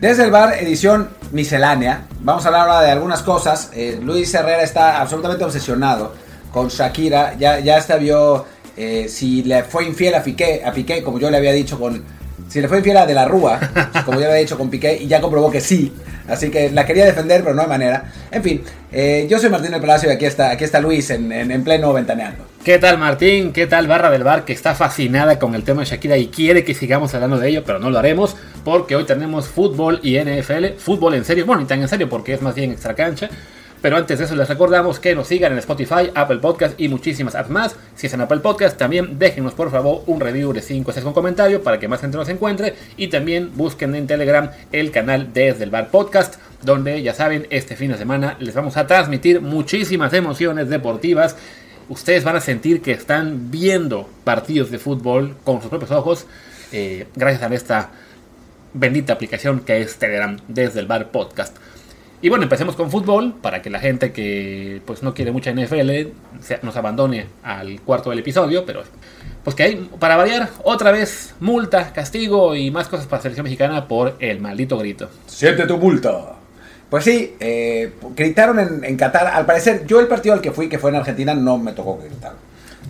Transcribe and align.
Desde 0.00 0.22
el 0.22 0.30
bar, 0.30 0.54
edición 0.60 1.08
miscelánea. 1.32 2.06
Vamos 2.20 2.44
a 2.44 2.48
hablar 2.48 2.68
ahora 2.68 2.82
de 2.82 2.92
algunas 2.92 3.20
cosas. 3.22 3.70
Eh, 3.74 3.98
Luis 4.00 4.32
Herrera 4.32 4.62
está 4.62 5.00
absolutamente 5.00 5.44
obsesionado 5.44 6.14
con 6.52 6.68
Shakira. 6.68 7.34
Ya, 7.36 7.58
ya 7.58 7.78
hasta 7.78 7.96
vio 7.96 8.44
eh, 8.76 9.08
si 9.08 9.42
le 9.42 9.64
fue 9.64 9.86
infiel 9.86 10.14
a 10.14 10.22
Piqué, 10.22 10.62
a 10.64 10.70
Piqué, 10.70 11.02
como 11.02 11.18
yo 11.18 11.30
le 11.32 11.38
había 11.38 11.50
dicho 11.50 11.80
con. 11.80 12.04
Si 12.48 12.60
le 12.60 12.68
fue 12.68 12.78
infiel 12.78 12.96
a 12.96 13.06
De 13.06 13.14
la 13.14 13.24
Rúa, 13.24 13.58
como 14.04 14.18
yo 14.18 14.20
le 14.20 14.26
había 14.26 14.40
dicho 14.40 14.56
con 14.56 14.70
Piqué, 14.70 14.96
y 15.02 15.08
ya 15.08 15.20
comprobó 15.20 15.50
que 15.50 15.60
sí. 15.60 15.92
Así 16.28 16.48
que 16.48 16.70
la 16.70 16.86
quería 16.86 17.04
defender, 17.04 17.42
pero 17.42 17.56
no 17.56 17.62
hay 17.62 17.68
manera. 17.68 18.12
En 18.30 18.44
fin, 18.44 18.62
eh, 18.92 19.26
yo 19.28 19.40
soy 19.40 19.50
Martín 19.50 19.72
del 19.72 19.80
Palacio 19.80 20.08
y 20.08 20.12
aquí 20.12 20.26
está, 20.26 20.50
aquí 20.50 20.62
está 20.62 20.78
Luis 20.78 21.10
en, 21.10 21.32
en, 21.32 21.50
en 21.50 21.64
pleno 21.64 21.92
ventaneando. 21.92 22.47
¿Qué 22.68 22.78
tal 22.78 22.98
Martín? 22.98 23.54
¿Qué 23.54 23.66
tal 23.66 23.86
Barra 23.86 24.10
del 24.10 24.24
Bar 24.24 24.44
que 24.44 24.52
está 24.52 24.74
fascinada 24.74 25.38
con 25.38 25.54
el 25.54 25.62
tema 25.62 25.80
de 25.80 25.86
Shakira 25.86 26.18
y 26.18 26.26
quiere 26.26 26.64
que 26.64 26.74
sigamos 26.74 27.14
hablando 27.14 27.38
de 27.38 27.48
ello, 27.48 27.62
pero 27.64 27.78
no 27.78 27.88
lo 27.88 27.98
haremos 27.98 28.36
porque 28.62 28.94
hoy 28.94 29.04
tenemos 29.04 29.48
fútbol 29.48 30.00
y 30.02 30.18
NFL, 30.18 30.76
fútbol 30.76 31.14
en 31.14 31.24
serio, 31.24 31.46
bueno, 31.46 31.62
ni 31.62 31.66
tan 31.66 31.80
en 31.80 31.88
serio 31.88 32.10
porque 32.10 32.34
es 32.34 32.42
más 32.42 32.54
bien 32.54 32.72
extra 32.72 32.92
cancha. 32.92 33.30
Pero 33.80 33.96
antes 33.96 34.18
de 34.18 34.26
eso 34.26 34.36
les 34.36 34.46
recordamos 34.50 35.00
que 35.00 35.14
nos 35.14 35.28
sigan 35.28 35.52
en 35.52 35.58
Spotify, 35.60 36.10
Apple 36.14 36.40
Podcast 36.40 36.78
y 36.78 36.88
muchísimas 36.88 37.34
apps 37.34 37.48
más. 37.48 37.74
Si 37.96 38.06
es 38.06 38.12
en 38.12 38.20
Apple 38.20 38.40
Podcast, 38.40 38.76
también 38.76 39.18
déjenos 39.18 39.54
por 39.54 39.70
favor 39.70 40.02
un 40.04 40.20
review 40.20 40.52
de 40.52 40.60
5 40.60 40.92
6 40.92 41.04
con 41.04 41.14
comentario 41.14 41.62
para 41.62 41.78
que 41.78 41.88
más 41.88 42.02
gente 42.02 42.18
nos 42.18 42.28
encuentre. 42.28 42.74
Y 42.98 43.08
también 43.08 43.50
busquen 43.54 43.94
en 43.94 44.06
Telegram 44.06 44.50
el 44.72 44.90
canal 44.90 45.32
Desde 45.32 45.64
el 45.64 45.70
Bar 45.70 45.88
Podcast, 45.88 46.34
donde 46.62 47.00
ya 47.00 47.14
saben, 47.14 47.46
este 47.48 47.76
fin 47.76 47.92
de 47.92 47.96
semana 47.96 48.36
les 48.40 48.54
vamos 48.54 48.76
a 48.76 48.86
transmitir 48.86 49.40
muchísimas 49.40 50.12
emociones 50.12 50.68
deportivas. 50.68 51.34
Ustedes 51.88 52.22
van 52.24 52.36
a 52.36 52.40
sentir 52.40 52.82
que 52.82 52.92
están 52.92 53.50
viendo 53.50 54.08
partidos 54.24 54.70
de 54.70 54.78
fútbol 54.78 55.36
con 55.44 55.60
sus 55.60 55.70
propios 55.70 55.90
ojos, 55.90 56.26
eh, 56.72 57.06
gracias 57.16 57.42
a 57.50 57.54
esta 57.54 57.90
bendita 58.74 59.14
aplicación 59.14 59.60
que 59.60 59.80
es 59.80 59.96
Telegram 59.96 60.36
Desde 60.48 60.80
el 60.80 60.86
Bar 60.86 61.10
Podcast. 61.10 61.56
Y 62.20 62.28
bueno, 62.28 62.42
empecemos 62.44 62.74
con 62.74 62.90
fútbol 62.90 63.32
para 63.40 63.62
que 63.62 63.70
la 63.70 63.78
gente 63.78 64.12
que 64.12 64.82
pues 64.84 65.02
no 65.04 65.14
quiere 65.14 65.30
mucha 65.30 65.50
NFL 65.52 66.08
se- 66.42 66.58
nos 66.62 66.76
abandone 66.76 67.26
al 67.44 67.80
cuarto 67.82 68.10
del 68.10 68.18
episodio, 68.18 68.66
pero 68.66 68.82
pues 69.44 69.54
que 69.54 69.62
hay 69.62 69.88
para 70.00 70.16
variar 70.16 70.50
otra 70.64 70.90
vez 70.90 71.34
multa, 71.40 71.92
castigo 71.92 72.54
y 72.56 72.70
más 72.72 72.88
cosas 72.88 73.06
para 73.06 73.18
la 73.18 73.22
selección 73.22 73.44
mexicana 73.44 73.86
por 73.86 74.16
el 74.18 74.40
maldito 74.40 74.76
grito. 74.78 75.08
Siente 75.26 75.64
tu 75.66 75.78
multa. 75.78 76.34
Pues 76.90 77.04
sí, 77.04 77.36
eh, 77.38 77.92
gritaron 78.16 78.58
en, 78.58 78.84
en 78.84 78.96
Qatar. 78.96 79.26
Al 79.26 79.44
parecer, 79.44 79.86
yo 79.86 80.00
el 80.00 80.06
partido 80.06 80.34
al 80.34 80.40
que 80.40 80.52
fui, 80.52 80.68
que 80.68 80.78
fue 80.78 80.90
en 80.90 80.96
Argentina, 80.96 81.34
no 81.34 81.58
me 81.58 81.72
tocó 81.72 81.98
gritar. 81.98 82.32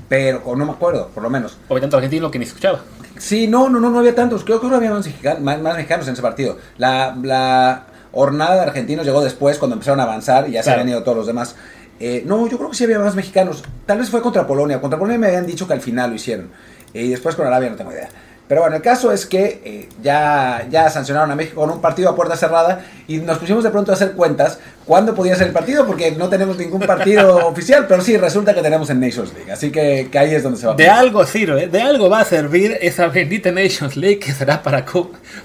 Pero, 0.09 0.43
o 0.45 0.57
no 0.57 0.65
me 0.65 0.73
acuerdo, 0.73 1.09
por 1.09 1.23
lo 1.23 1.31
menos. 1.31 1.59
O 1.69 1.81
tanto 1.81 1.97
argentino 1.97 2.31
que 2.31 2.39
ni 2.39 2.45
escuchaba. 2.45 2.81
Sí, 3.19 3.49
no, 3.49 3.69
no, 3.69 3.81
no, 3.81 3.91
no 3.91 3.99
había 3.99 4.15
tantos. 4.15 4.45
Creo 4.45 4.61
que 4.61 4.69
no 4.69 4.77
había 4.77 4.91
más, 4.91 5.05
mexicanos, 5.05 5.43
más, 5.43 5.61
más 5.61 5.77
mexicanos 5.77 6.07
en 6.07 6.13
ese 6.13 6.23
partido. 6.23 6.57
La, 6.79 7.17
la 7.21 7.87
hornada 8.13 8.55
de 8.55 8.61
argentinos 8.61 9.05
llegó 9.05 9.23
después, 9.23 9.59
cuando 9.59 9.75
empezaron 9.75 10.01
a 10.01 10.05
avanzar 10.05 10.49
y 10.49 10.53
ya 10.53 10.63
se 10.63 10.71
habían 10.71 10.89
ido 10.89 11.03
todos 11.03 11.19
los 11.19 11.27
demás. 11.27 11.57
Eh, 12.01 12.23
no, 12.25 12.49
yo 12.49 12.57
creo 12.57 12.71
que 12.71 12.77
sí 12.77 12.85
había 12.85 13.01
más 13.01 13.17
mexicanos. 13.17 13.65
Tal 13.85 13.99
vez 13.99 14.09
fue 14.09 14.23
contra 14.23 14.47
Polonia. 14.47 14.81
Contra 14.81 14.99
Polonia 14.99 15.19
me 15.19 15.27
habían 15.27 15.47
dicho 15.47 15.67
que 15.67 15.75
al 15.75 15.81
final 15.81 16.11
lo 16.11 16.17
hicieron. 16.17 16.51
Y 16.95 17.09
después 17.09 17.35
con 17.35 17.47
Arabia 17.47 17.69
no 17.71 17.77
tengo 17.77 17.93
idea. 17.93 18.09
Pero 18.49 18.63
bueno, 18.63 18.77
el 18.77 18.83
caso 18.83 19.13
es 19.13 19.27
que 19.27 19.61
eh, 19.63 19.89
ya, 20.03 20.67
ya 20.71 20.89
sancionaron 20.89 21.31
a 21.31 21.37
México 21.37 21.61
con 21.61 21.71
un 21.71 21.81
partido 21.83 22.09
a 22.09 22.17
puerta 22.17 22.35
cerrada 22.35 22.85
y 23.07 23.19
nos 23.19 23.39
pusimos 23.39 23.63
de 23.63 23.71
pronto 23.71 23.93
a 23.93 23.95
hacer 23.95 24.13
cuentas 24.13 24.59
cuándo 24.87 25.15
podía 25.15 25.37
ser 25.37 25.49
el 25.49 25.53
partido 25.53 25.87
porque 25.87 26.13
no 26.13 26.31
tenemos 26.31 26.57
ningún 26.57 26.81
partido 26.81 27.47
oficial, 27.47 27.85
pero 27.87 28.01
sí, 28.01 28.17
resulta 28.17 28.55
que 28.55 28.63
tenemos 28.63 28.89
en 28.89 29.01
Nations 29.01 29.35
League. 29.35 29.53
Así 29.53 29.71
que, 29.71 30.09
que 30.11 30.19
ahí 30.19 30.35
es 30.35 30.43
donde 30.43 30.59
se 30.59 30.67
va 30.67 30.73
a 30.73 30.77
De 30.77 30.89
algo 30.89 31.27
sirve, 31.27 31.67
de 31.67 31.83
algo 31.83 32.09
va 32.09 32.21
a 32.21 32.25
servir 32.25 32.79
esa 32.81 33.09
bendita 33.09 33.53
Nations 33.53 33.97
League 33.97 34.19
que 34.19 34.33
será 34.33 34.63
para, 34.63 34.87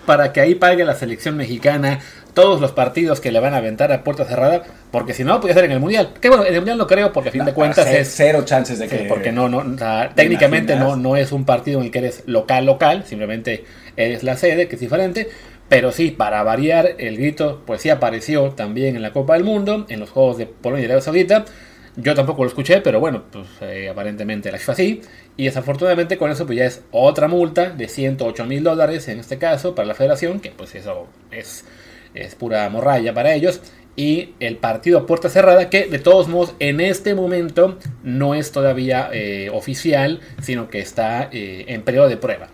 para 0.06 0.32
que 0.32 0.40
ahí 0.40 0.56
pague 0.56 0.86
la 0.86 0.96
selección 0.96 1.36
mexicana 1.36 2.00
todos 2.34 2.60
los 2.62 2.72
partidos 2.72 3.20
que 3.22 3.32
le 3.32 3.40
van 3.40 3.54
a 3.54 3.58
aventar 3.58 3.92
a 3.92 4.04
puerta 4.04 4.26
cerrada, 4.26 4.64
porque 4.92 5.14
si 5.14 5.24
no, 5.24 5.40
puede 5.40 5.54
ser 5.54 5.66
en 5.66 5.72
el 5.72 5.80
Mundial. 5.80 6.14
Que 6.20 6.30
bueno, 6.30 6.44
en 6.46 6.54
el 6.54 6.60
Mundial 6.62 6.78
no 6.78 6.88
creo, 6.88 7.14
porque 7.14 7.30
a 7.30 7.32
fin 7.32 7.46
de 7.46 7.54
cuentas 7.54 7.86
Ce- 7.86 8.00
es... 8.02 8.14
cero 8.16 8.44
chances 8.46 8.80
de 8.80 8.90
Sí, 8.90 8.98
que 8.98 9.04
porque 9.06 9.32
no, 9.32 9.50
no, 9.50 9.60
o 9.60 9.78
sea, 9.78 10.12
técnicamente 10.16 10.74
no, 10.76 10.82
imaginas? 10.88 11.04
no 11.04 11.16
es 11.18 11.32
un 11.32 11.46
partido 11.46 11.80
en 11.80 11.86
el 11.86 11.92
que 11.92 12.00
eres 12.00 12.24
local, 12.26 12.66
local, 12.66 13.04
simplemente 13.06 13.66
eres 13.98 14.24
la 14.24 14.36
sede, 14.38 14.68
que 14.68 14.76
es 14.76 14.82
diferente. 14.82 15.30
Pero 15.70 15.92
sí, 15.92 16.12
para 16.12 16.44
variar, 16.44 16.96
el 17.00 17.18
grito, 17.18 17.62
pues 17.66 17.82
sí 17.82 17.90
apareció 17.90 18.52
también 18.52 18.96
en 18.96 19.02
la 19.02 19.12
Copa 19.14 19.34
del 19.34 19.44
Mundo, 19.44 19.86
en 19.90 20.00
los 20.00 20.10
Juegos 20.10 20.38
de 20.38 20.46
Polonia 20.46 20.84
y 20.84 20.86
Arabia 20.86 21.02
Saudita. 21.02 21.46
Yo 21.96 22.16
tampoco 22.16 22.44
lo 22.44 22.50
escuché, 22.50 22.82
pero 22.82 23.00
bueno, 23.00 23.24
pues 23.32 23.46
eh, 23.62 23.88
aparentemente 23.90 24.52
la 24.52 24.58
FIFA 24.58 24.76
sí. 24.76 25.02
Y 25.38 25.46
desafortunadamente 25.46 26.18
con 26.18 26.32
eso 26.32 26.46
pues 26.46 26.58
ya 26.58 26.66
es 26.66 26.82
otra 26.92 27.28
multa 27.28 27.70
de 27.70 27.88
108 27.88 28.46
mil 28.46 28.64
dólares 28.64 29.08
en 29.08 29.20
este 29.20 29.38
caso 29.38 29.74
para 29.76 29.88
la 29.88 29.94
federación, 29.94 30.40
que 30.40 30.50
pues 30.50 30.74
eso 30.76 31.08
es, 31.32 31.66
es 32.14 32.36
pura 32.36 32.70
morralla 32.70 33.14
para 33.14 33.34
ellos. 33.34 33.62
Y 33.96 34.34
el 34.40 34.58
partido 34.58 34.98
a 35.00 35.06
puerta 35.06 35.30
cerrada, 35.30 35.70
que 35.70 35.86
de 35.86 36.00
todos 36.00 36.28
modos 36.28 36.56
en 36.60 36.82
este 36.82 37.14
momento 37.14 37.78
no 38.04 38.34
es 38.34 38.52
todavía 38.52 39.10
eh, 39.14 39.52
oficial, 39.54 40.20
sino 40.42 40.70
que 40.70 40.80
está 40.80 41.30
eh, 41.32 41.66
en 41.68 41.84
periodo 41.84 42.10
de 42.10 42.18
prueba. 42.18 42.48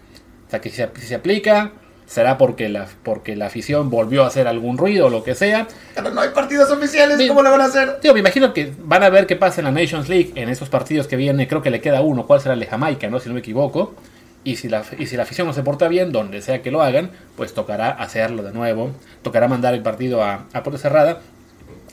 O 0.47 0.49
sea 0.49 0.59
que 0.59 0.69
si 0.69 0.75
se, 0.75 0.89
si 0.95 1.07
se 1.07 1.15
aplica, 1.15 1.71
será 2.09 2.39
porque 2.39 2.69
la, 2.69 2.87
porque 3.03 3.35
la 3.35 3.45
afición 3.45 3.91
volvió 3.91 4.23
a 4.23 4.27
hacer 4.27 4.47
algún 4.47 4.79
ruido 4.79 5.05
o 5.05 5.09
lo 5.09 5.23
que 5.23 5.35
sea. 5.35 5.67
Pero 5.93 6.09
no 6.09 6.21
hay 6.21 6.29
partidos 6.29 6.69
oficiales. 6.71 7.19
¿cómo 7.27 7.43
lo 7.43 7.51
van 7.51 7.61
a 7.61 7.65
hacer? 7.65 7.99
Tío, 7.99 8.13
me 8.13 8.19
imagino 8.19 8.51
que 8.51 8.73
van 8.79 9.03
a 9.03 9.09
ver 9.09 9.27
qué 9.27 9.35
pasa 9.35 9.61
en 9.61 9.65
la 9.65 9.71
Nations 9.71 10.09
League 10.09 10.31
en 10.35 10.49
esos 10.49 10.69
partidos 10.69 11.07
que 11.07 11.15
viene. 11.15 11.47
Creo 11.47 11.61
que 11.61 11.69
le 11.69 11.79
queda 11.79 12.01
uno. 12.01 12.25
¿Cuál 12.25 12.41
será 12.41 12.55
el 12.55 12.59
de 12.59 12.65
Jamaica, 12.65 13.07
no? 13.09 13.19
Si 13.19 13.29
no 13.29 13.35
me 13.35 13.41
equivoco. 13.41 13.93
Y 14.49 14.55
si, 14.55 14.67
la, 14.67 14.83
y 14.97 15.05
si 15.05 15.15
la 15.15 15.21
afición 15.21 15.45
no 15.45 15.53
se 15.53 15.61
porta 15.61 15.87
bien, 15.87 16.11
donde 16.11 16.41
sea 16.41 16.63
que 16.63 16.71
lo 16.71 16.81
hagan, 16.81 17.11
pues 17.37 17.53
tocará 17.53 17.91
hacerlo 17.91 18.41
de 18.41 18.51
nuevo. 18.51 18.89
Tocará 19.21 19.47
mandar 19.47 19.75
el 19.75 19.83
partido 19.83 20.23
a, 20.23 20.47
a 20.53 20.63
puerta 20.63 20.81
cerrada 20.81 21.21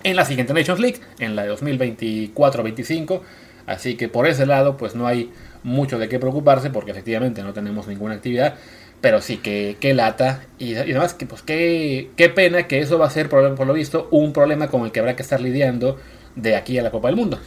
en 0.04 0.16
la 0.16 0.24
siguiente 0.24 0.54
Nations 0.54 0.80
League, 0.80 1.00
en 1.18 1.36
la 1.36 1.42
de 1.42 1.52
2024-25. 1.52 3.20
Así 3.66 3.96
que 3.98 4.08
por 4.08 4.26
ese 4.26 4.46
lado, 4.46 4.78
pues 4.78 4.94
no 4.94 5.06
hay 5.06 5.30
mucho 5.64 5.98
de 5.98 6.08
qué 6.08 6.18
preocuparse, 6.18 6.70
porque 6.70 6.92
efectivamente 6.92 7.42
no 7.42 7.52
tenemos 7.52 7.88
ninguna 7.88 8.14
actividad. 8.14 8.54
Pero 9.02 9.20
sí 9.20 9.36
que, 9.36 9.76
que 9.78 9.92
lata. 9.92 10.40
Y, 10.58 10.72
y 10.72 10.76
además, 10.76 11.12
que, 11.12 11.26
pues 11.26 11.42
qué, 11.42 12.08
qué 12.16 12.30
pena 12.30 12.66
que 12.66 12.78
eso 12.78 12.98
va 12.98 13.04
a 13.04 13.10
ser, 13.10 13.28
por, 13.28 13.54
por 13.54 13.66
lo 13.66 13.74
visto, 13.74 14.08
un 14.10 14.32
problema 14.32 14.68
con 14.68 14.86
el 14.86 14.92
que 14.92 15.00
habrá 15.00 15.14
que 15.14 15.22
estar 15.22 15.42
lidiando 15.42 15.98
de 16.36 16.56
aquí 16.56 16.78
a 16.78 16.82
la 16.82 16.90
Copa 16.90 17.08
del 17.08 17.16
Mundo. 17.16 17.38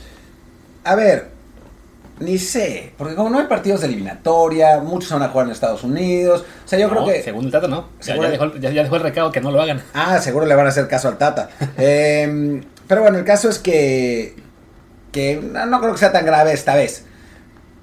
A 0.84 0.94
ver, 0.94 1.39
ni 2.20 2.38
sé, 2.38 2.94
porque 2.98 3.16
como 3.16 3.30
no 3.30 3.40
hay 3.40 3.46
partidos 3.48 3.82
de 3.82 3.88
eliminatoria, 3.88 4.80
muchos 4.80 5.12
van 5.12 5.24
a 5.24 5.30
jugar 5.30 5.48
en 5.48 5.52
Estados 5.54 5.84
Unidos. 5.84 6.44
O 6.66 6.68
sea, 6.68 6.78
yo 6.80 6.88
No, 6.88 6.94
creo 6.94 7.06
que. 7.06 7.24
Según 7.24 7.46
el 7.46 7.52
Tata, 7.52 7.68
no. 7.68 7.90
Ya, 8.00 8.04
Seguro- 8.06 8.24
ya 8.28 8.32
dejó, 8.32 8.56
ya- 8.58 8.72
ya 8.72 8.84
dejó 8.84 8.96
el 8.98 9.02
recado 9.04 9.32
que 9.32 9.42
no 9.42 9.52
lo 9.52 9.62
hagan. 9.62 9.82
Ah, 9.94 10.20
seguro 10.20 10.46
le 10.46 10.56
van 10.56 10.66
a 10.66 10.70
hacer 10.70 10.88
caso 10.88 11.08
al 11.08 11.18
Tata. 11.18 11.50
Eh, 11.78 12.62
pero 12.88 13.02
bueno, 13.02 13.18
el 13.18 13.26
caso 13.26 13.50
es 13.50 13.60
que. 13.60 14.36
Que 15.12 15.42
no, 15.42 15.66
no 15.66 15.80
creo 15.80 15.94
que 15.94 15.98
sea 16.00 16.12
tan 16.12 16.26
grave 16.26 16.54
esta 16.54 16.76
vez. 16.76 17.06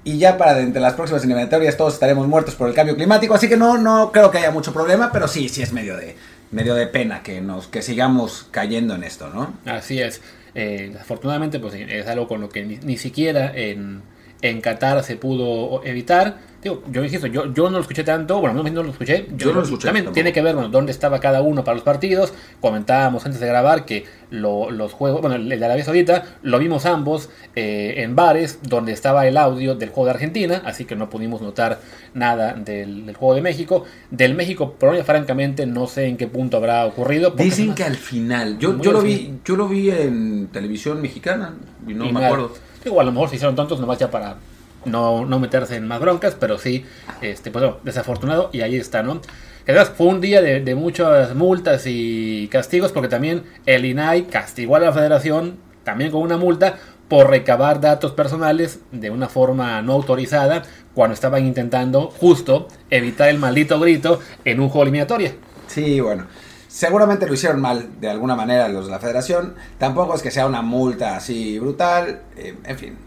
Y 0.03 0.17
ya 0.19 0.37
para 0.37 0.57
entre 0.59 0.81
las 0.81 0.93
próximas 0.93 1.23
eliminatorias 1.25 1.75
todos 1.75 1.93
estaremos 1.95 2.27
muertos 2.27 2.55
por 2.55 2.69
el 2.69 2.73
cambio 2.73 2.95
climático, 2.95 3.33
así 3.33 3.49
que 3.49 3.57
no, 3.57 3.77
no 3.77 4.11
creo 4.13 4.31
que 4.31 4.37
haya 4.37 4.51
mucho 4.51 4.71
problema, 4.71 5.11
pero 5.11 5.27
sí, 5.27 5.49
sí 5.49 5.61
es 5.61 5.73
medio 5.73 5.97
de, 5.97 6.15
medio 6.51 6.75
de 6.75 6.87
pena 6.87 7.21
que 7.23 7.41
nos, 7.41 7.67
que 7.67 7.81
sigamos 7.81 8.47
cayendo 8.51 8.95
en 8.95 9.03
esto, 9.03 9.29
¿no? 9.29 9.53
Así 9.65 9.99
es. 10.01 10.21
Eh, 10.55 10.91
desafortunadamente, 10.93 11.59
pues 11.59 11.73
es 11.73 12.07
algo 12.07 12.25
con 12.29 12.39
lo 12.39 12.47
que 12.47 12.63
ni, 12.63 12.77
ni 12.77 12.95
siquiera 12.97 13.51
en, 13.53 14.01
en 14.41 14.61
Qatar 14.61 15.03
se 15.03 15.15
pudo 15.15 15.81
evitar. 15.83 16.45
Digo, 16.61 16.81
yo 16.91 17.03
insisto, 17.03 17.27
yo, 17.27 17.53
yo 17.53 17.65
no 17.69 17.77
lo 17.77 17.81
escuché 17.81 18.03
tanto, 18.03 18.39
bueno, 18.41 18.61
no, 18.63 18.69
no 18.69 18.83
lo 18.83 18.89
escuché. 18.89 19.27
Yo 19.37 19.49
no 19.49 19.59
lo 19.59 19.61
escuché 19.63 19.85
También 19.85 20.11
tiene 20.11 20.33
que 20.33 20.41
ver, 20.41 20.55
bueno, 20.55 20.69
dónde 20.69 20.91
estaba 20.91 21.19
cada 21.19 21.41
uno 21.43 21.63
para 21.63 21.75
los 21.75 21.83
partidos. 21.83 22.33
Comentábamos 22.61 23.23
antes 23.27 23.39
de 23.39 23.47
grabar 23.47 23.85
que 23.85 24.05
lo- 24.31 24.71
los 24.71 24.91
juegos, 24.91 25.21
bueno, 25.21 25.35
el 25.35 25.47
de 25.47 25.63
Arabia 25.63 25.85
Saudita, 25.85 26.25
lo 26.41 26.57
vimos 26.57 26.87
ambos 26.87 27.29
eh, 27.55 27.95
en 27.97 28.15
bares 28.15 28.59
donde 28.63 28.91
estaba 28.91 29.27
el 29.27 29.37
audio 29.37 29.75
del 29.75 29.89
juego 29.89 30.05
de 30.05 30.11
Argentina, 30.11 30.61
así 30.65 30.85
que 30.85 30.95
no 30.95 31.11
pudimos 31.11 31.41
notar 31.41 31.79
nada 32.15 32.53
del, 32.53 33.05
del 33.05 33.15
juego 33.15 33.35
de 33.35 33.41
México. 33.41 33.85
Del 34.09 34.33
México-Polonia, 34.33 35.03
francamente, 35.03 35.67
no 35.67 35.85
sé 35.85 36.07
en 36.07 36.17
qué 36.17 36.25
punto 36.27 36.57
habrá 36.57 36.85
ocurrido. 36.87 37.29
Dicen 37.31 37.59
además- 37.71 37.75
que 37.77 37.83
al 37.83 37.95
final, 37.97 38.57
yo, 38.57 38.81
yo 38.81 38.91
lo 38.93 39.01
vi, 39.01 39.35
yo 39.45 39.55
lo 39.55 39.67
vi 39.67 39.91
en 39.91 40.47
televisión 40.47 41.01
mexicana 41.03 41.53
y 41.87 41.93
no 41.93 42.05
Y 42.05 42.11
me 42.11 42.25
acuerdo. 42.25 42.51
Digo, 42.87 43.01
a 43.01 43.03
lo 43.03 43.11
mejor 43.11 43.27
se 43.27 43.35
hicieron 43.35 43.57
tontos 43.57 43.81
nomás 43.81 43.97
ya 43.97 44.09
para 44.09 44.37
no, 44.85 45.25
no 45.25 45.39
meterse 45.39 45.75
en 45.75 45.85
más 45.89 45.99
broncas, 45.99 46.37
pero 46.39 46.57
sí, 46.57 46.85
este, 47.19 47.51
pues 47.51 47.61
bueno, 47.65 47.79
desafortunado 47.83 48.49
y 48.53 48.61
ahí 48.61 48.77
está, 48.77 49.03
¿no? 49.03 49.19
Además, 49.65 49.91
fue 49.93 50.07
un 50.07 50.21
día 50.21 50.41
de, 50.41 50.61
de 50.61 50.73
muchas 50.73 51.35
multas 51.35 51.83
y 51.85 52.47
castigos 52.49 52.93
porque 52.93 53.09
también 53.09 53.43
el 53.65 53.83
INAI 53.83 54.27
castigó 54.27 54.77
a 54.77 54.79
la 54.79 54.93
federación 54.93 55.57
también 55.83 56.11
con 56.11 56.21
una 56.21 56.37
multa 56.37 56.77
por 57.09 57.29
recabar 57.29 57.81
datos 57.81 58.13
personales 58.13 58.79
de 58.93 59.09
una 59.09 59.27
forma 59.27 59.81
no 59.81 59.91
autorizada 59.91 60.63
cuando 60.93 61.13
estaban 61.13 61.45
intentando 61.45 62.07
justo 62.07 62.69
evitar 62.89 63.27
el 63.27 63.37
maldito 63.37 63.81
grito 63.81 64.21
en 64.45 64.61
un 64.61 64.69
juego 64.69 64.83
eliminatoria. 64.83 65.33
Sí, 65.67 65.99
bueno. 65.99 66.27
Seguramente 66.77 67.25
lo 67.25 67.33
hicieron 67.33 67.59
mal 67.59 67.99
de 67.99 68.07
alguna 68.07 68.35
manera 68.35 68.67
los 68.69 68.85
de 68.85 68.91
la 68.91 68.99
federación. 68.99 69.55
Tampoco 69.79 70.13
es 70.13 70.21
que 70.21 70.29
sea 70.29 70.45
una 70.45 70.61
multa 70.61 71.15
así 71.15 71.57
brutal. 71.57 72.21
eh, 72.37 72.53
en 72.63 72.77
fin. 72.77 72.97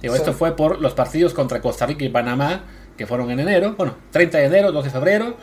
Digo, 0.00 0.14
esto 0.14 0.32
fue 0.32 0.56
por 0.56 0.80
los 0.80 0.94
partidos 0.94 1.34
contra 1.34 1.60
Costa 1.60 1.84
Rica 1.84 2.06
y 2.06 2.08
Panamá, 2.08 2.62
que 2.96 3.06
fueron 3.06 3.30
en 3.30 3.40
enero. 3.40 3.74
Bueno, 3.76 3.96
30 4.12 4.38
de 4.38 4.44
enero, 4.46 4.72
12 4.72 4.88
de 4.88 4.92
febrero. 4.92 5.36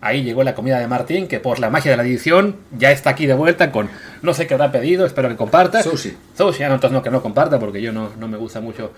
Ahí 0.00 0.22
llegó 0.22 0.44
la 0.44 0.54
comida 0.54 0.78
de 0.78 0.86
Martín, 0.86 1.26
que 1.26 1.40
por 1.40 1.58
la 1.58 1.70
magia 1.70 1.90
de 1.90 1.96
la 1.96 2.04
edición 2.04 2.58
ya 2.78 2.92
está 2.92 3.10
aquí 3.10 3.26
de 3.26 3.34
vuelta 3.34 3.72
con 3.72 3.90
no 4.22 4.32
sé 4.32 4.46
qué 4.46 4.54
habrá 4.54 4.70
pedido, 4.70 5.04
espero 5.04 5.28
que 5.28 5.34
comparta. 5.34 5.82
Sushi. 5.82 6.16
Sushi, 6.38 6.62
ah, 6.62 6.68
no, 6.68 6.74
entonces 6.76 6.94
no, 6.94 7.02
que 7.02 7.10
no 7.10 7.20
comparta 7.20 7.58
porque 7.58 7.82
yo 7.82 7.90
no, 7.92 8.10
no 8.16 8.28
me 8.28 8.36
gusta 8.36 8.60
mucho 8.60 8.92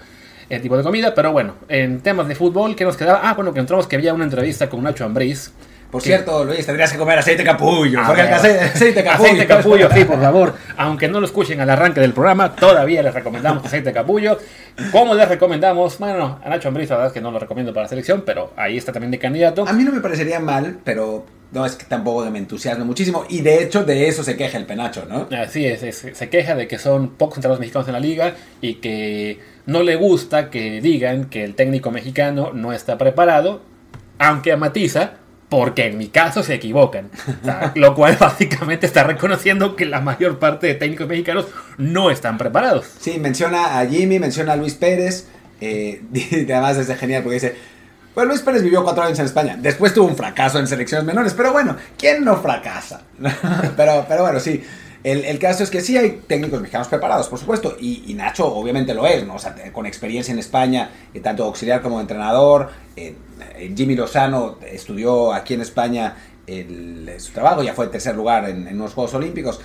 el 0.51 0.61
tipo 0.61 0.77
de 0.77 0.83
comida. 0.83 1.15
Pero 1.15 1.33
bueno, 1.33 1.55
en 1.71 2.03
temas 2.03 2.29
de 2.29 2.35
fútbol, 2.35 2.77
¿qué 2.77 2.85
nos 2.85 2.99
quedaba? 2.99 3.21
Ah, 3.23 3.33
bueno, 3.33 3.55
que 3.55 3.61
entramos 3.61 3.87
que 3.87 3.97
había 3.97 4.13
una 4.13 4.25
entrevista 4.25 4.69
con 4.69 4.83
Nacho 4.83 5.07
Ambriz. 5.07 5.53
Por 5.93 6.03
¿Qué? 6.03 6.09
cierto, 6.09 6.43
Luis, 6.45 6.65
tendrías 6.65 6.91
que 6.91 6.97
comer 6.97 7.19
aceite 7.19 7.45
capullo. 7.45 8.01
Ah, 8.03 8.05
porque 8.07 8.23
el 8.23 8.33
aceite, 8.33 9.05
capullo. 9.05 9.27
Aceite 9.29 9.47
capullo, 9.47 9.89
sí, 9.93 10.05
por 10.07 10.19
favor. 10.21 10.55
Aunque 10.79 11.07
no 11.07 11.21
lo 11.21 11.27
escuchen 11.27 11.61
al 11.61 11.69
arranque 11.69 12.01
del 12.01 12.15
programa, 12.15 12.57
todavía 12.57 13.03
les 13.03 13.13
recomendamos 13.13 13.65
aceite 13.67 13.93
capullo. 13.93 14.39
¿Cómo 14.91 15.15
les 15.15 15.29
recomendamos? 15.29 15.99
Bueno, 15.99 16.41
a 16.43 16.49
Nacho 16.49 16.69
Ambriz, 16.69 16.89
la 16.89 16.97
verdad 16.97 17.09
es 17.09 17.13
que 17.13 17.21
no 17.21 17.31
lo 17.31 17.39
recomiendo 17.39 17.75
para 17.75 17.85
la 17.85 17.89
selección, 17.91 18.23
pero 18.25 18.55
ahí 18.57 18.79
está 18.79 18.91
también 18.91 19.11
de 19.11 19.19
candidato. 19.19 19.69
A 19.69 19.73
mí 19.75 19.85
no 19.85 19.93
me 19.93 20.01
parecería 20.01 20.41
mal, 20.41 20.79
pero 20.83 21.27
no 21.51 21.67
es 21.67 21.77
que 21.77 21.85
tampoco 21.85 22.25
me 22.31 22.39
entusiasme 22.39 22.85
muchísimo. 22.85 23.27
Y 23.29 23.43
de 23.43 23.63
hecho, 23.63 23.85
de 23.85 24.09
eso 24.09 24.25
se 24.25 24.35
queja 24.35 24.57
el 24.57 24.65
penacho, 24.65 25.05
¿no? 25.07 25.29
Así 25.37 25.67
es, 25.67 25.83
es- 25.83 26.07
se 26.15 26.29
queja 26.31 26.55
de 26.55 26.67
que 26.69 26.79
son 26.79 27.11
pocos 27.11 27.37
entrenadores 27.37 27.61
mexicanos 27.61 27.87
en 27.89 27.93
la 27.93 28.01
liga 28.01 28.33
y 28.63 28.77
que 28.77 29.41
no 29.67 29.83
le 29.83 29.97
gusta 29.97 30.49
que 30.49 30.81
digan 30.81 31.27
que 31.27 31.45
el 31.45 31.55
técnico 31.55 31.91
mexicano 31.91 32.53
no 32.55 32.73
está 32.73 32.97
preparado, 32.97 33.61
aunque 34.19 34.57
matiza, 34.57 35.15
porque 35.53 35.85
en 35.85 35.99
mi 35.99 36.09
caso 36.09 36.43
se 36.43 36.55
equivocan. 36.55 37.11
Lo 37.75 37.95
cual 37.95 38.17
básicamente 38.21 38.87
está 38.87 39.05
reconociendo 39.05 39.77
que 39.77 39.85
la 39.85 40.01
mayor 40.01 40.39
parte 40.39 40.67
de 40.67 40.75
técnicos 40.77 41.07
mexicanos 41.07 41.47
no 41.77 42.11
están 42.11 42.39
preparados. 42.39 42.87
Sí, 42.99 43.19
menciona 43.19 43.79
a 43.79 43.87
Jimmy, 43.87 44.19
menciona 44.19 44.55
a 44.55 44.57
Luis 44.57 44.73
Pérez. 44.73 45.27
eh, 45.61 46.01
y 46.15 46.51
además 46.51 46.79
es 46.79 46.99
genial 46.99 47.23
porque 47.23 47.35
dice. 47.35 47.55
Pues 48.15 48.27
Luis 48.27 48.41
Pérez 48.41 48.63
vivió 48.63 48.83
cuatro 48.83 49.03
años 49.03 49.19
en 49.19 49.27
España. 49.27 49.59
Después 49.59 49.93
tuvo 49.93 50.07
un 50.07 50.17
fracaso 50.17 50.59
en 50.59 50.67
selecciones 50.67 51.05
menores. 51.05 51.35
Pero 51.35 51.53
bueno, 51.53 51.77
¿quién 51.99 52.25
no 52.25 52.41
fracasa? 52.41 53.03
pero, 53.77 54.07
pero 54.09 54.23
bueno, 54.23 54.41
sí. 54.41 54.65
El, 55.05 55.39
caso 55.41 55.65
es 55.65 55.71
que 55.71 55.81
sí 55.81 55.97
hay 55.97 56.23
técnicos 56.29 56.61
mexicanos 56.61 56.89
preparados, 56.89 57.29
por 57.29 57.39
supuesto. 57.39 57.77
Y, 57.81 58.15
Nacho 58.15 58.47
obviamente 58.47 58.95
lo 58.95 59.07
es, 59.07 59.27
¿no? 59.27 59.35
O 59.35 59.39
sea, 59.39 59.55
con 59.73 59.87
experiencia 59.87 60.33
en 60.33 60.39
España, 60.39 60.91
eh, 61.13 61.21
tanto 61.21 61.45
auxiliar 61.45 61.83
como 61.83 62.01
entrenador. 62.01 62.71
eh, 62.97 63.15
eh, 63.57 63.75
Jimmy 63.77 63.97
Lozano 63.97 64.59
estudió 64.65 65.33
aquí 65.33 65.55
en 65.55 65.63
España 65.63 66.17
su 67.19 67.33
trabajo, 67.33 67.63
ya 67.63 67.73
fue 67.73 67.87
tercer 67.87 68.15
lugar 68.15 68.49
en, 68.49 68.69
unos 68.69 68.95
Juegos 68.95 69.15
Olímpicos. 69.15 69.61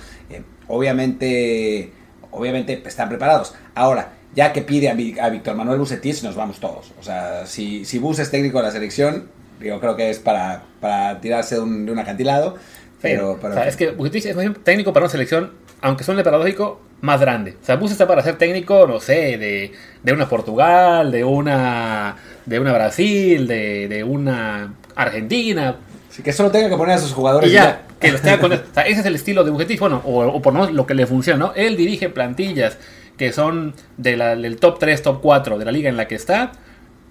Obviamente, 0.68 1.92
obviamente 2.30 2.82
están 2.86 3.08
preparados. 3.08 3.54
Ahora, 3.74 4.12
ya 4.34 4.52
que 4.52 4.62
pide 4.62 4.88
a, 4.88 5.24
a 5.24 5.30
Víctor 5.30 5.54
Manuel 5.54 5.78
Bucetich, 5.78 6.22
nos 6.22 6.34
vamos 6.34 6.60
todos. 6.60 6.92
O 6.98 7.02
sea, 7.02 7.46
si, 7.46 7.84
si 7.84 7.98
Bus 7.98 8.18
es 8.18 8.30
técnico 8.30 8.58
de 8.58 8.64
la 8.64 8.70
selección, 8.70 9.28
yo 9.60 9.80
creo 9.80 9.96
que 9.96 10.10
es 10.10 10.18
para, 10.18 10.64
para 10.80 11.20
tirarse 11.20 11.56
de 11.56 11.60
un, 11.60 11.86
de 11.86 11.92
un 11.92 11.98
acantilado. 11.98 12.56
Pero, 13.00 13.32
o 13.32 13.52
sea, 13.52 13.68
es 13.68 13.76
que 13.76 13.90
Bucetich 13.92 14.26
es 14.26 14.36
un 14.36 14.54
técnico 14.54 14.92
para 14.92 15.04
una 15.04 15.10
selección, 15.10 15.52
aunque 15.80 16.02
suene 16.04 16.24
paradójico, 16.24 16.80
más 17.00 17.20
grande. 17.20 17.56
O 17.62 17.64
sea, 17.64 17.76
Bus 17.76 17.92
está 17.92 18.08
para 18.08 18.22
ser 18.22 18.36
técnico, 18.38 18.86
no 18.88 18.98
sé, 18.98 19.38
de, 19.38 19.72
de 20.02 20.12
una 20.12 20.28
Portugal, 20.28 21.12
de 21.12 21.22
una 21.24 22.16
de 22.44 22.58
una 22.58 22.72
Brasil, 22.72 23.46
de, 23.46 23.86
de 23.88 24.02
una 24.02 24.74
Argentina. 24.96 25.76
sí, 26.10 26.22
que 26.22 26.32
solo 26.32 26.50
tenga 26.50 26.68
que 26.68 26.76
poner 26.76 26.96
a 26.96 26.98
sus 26.98 27.12
jugadores 27.12 27.48
Y 27.50 27.52
y 27.52 27.54
ya, 27.56 27.82
que 28.00 28.10
los 28.10 28.20
tenga 28.20 28.40
con- 28.40 28.52
o 28.52 28.58
sea, 28.74 28.82
ese 28.84 29.00
es 29.00 29.06
el 29.06 29.14
estilo 29.14 29.44
de 29.44 29.50
Bucetich, 29.52 29.78
bueno, 29.78 30.02
o, 30.04 30.24
o 30.26 30.42
por 30.42 30.52
lo 30.52 30.60
menos 30.60 30.74
lo 30.74 30.86
que 30.86 30.94
le 30.94 31.06
funciona, 31.06 31.38
¿no? 31.38 31.52
Él 31.54 31.76
dirige 31.76 32.08
plantillas 32.08 32.78
que 33.16 33.32
son 33.32 33.74
de 33.96 34.16
la- 34.16 34.34
del 34.34 34.56
top 34.56 34.78
3, 34.80 35.02
top 35.02 35.20
4 35.22 35.56
de 35.58 35.64
la 35.64 35.70
liga 35.72 35.88
en 35.88 35.96
la 35.96 36.08
que 36.08 36.16
está, 36.16 36.52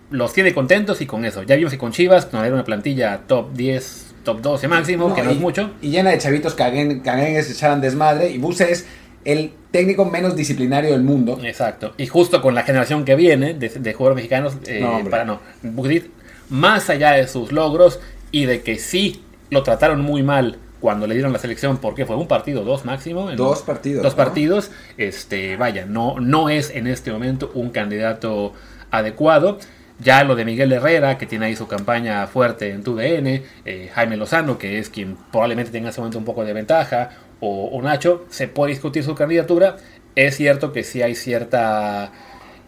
los 0.09 0.33
tiene 0.33 0.53
contentos 0.53 0.99
y 1.01 1.05
con 1.05 1.23
eso. 1.23 1.43
Ya 1.43 1.55
vimos 1.55 1.71
que 1.71 1.77
con 1.77 1.91
Chivas, 1.93 2.33
no 2.33 2.43
era 2.43 2.53
una 2.53 2.63
plantilla 2.65 3.21
top 3.27 3.53
10, 3.53 4.06
top 4.27 4.41
12 4.41 4.67
máximo, 4.67 5.13
que 5.15 5.23
no 5.23 5.31
y, 5.31 5.35
es 5.35 5.39
mucho. 5.39 5.71
Y 5.81 5.89
llena 5.89 6.09
de 6.11 6.17
chavitos 6.17 6.53
caguen, 6.53 6.99
caguengues, 6.99 7.49
echaran 7.49 7.79
desmadre. 7.81 8.29
Y 8.29 8.37
Bus 8.37 8.59
es 8.61 8.85
el 9.23 9.51
técnico 9.71 10.03
menos 10.05 10.35
disciplinario 10.35 10.91
del 10.91 11.01
mundo. 11.03 11.39
Exacto. 11.43 11.93
Y 11.97 12.07
justo 12.07 12.41
con 12.41 12.53
la 12.53 12.63
generación 12.63 13.05
que 13.05 13.15
viene 13.15 13.53
de, 13.53 13.69
de 13.69 13.93
jugadores 13.93 14.17
mexicanos, 14.17 14.57
eh, 14.67 14.79
No, 14.81 15.09
para 15.09 15.23
no. 15.25 15.39
Bucetich, 15.63 16.11
más 16.49 16.89
allá 16.89 17.11
de 17.13 17.27
sus 17.27 17.51
logros 17.51 17.99
y 18.31 18.45
de 18.45 18.61
que 18.61 18.77
sí 18.79 19.23
lo 19.49 19.63
trataron 19.63 20.01
muy 20.01 20.23
mal 20.23 20.57
cuando 20.81 21.07
le 21.07 21.15
dieron 21.15 21.33
la 21.33 21.39
selección, 21.39 21.77
porque 21.77 22.05
fue 22.05 22.15
un 22.17 22.27
partido, 22.27 22.63
dos 22.63 22.85
máximo. 22.85 23.29
en- 23.31 23.35
Dos 23.37 23.61
partidos, 23.63 24.03
Dos 24.03 24.13
¿no? 24.13 24.17
partidos. 24.17 24.71
Este, 24.97 25.55
vaya, 25.57 25.85
no, 25.85 26.19
no 26.19 26.49
es 26.49 26.69
en 26.69 26.85
este 26.87 27.11
momento 27.11 27.49
un 27.53 27.69
candidato 27.71 28.53
adecuado. 28.91 29.57
Ya 29.99 30.23
lo 30.23 30.35
de 30.35 30.45
Miguel 30.45 30.71
Herrera, 30.71 31.17
que 31.17 31.25
tiene 31.25 31.47
ahí 31.47 31.55
su 31.55 31.67
campaña 31.67 32.27
fuerte 32.27 32.69
en 32.69 32.83
TUDN, 32.83 33.41
eh, 33.65 33.89
Jaime 33.93 34.15
Lozano, 34.15 34.57
que 34.57 34.77
es 34.77 34.89
quien 34.89 35.17
probablemente 35.31 35.71
tenga 35.71 35.87
en 35.87 35.89
ese 35.89 36.01
momento 36.01 36.19
un 36.19 36.25
poco 36.25 36.45
de 36.45 36.53
ventaja, 36.53 37.09
o, 37.39 37.79
Nacho, 37.81 38.25
se 38.29 38.47
puede 38.47 38.71
discutir 38.71 39.03
su 39.03 39.15
candidatura. 39.15 39.77
Es 40.15 40.37
cierto 40.37 40.71
que 40.71 40.83
sí 40.83 41.01
hay 41.01 41.15
cierta 41.15 42.11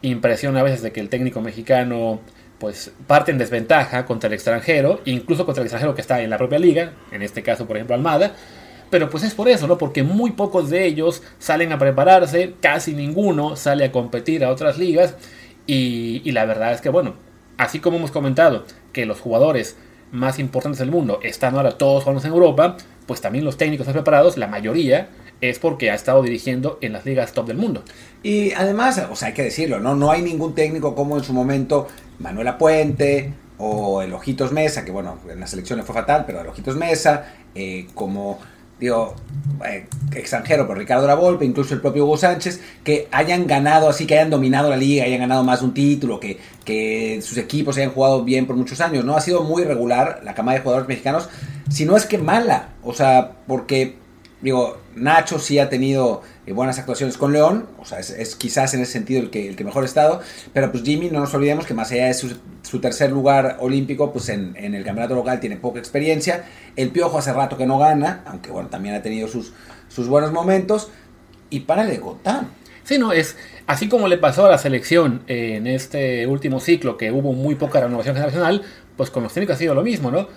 impresión 0.01 0.57
a 0.57 0.63
veces 0.63 0.81
de 0.81 0.91
que 0.91 0.99
el 0.99 1.09
técnico 1.09 1.41
mexicano 1.41 2.19
pues 2.59 2.91
parte 3.07 3.31
en 3.31 3.37
desventaja 3.37 4.05
contra 4.05 4.27
el 4.27 4.33
extranjero, 4.33 5.01
incluso 5.05 5.45
contra 5.45 5.61
el 5.61 5.67
extranjero 5.67 5.95
que 5.95 6.01
está 6.01 6.21
en 6.21 6.29
la 6.29 6.37
propia 6.37 6.59
liga, 6.59 6.91
en 7.11 7.21
este 7.21 7.41
caso 7.41 7.65
por 7.65 7.77
ejemplo 7.77 7.95
Almada, 7.95 8.33
pero 8.89 9.09
pues 9.09 9.23
es 9.23 9.33
por 9.33 9.47
eso, 9.47 9.65
¿no? 9.65 9.77
Porque 9.77 10.03
muy 10.03 10.31
pocos 10.31 10.69
de 10.69 10.85
ellos 10.85 11.23
salen 11.37 11.71
a 11.71 11.79
prepararse, 11.79 12.55
casi 12.59 12.93
ninguno 12.93 13.55
sale 13.55 13.85
a 13.85 13.91
competir 13.91 14.43
a 14.43 14.49
otras 14.49 14.77
ligas 14.77 15.15
y, 15.71 16.31
la 16.31 16.45
verdad 16.45 16.73
es 16.73 16.81
que 16.81 16.89
bueno, 16.89 17.13
así 17.57 17.79
como 17.79 17.97
hemos 17.97 18.11
comentado 18.11 18.65
que 18.91 19.05
los 19.05 19.19
jugadores 19.19 19.77
más 20.11 20.39
importantes 20.39 20.79
del 20.79 20.89
mundo 20.89 21.19
están 21.21 21.55
ahora 21.55 21.77
todos 21.77 22.03
jugando 22.03 22.25
en 22.25 22.33
Europa, 22.33 22.77
pues 23.05 23.21
también 23.21 23.45
los 23.45 23.57
técnicos 23.57 23.85
más 23.85 23.93
preparados, 23.93 24.37
la 24.37 24.47
mayoría, 24.47 25.09
es 25.41 25.59
porque 25.59 25.91
ha 25.91 25.93
estado 25.93 26.23
dirigiendo 26.23 26.79
en 26.81 26.93
las 26.93 27.05
ligas 27.05 27.33
top 27.33 27.47
del 27.47 27.57
mundo. 27.57 27.83
Y 28.23 28.51
además, 28.53 28.99
o 29.11 29.15
sea, 29.15 29.27
hay 29.27 29.33
que 29.35 29.43
decirlo, 29.43 29.79
¿no? 29.79 29.95
No 29.95 30.11
hay 30.11 30.23
ningún 30.23 30.55
técnico 30.55 30.95
como 30.95 31.17
en 31.17 31.23
su 31.23 31.33
momento 31.33 31.87
Manuela 32.17 32.57
Puente 32.57 33.33
o 33.59 34.01
el 34.01 34.11
Ojitos 34.13 34.51
Mesa, 34.51 34.83
que 34.83 34.91
bueno, 34.91 35.19
en 35.29 35.39
la 35.39 35.47
selección 35.47 35.77
le 35.77 35.85
fue 35.85 35.93
fatal, 35.93 36.23
pero 36.25 36.41
el 36.41 36.47
Ojitos 36.47 36.75
Mesa, 36.75 37.35
eh, 37.53 37.87
como, 37.93 38.39
digo, 38.79 39.15
eh, 39.65 39.85
extranjero, 40.15 40.65
por 40.65 40.77
Ricardo 40.77 41.05
Lavolpe, 41.05 41.45
incluso 41.45 41.73
el 41.73 41.81
propio 41.81 42.05
Hugo 42.05 42.17
Sánchez, 42.17 42.61
que 42.83 43.07
hayan 43.11 43.45
ganado 43.45 43.89
así, 43.89 44.07
que 44.07 44.15
hayan 44.15 44.29
dominado 44.29 44.69
la 44.69 44.77
liga, 44.77 45.03
hayan 45.03 45.19
ganado 45.19 45.43
más 45.43 45.59
de 45.59 45.65
un 45.65 45.73
título, 45.73 46.19
que, 46.19 46.39
que 46.63 47.19
sus 47.21 47.37
equipos 47.37 47.77
hayan 47.77 47.91
jugado 47.91 48.23
bien 48.23 48.47
por 48.47 48.55
muchos 48.55 48.81
años, 48.81 49.03
¿no? 49.05 49.15
Ha 49.15 49.21
sido 49.21 49.43
muy 49.43 49.63
regular 49.63 50.21
la 50.23 50.33
camada 50.33 50.57
de 50.57 50.63
jugadores 50.63 50.87
mexicanos, 50.87 51.29
si 51.69 51.85
no 51.85 51.95
es 51.95 52.05
que 52.05 52.17
mala, 52.17 52.69
o 52.83 52.93
sea, 52.93 53.31
porque 53.45 53.98
digo, 54.41 54.77
Nacho 54.95 55.39
sí 55.39 55.59
ha 55.59 55.69
tenido 55.69 56.21
eh, 56.45 56.53
buenas 56.53 56.79
actuaciones 56.79 57.17
con 57.17 57.33
León, 57.33 57.67
o 57.77 57.85
sea, 57.85 57.99
es, 57.99 58.35
quizás 58.35 58.73
en 58.73 58.81
ese 58.81 58.93
sentido 58.93 59.21
el 59.21 59.29
que, 59.29 59.49
el 59.49 59.55
que 59.55 59.63
mejor 59.63 59.83
ha 59.83 59.85
estado, 59.85 60.21
pero 60.53 60.71
pues 60.71 60.83
Jimmy, 60.83 61.09
no 61.09 61.19
nos 61.19 61.33
olvidemos 61.33 61.65
que 61.65 61.73
más 61.73 61.91
allá 61.91 62.05
de 62.05 62.13
su, 62.13 62.37
su 62.63 62.79
tercer 62.79 63.11
lugar 63.11 63.57
olímpico, 63.59 64.11
pues 64.11 64.29
en, 64.29 64.55
en 64.55 64.75
el 64.75 64.83
campeonato 64.83 65.15
local 65.15 65.39
tiene 65.39 65.57
poca 65.57 65.79
experiencia, 65.79 66.45
el 66.75 66.91
Piojo 66.91 67.17
hace 67.17 67.33
rato 67.33 67.57
que 67.57 67.65
no 67.65 67.77
gana, 67.77 68.23
aunque 68.25 68.51
bueno, 68.51 68.69
también 68.69 68.95
ha 68.95 69.01
tenido 69.01 69.27
sus, 69.27 69.53
sus 69.89 70.07
buenos 70.07 70.31
momentos, 70.31 70.89
y 71.49 71.61
para 71.61 71.85
de 71.85 71.99
contar. 71.99 72.45
Sí, 72.83 72.97
no, 72.97 73.11
es 73.11 73.37
así 73.67 73.87
como 73.87 74.07
le 74.07 74.17
pasó 74.17 74.45
a 74.45 74.49
la 74.49 74.57
selección 74.57 75.21
en 75.27 75.67
este 75.67 76.25
último 76.25 76.59
ciclo, 76.59 76.97
que 76.97 77.11
hubo 77.11 77.33
muy 77.33 77.55
poca 77.55 77.81
renovación 77.81 78.15
generacional, 78.15 78.63
pues 78.97 79.09
con 79.09 79.23
los 79.23 79.33
técnicos 79.33 79.55
ha 79.55 79.59
sido 79.59 79.75
lo 79.75 79.83
mismo, 79.83 80.11
¿no? 80.11 80.27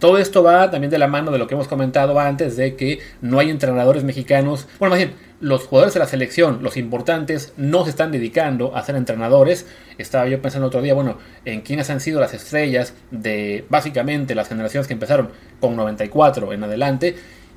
Todo 0.00 0.16
esto 0.16 0.42
va 0.42 0.70
también 0.70 0.90
de 0.90 0.96
la 0.96 1.08
mano 1.08 1.30
de 1.30 1.38
lo 1.38 1.46
que 1.46 1.54
hemos 1.54 1.68
comentado 1.68 2.18
antes, 2.18 2.56
de 2.56 2.74
que 2.74 3.00
no 3.20 3.38
hay 3.38 3.50
entrenadores 3.50 4.02
mexicanos. 4.02 4.66
Bueno, 4.78 4.94
más 4.94 4.98
bien, 4.98 5.14
los 5.40 5.66
jugadores 5.66 5.92
de 5.92 6.00
la 6.00 6.06
selección, 6.06 6.62
los 6.62 6.78
importantes, 6.78 7.52
no 7.58 7.84
se 7.84 7.90
están 7.90 8.10
dedicando 8.10 8.74
a 8.74 8.82
ser 8.82 8.96
entrenadores. 8.96 9.66
Estaba 9.98 10.26
yo 10.26 10.40
pensando 10.40 10.68
otro 10.68 10.80
día, 10.80 10.94
bueno, 10.94 11.18
en 11.44 11.60
quiénes 11.60 11.90
han 11.90 12.00
sido 12.00 12.18
las 12.18 12.32
estrellas 12.32 12.94
de 13.10 13.66
básicamente 13.68 14.34
las 14.34 14.48
generaciones 14.48 14.86
que 14.86 14.94
empezaron 14.94 15.28
con 15.60 15.76
94 15.76 16.50
en 16.54 16.64
adelante. 16.64 17.16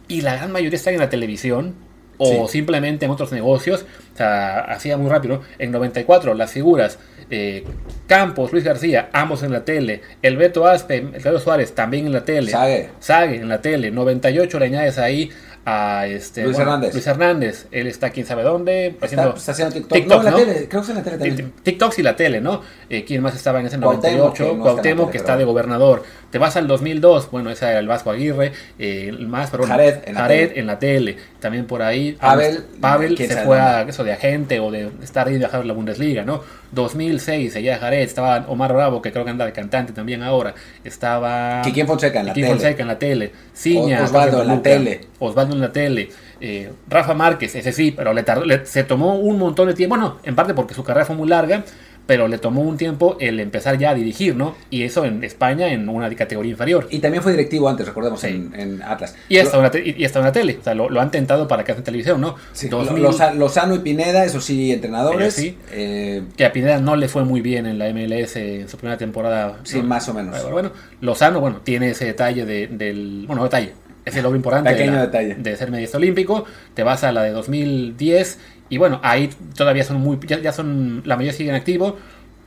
Y 0.09 0.19
la 0.19 0.35
gran 0.35 0.51
mayoría 0.51 0.75
están 0.75 0.95
en 0.95 0.99
la 0.99 1.09
televisión 1.09 1.75
o 2.17 2.47
Sí. 2.47 2.53
simplemente 2.53 3.05
en 3.05 3.11
otros 3.11 3.31
negocios. 3.31 3.85
O 4.13 4.17
sea, 4.17 4.59
hacía 4.59 4.97
muy 4.97 5.09
rápido. 5.09 5.41
En 5.59 5.71
94, 5.71 6.33
las 6.33 6.51
figuras 6.51 6.99
eh, 7.29 7.63
Campos, 8.05 8.51
Luis 8.51 8.63
García, 8.63 9.09
ambos 9.13 9.41
en 9.43 9.51
la 9.51 9.65
tele. 9.65 10.01
El 10.21 10.37
Beto 10.37 10.67
Aspe, 10.67 10.97
el 10.97 11.21
Carlos 11.23 11.41
Suárez, 11.43 11.73
también 11.73 12.05
en 12.05 12.11
la 12.13 12.25
tele. 12.25 12.51
Sague. 12.51 12.89
Sague 12.99 13.37
en 13.37 13.49
la 13.49 13.61
tele. 13.61 13.89
98 13.91 14.59
le 14.59 14.65
añades 14.65 14.97
ahí 14.99 15.31
a 15.65 16.07
este, 16.07 16.43
Luis 16.43 16.59
Hernández. 16.59 16.93
Luis 16.93 17.07
Hernández. 17.07 17.67
Él 17.71 17.87
está 17.87 18.09
quién 18.09 18.25
sabe 18.25 18.43
dónde. 18.43 18.87
Está, 18.87 19.05
haciendo 19.05 19.35
está 19.35 19.51
haciendo 19.53 19.73
TikTok. 19.73 19.93
TikTok, 19.93 20.17
no, 20.17 20.23
la 20.23 20.31
¿no? 20.31 20.37
tele. 20.37 20.67
Creo 20.67 20.67
que 20.69 20.79
es 20.79 20.89
en 20.89 20.95
la 20.95 21.03
tele 21.03 21.17
también. 21.17 21.53
TikToks 21.63 21.99
y 21.99 22.03
la 22.03 22.15
tele, 22.15 22.41
¿no? 22.41 22.61
Eh, 22.89 23.05
¿Quién 23.05 23.21
más 23.21 23.35
estaba 23.35 23.59
en 23.59 23.67
ese 23.67 23.79
Cuauhtémoc, 23.79 24.17
98? 24.17 24.33
que 24.33 24.43
no 24.43 24.49
está 24.49 24.53
en 24.53 24.57
la 24.57 24.63
Cuauhtémoc, 24.63 25.11
que 25.11 25.17
está 25.17 25.37
de 25.37 25.45
gobernador. 25.45 26.03
Te 26.29 26.37
vas 26.37 26.55
al 26.57 26.67
2002, 26.67 27.29
bueno, 27.31 27.49
ese 27.51 27.65
era 27.69 27.79
el 27.79 27.87
Vasco 27.87 28.09
Aguirre, 28.09 28.51
eh, 28.79 29.05
el 29.07 29.27
más, 29.27 29.51
bueno, 29.51 29.67
Jared 29.67 29.99
en 30.05 30.15
la 30.15 30.21
Jared 30.21 30.51
en 30.57 30.67
la 30.67 30.79
tele. 30.79 31.17
También 31.39 31.65
por 31.65 31.81
ahí. 31.81 32.13
Pavel, 32.13 32.63
Pavel 32.81 33.17
se 33.17 33.37
fue 33.43 33.59
a 33.59 33.83
eso 33.83 34.03
de 34.03 34.13
agente 34.13 34.59
o 34.59 34.71
de 34.71 34.89
estar 35.01 35.27
ahí 35.27 35.37
viajar 35.37 35.61
a 35.61 35.63
la 35.63 35.73
Bundesliga, 35.73 36.23
¿no? 36.23 36.41
2006, 36.73 37.53
seguía 37.53 37.77
Jared, 37.77 38.01
estaba 38.01 38.45
Omar 38.47 38.73
Bravo, 38.73 39.01
que 39.01 39.11
creo 39.11 39.23
que 39.25 39.31
anda 39.31 39.45
de 39.45 39.51
cantante 39.53 39.93
también 39.93 40.23
ahora. 40.23 40.53
Estaba. 40.83 41.61
Quiquín 41.63 41.87
Fonseca 41.87 42.19
en 42.19 42.25
la 42.27 42.33
Quiquín 42.33 42.49
tele. 42.49 42.59
Fonseca 42.59 42.81
en 42.81 42.87
la 42.87 42.99
tele. 42.99 43.31
Ciña, 43.55 44.03
Osvaldo 44.03 44.41
en 44.41 44.47
la 44.47 44.61
tele. 44.61 45.01
Osvaldo 45.19 45.55
en 45.55 45.61
la 45.61 45.71
tele. 45.71 46.09
eh, 46.45 46.69
Rafa 46.89 47.13
Márquez, 47.13 47.55
ese 47.55 47.71
sí, 47.71 47.91
pero 47.91 48.13
le 48.13 48.23
tardó, 48.23 48.43
le- 48.43 48.65
se 48.65 48.83
tomó 48.83 49.15
un 49.15 49.39
montón 49.39 49.67
de 49.69 49.73
tiempo. 49.73 49.95
Bueno, 49.95 50.17
en 50.23 50.35
parte 50.35 50.53
porque 50.53 50.73
su 50.73 50.83
carrera 50.83 51.05
fue 51.05 51.15
muy 51.15 51.29
larga, 51.29 51.63
pero 52.05 52.27
le 52.27 52.37
tomó 52.37 52.61
un 52.61 52.75
tiempo 52.77 53.15
el 53.21 53.39
empezar 53.39 53.77
ya 53.77 53.91
a 53.91 53.93
dirigir, 53.93 54.35
¿no? 54.35 54.55
Y 54.69 54.83
eso 54.83 55.05
en 55.05 55.23
España 55.23 55.71
en 55.71 55.87
una 55.87 56.13
categoría 56.15 56.51
inferior. 56.51 56.87
Y 56.91 56.99
también 56.99 57.23
fue 57.23 57.31
directivo 57.31 57.69
antes, 57.69 57.87
recordemos, 57.87 58.19
Sí. 58.19 58.27
en, 58.27 58.51
en 58.59 58.81
Atlas. 58.83 59.15
Y 59.29 59.37
está, 59.37 59.57
en 59.57 59.63
la 59.63 59.71
te- 59.71 59.87
y 59.97 60.03
en 60.03 60.11
la 60.21 60.31
tele, 60.31 60.57
o 60.59 60.63
sea, 60.63 60.73
lo, 60.75 60.89
lo 60.89 60.99
han 60.99 61.11
tentado 61.11 61.47
para 61.47 61.63
que 61.63 61.71
haga 61.71 61.79
en 61.79 61.85
televisión, 61.85 62.19
¿no? 62.19 62.35
Sí, 62.51 62.67
2000, 62.67 63.01
Loza- 63.01 63.33
Lozano 63.33 63.75
y 63.75 63.79
Pineda, 63.79 64.25
eso 64.25 64.41
sí, 64.41 64.71
entrenadores. 64.73 65.33
Sí. 65.33 65.57
Eh, 65.71 66.23
que 66.35 66.45
a 66.45 66.51
Pineda 66.51 66.79
no 66.79 66.95
le 66.97 67.07
fue 67.07 67.23
muy 67.23 67.39
bien 67.41 67.65
en 67.65 67.79
la 67.79 67.87
MLS 67.93 68.35
en 68.35 68.67
su 68.67 68.77
primera 68.77 68.97
temporada. 68.97 69.59
sí, 69.63 69.77
¿no? 69.77 69.83
más 69.87 70.07
o 70.09 70.13
menos. 70.13 70.35
Pero 70.37 70.51
bueno, 70.51 70.71
Lozano, 70.99 71.39
bueno, 71.39 71.61
tiene 71.63 71.89
ese 71.91 72.05
detalle 72.05 72.45
de- 72.45 72.67
del. 72.67 73.23
Bueno, 73.27 73.41
no 73.41 73.43
detalle. 73.45 73.73
Es 74.05 74.13
el 74.17 74.23
logro 74.23 74.35
importante 74.35 74.69
de, 74.69 74.75
Pequeño 74.75 74.95
la- 74.97 75.05
detalle. 75.05 75.35
de 75.35 75.55
ser 75.55 75.69
medallista 75.71 75.97
olímpico. 75.97 76.43
Te 76.73 76.83
vas 76.83 77.05
a 77.05 77.13
la 77.13 77.23
de 77.23 77.31
2010. 77.31 78.37
Y 78.73 78.79
bueno, 78.79 78.99
ahí 79.03 79.29
todavía 79.55 79.83
son 79.83 79.97
muy. 79.97 80.17
Ya, 80.25 80.39
ya 80.39 80.51
son. 80.51 81.03
La 81.05 81.15
mayoría 81.15 81.37
siguen 81.37 81.53
activo. 81.53 81.95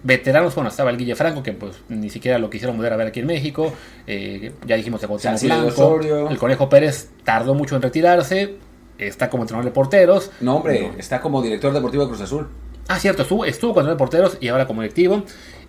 Veteranos, 0.02 0.56
bueno, 0.56 0.70
estaba 0.70 0.90
el 0.90 0.96
Guille 0.96 1.14
Franco, 1.14 1.40
que 1.40 1.52
pues 1.52 1.76
ni 1.88 2.10
siquiera 2.10 2.36
lo 2.40 2.50
quisieron 2.50 2.76
volver 2.76 2.92
a 2.92 2.96
ver 2.96 3.06
aquí 3.06 3.20
en 3.20 3.26
México. 3.26 3.72
Eh, 4.08 4.50
ya 4.66 4.74
dijimos 4.74 5.00
Salcido 5.20 5.60
Blanco. 5.60 6.28
El 6.28 6.36
Conejo 6.36 6.68
Pérez 6.68 7.10
tardó 7.22 7.54
mucho 7.54 7.76
en 7.76 7.82
retirarse. 7.82 8.56
Está 8.98 9.30
como 9.30 9.44
entrenador 9.44 9.66
de 9.66 9.72
porteros. 9.72 10.32
no, 10.40 10.56
hombre, 10.56 10.90
está 10.98 11.20
como 11.20 11.40
director 11.42 11.72
deportivo 11.72 12.02
de 12.02 12.08
Cruz 12.08 12.22
Azul. 12.22 12.48
Ah, 12.88 12.98
cierto, 12.98 13.22
estuvo, 13.22 13.44
estuvo 13.44 13.72
con 13.72 13.86
de 13.86 13.94
porteros 13.94 14.36
y 14.40 14.48
ahora 14.48 14.66
como 14.66 14.82
directivo. 14.82 15.22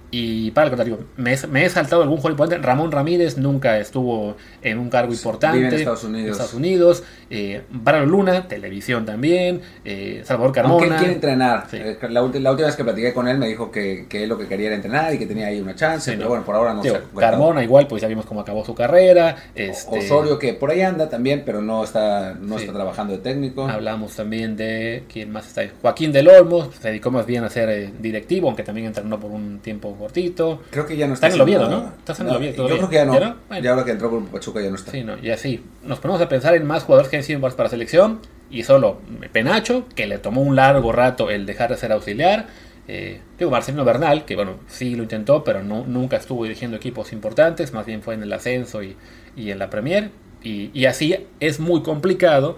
Y 0.10 0.52
para 0.52 0.66
el 0.68 0.72
contrario, 0.72 1.00
me, 1.18 1.34
he- 1.34 1.48
me 1.48 1.66
he 1.66 1.70
saltado 1.70 2.02
algún 2.02 2.18
jugador 2.18 2.32
importante. 2.32 2.66
Ramón 2.66 2.92
Ramírez 2.94 3.38
nunca 3.38 3.78
estuvo 3.78 4.38
en 4.62 4.78
un 4.80 4.90
cargo 4.90 5.12
importante. 5.12 5.58
vive 5.58 5.70
en 5.70 5.76
Estados 5.76 6.04
Unidos. 6.06 6.32
Estados 6.32 6.54
Unidos. 6.54 7.04
Eh, 7.30 7.62
Brano 7.70 8.06
Luna, 8.06 8.48
televisión 8.48 9.06
también. 9.06 9.62
Eh, 9.84 10.22
Salvador 10.24 10.54
Carmona. 10.54 10.74
Aunque 10.76 10.88
él 10.94 10.98
quiere 10.98 11.14
entrenar. 11.14 11.66
Sí. 11.70 11.78
Eh, 11.78 11.98
La, 12.10 12.22
ulti- 12.24 12.40
la 12.40 12.52
última 12.52 12.68
vez 12.68 12.78
que 12.78 12.84
platiqué 12.86 13.14
con 13.14 13.28
él 13.28 13.38
me 13.38 13.48
dijo 13.50 13.70
que, 13.70 14.06
que 14.08 14.24
él 14.24 14.30
lo 14.30 14.38
que 14.38 14.48
quería 14.48 14.68
era 14.68 14.76
entrenar 14.76 15.14
y 15.14 15.18
que 15.20 15.26
tenía 15.26 15.48
ahí 15.48 15.60
una 15.60 15.76
chance. 15.76 16.10
Sí, 16.12 16.12
pero 16.12 16.24
no. 16.24 16.30
bueno, 16.30 16.46
por 16.46 16.56
ahora 16.56 16.74
no 16.74 16.82
concretado. 16.82 17.14
Carmona 17.20 17.64
igual, 17.64 17.88
pues 17.88 18.02
ya 18.02 18.08
vimos 18.08 18.26
cómo 18.26 18.40
acabó 18.40 18.64
su 18.64 18.74
carrera. 18.74 19.36
Este, 19.56 20.00
Osorio 20.00 20.40
que 20.40 20.54
por 20.54 20.72
ahí 20.72 20.82
anda 20.84 21.10
también, 21.10 21.44
pero 21.46 21.62
no 21.62 21.84
está, 21.84 22.34
no 22.40 22.56
Sí. 22.58 22.62
está 22.64 22.74
trabajando 22.74 23.12
de 23.14 23.20
técnico. 23.20 23.68
Hablamos 23.68 24.16
también 24.16 24.56
de 24.56 25.04
quién 25.12 25.32
más 25.34 25.48
está 25.48 25.62
ahí. 25.62 25.72
Joaquín 25.82 26.14
del 26.14 26.30
Olmo, 26.30 26.72
se 26.72 26.88
dedicó 26.88 27.12
más 27.12 27.26
bien 27.26 27.44
a 27.44 27.50
ser 27.50 27.68
eh, 27.70 27.92
directivo, 28.00 28.48
aunque 28.48 28.64
también 28.64 28.88
entrenó 28.88 29.20
por 29.20 29.32
un 29.32 29.60
tiempo 29.60 29.97
cortito. 29.98 30.62
Creo 30.70 30.86
que 30.86 30.98
ya 30.98 31.08
no 31.08 31.14
está. 31.14 31.28
Está 31.28 31.36
en 31.36 31.42
el 31.42 31.42
Oviedo, 31.42 31.70
¿no? 31.70 31.94
Está 31.98 32.22
en 32.22 32.30
el 32.30 32.36
Oviedo 32.36 32.68
Yo 32.70 32.78
creo 32.78 32.90
que 32.90 32.96
ya 32.96 33.06
no. 33.06 33.14
¿Ya 33.14 33.20
¿Ya, 33.20 33.30
no? 33.30 33.36
Bueno. 33.48 33.70
ahora 33.70 33.86
que 33.86 33.92
entró 33.92 34.10
Grupo 34.10 34.32
Pachuca 34.32 34.62
ya 34.62 34.70
no 34.70 34.76
está. 34.76 34.92
Sí, 34.92 35.04
no, 35.04 35.18
y 35.18 35.30
así. 35.30 35.64
Nos 35.84 36.00
ponemos 36.00 36.22
a 36.22 36.30
pensar 36.30 36.56
en 36.56 36.66
más 36.66 36.84
jugadores 36.84 37.10
que 37.10 37.18
han 37.18 37.24
sido 37.24 37.42
para 37.42 37.70
selección. 37.70 38.20
Y 38.50 38.64
solo 38.64 39.02
Penacho, 39.34 39.86
que 39.94 40.08
le 40.08 40.20
tomó 40.20 40.42
un 40.42 40.56
largo 40.56 40.92
rato 40.94 41.30
el 41.30 41.46
dejar 41.46 41.70
de 41.70 41.78
ser 41.78 41.92
auxiliar. 41.92 42.48
Eh, 42.88 43.20
digo, 43.38 43.52
Marcelino 43.52 43.84
Bernal, 43.84 44.24
que 44.24 44.36
bueno, 44.36 44.54
sí 44.68 44.96
lo 44.96 45.04
intentó, 45.04 45.44
pero 45.44 45.62
no, 45.62 45.86
nunca 45.86 46.16
estuvo 46.16 46.44
dirigiendo 46.44 46.78
equipos 46.78 47.12
importantes. 47.12 47.74
Más 47.74 47.86
bien 47.86 48.02
fue 48.02 48.14
en 48.14 48.24
el 48.24 48.32
ascenso 48.32 48.84
y, 48.84 48.96
y 49.36 49.52
en 49.52 49.60
la 49.60 49.70
Premier. 49.70 50.12
Y, 50.42 50.72
y 50.74 50.86
así 50.86 51.28
es 51.42 51.60
muy 51.60 51.82
complicado 51.82 52.58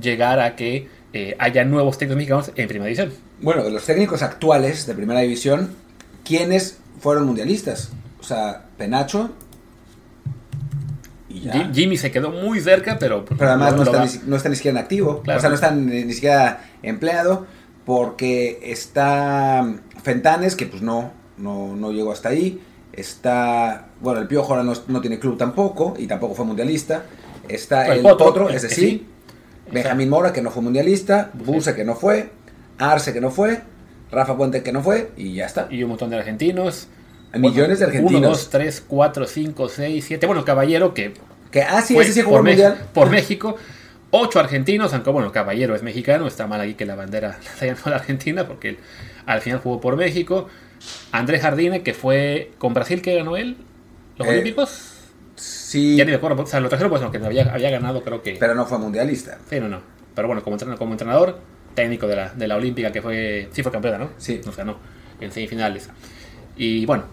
llegar 0.00 0.40
a 0.40 0.56
que 0.56 0.88
eh, 1.12 1.34
haya 1.38 1.64
nuevos 1.64 1.98
técnicos 1.98 2.16
mexicanos 2.16 2.52
en 2.56 2.68
primera 2.68 2.86
división. 2.88 3.12
Bueno, 3.40 3.64
de 3.64 3.70
los 3.70 3.84
técnicos 3.84 4.22
actuales 4.22 4.86
de 4.86 4.94
primera 4.94 5.20
división, 5.20 5.70
¿quiénes 6.26 6.78
fueron 7.00 7.26
mundialistas? 7.26 7.90
O 8.20 8.24
sea, 8.24 8.64
Penacho. 8.76 9.30
Y 11.28 11.40
ya. 11.40 11.70
Jimmy 11.72 11.96
se 11.96 12.10
quedó 12.10 12.30
muy 12.30 12.60
cerca, 12.60 12.98
pero... 12.98 13.24
pues, 13.24 13.38
Pero 13.38 13.50
además 13.50 13.76
no 13.76 13.82
está, 13.82 14.04
ni, 14.04 14.10
no 14.28 14.36
está 14.36 14.48
ni 14.48 14.56
siquiera 14.56 14.78
en 14.78 14.82
activo. 14.82 15.22
Claro. 15.22 15.38
O 15.38 15.40
sea, 15.40 15.48
no 15.48 15.54
está 15.54 15.70
ni, 15.70 16.04
ni 16.04 16.12
siquiera 16.12 16.64
empleado. 16.82 17.46
Porque 17.84 18.58
está 18.64 19.64
Fentanes, 20.02 20.56
que 20.56 20.66
pues 20.66 20.82
no, 20.82 21.12
no, 21.36 21.76
no 21.76 21.92
llegó 21.92 22.10
hasta 22.10 22.30
ahí. 22.30 22.60
Está. 22.92 23.88
Bueno, 24.00 24.20
el 24.20 24.26
Piojo 24.26 24.52
ahora 24.52 24.64
no, 24.64 24.72
no 24.88 25.00
tiene 25.00 25.20
club 25.20 25.38
tampoco. 25.38 25.94
Y 25.96 26.08
tampoco 26.08 26.34
fue 26.34 26.44
mundialista. 26.44 27.04
Está 27.48 27.86
El 27.86 28.04
el, 28.04 28.16
Potro, 28.16 28.48
que 28.48 28.56
ese 28.56 28.68
sí. 28.68 28.74
sí. 28.74 29.06
Benjamín 29.70 30.08
Mora, 30.08 30.32
que 30.32 30.42
no 30.42 30.50
fue 30.50 30.62
mundialista. 30.62 31.30
Buse, 31.34 31.76
que 31.76 31.84
no 31.84 31.94
fue. 31.94 32.30
Arce, 32.78 33.12
que 33.12 33.20
no 33.20 33.30
fue. 33.30 33.62
Rafa 34.10 34.36
Puente, 34.36 34.62
que 34.62 34.72
no 34.72 34.82
fue. 34.82 35.10
Y 35.16 35.34
ya 35.34 35.46
está. 35.46 35.68
Y 35.70 35.82
un 35.82 35.90
montón 35.90 36.10
de 36.10 36.16
argentinos. 36.16 36.88
Millones 37.34 37.80
de 37.80 37.86
argentinos. 37.86 38.20
1, 38.20 38.28
2, 38.28 38.50
3, 38.50 38.84
4, 38.86 39.26
5, 39.26 39.68
6, 39.68 40.04
7. 40.06 40.26
Bueno, 40.26 40.44
Caballero, 40.44 40.94
que 40.94 41.14
Que, 41.50 41.62
ah, 41.62 41.82
sí, 41.82 41.94
fue 41.94 42.04
ese 42.04 42.12
sí 42.12 42.22
jugó 42.22 42.42
por, 42.94 43.10
México. 43.10 43.56
Ocho 44.10 44.38
argentinos, 44.38 44.94
aunque 44.94 45.10
bueno, 45.10 45.32
Caballero 45.32 45.74
es 45.74 45.82
mexicano, 45.82 46.26
está 46.26 46.46
mal 46.46 46.60
ahí 46.60 46.74
que 46.74 46.86
la 46.86 46.94
bandera 46.94 47.38
la 47.60 47.62
hayan 47.62 47.76
a 47.84 47.90
la 47.90 47.96
Argentina, 47.96 48.46
porque 48.46 48.70
él 48.70 48.78
al 49.26 49.40
final 49.40 49.58
jugó 49.60 49.80
por 49.80 49.96
México. 49.96 50.48
Andrés 51.12 51.42
Jardine, 51.42 51.82
que 51.82 51.92
fue 51.92 52.52
con 52.58 52.72
Brasil, 52.72 53.02
que 53.02 53.16
ganó 53.16 53.36
él, 53.36 53.56
los 54.16 54.28
Eh, 54.28 54.30
Olímpicos. 54.30 54.92
Sí, 55.34 55.96
Ya 55.96 56.04
ni 56.04 56.12
me 56.12 56.16
acuerdo, 56.16 56.42
o 56.44 56.46
sea, 56.46 56.60
lo 56.60 56.68
trajeron, 56.68 56.90
pues, 56.90 57.02
aunque 57.02 57.18
había, 57.18 57.52
había 57.52 57.70
ganado, 57.70 58.02
creo 58.02 58.22
que. 58.22 58.36
pero 58.38 58.54
no 58.54 58.64
fue 58.64 58.78
mundialista. 58.78 59.38
Sí, 59.50 59.60
no, 59.60 59.68
no. 59.68 59.80
Pero 60.14 60.28
bueno, 60.28 60.42
como 60.42 60.54
entrenador, 60.54 60.78
como 60.78 60.92
entrenador 60.92 61.38
técnico 61.76 62.08
de 62.08 62.16
la, 62.16 62.30
de 62.30 62.48
la 62.48 62.56
Olímpica, 62.56 62.90
que 62.90 63.00
fue. 63.00 63.48
Sí, 63.52 63.62
fue 63.62 63.70
campeona, 63.70 63.98
¿no? 63.98 64.10
Sí. 64.18 64.40
Nos 64.44 64.56
ganó 64.56 64.78
en 65.20 65.30
semifinales. 65.30 65.88
Y 66.56 66.84
bueno, 66.86 67.04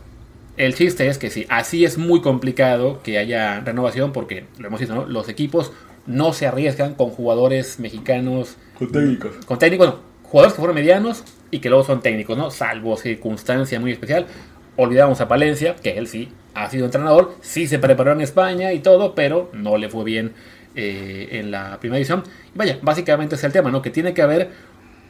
el 0.58 0.74
chiste 0.74 1.08
es 1.08 1.18
que 1.18 1.30
sí, 1.30 1.46
así 1.50 1.86
es 1.86 1.98
muy 1.98 2.22
complicado 2.22 3.02
que 3.04 3.18
haya 3.18 3.60
renovación, 3.60 4.12
porque 4.12 4.46
lo 4.58 4.68
hemos 4.68 4.80
visto, 4.80 4.96
¿no? 4.96 5.06
Los 5.06 5.30
equipos 5.30 5.72
no 6.06 6.34
se 6.34 6.48
arriesgan 6.48 6.96
con 6.96 7.10
jugadores 7.10 7.80
mexicanos. 7.80 8.58
Con 8.78 8.92
técnicos. 8.92 9.36
Con 9.46 9.60
técnicos, 9.60 9.88
no, 9.88 10.00
jugadores 10.24 10.54
que 10.54 10.60
fueron 10.60 10.76
medianos 10.76 11.24
y 11.52 11.60
que 11.60 11.70
luego 11.70 11.84
son 11.84 12.02
técnicos, 12.02 12.38
¿no? 12.38 12.52
Salvo 12.52 12.98
circunstancia 12.98 13.80
muy 13.80 13.92
especial. 13.92 14.28
Olvidamos 14.76 15.22
a 15.22 15.28
Palencia, 15.28 15.76
que 15.76 15.98
él 15.98 16.08
sí 16.08 16.30
ha 16.56 16.70
sido 16.70 16.86
entrenador, 16.86 17.36
sí 17.42 17.68
se 17.68 17.80
preparó 17.80 18.12
en 18.12 18.22
España 18.22 18.74
y 18.74 18.80
todo, 18.80 19.16
pero 19.16 19.50
no 19.54 19.78
le 19.78 19.90
fue 19.90 20.04
bien 20.04 20.34
eh, 20.76 21.30
en 21.32 21.52
la 21.52 21.80
primera 21.80 21.98
división. 21.98 22.24
Vaya, 22.56 22.80
básicamente 22.82 23.36
es 23.36 23.44
el 23.44 23.52
tema, 23.52 23.72
¿no? 23.72 23.82
Que 23.82 23.90
tiene 23.90 24.14
que 24.14 24.22
haber 24.22 24.52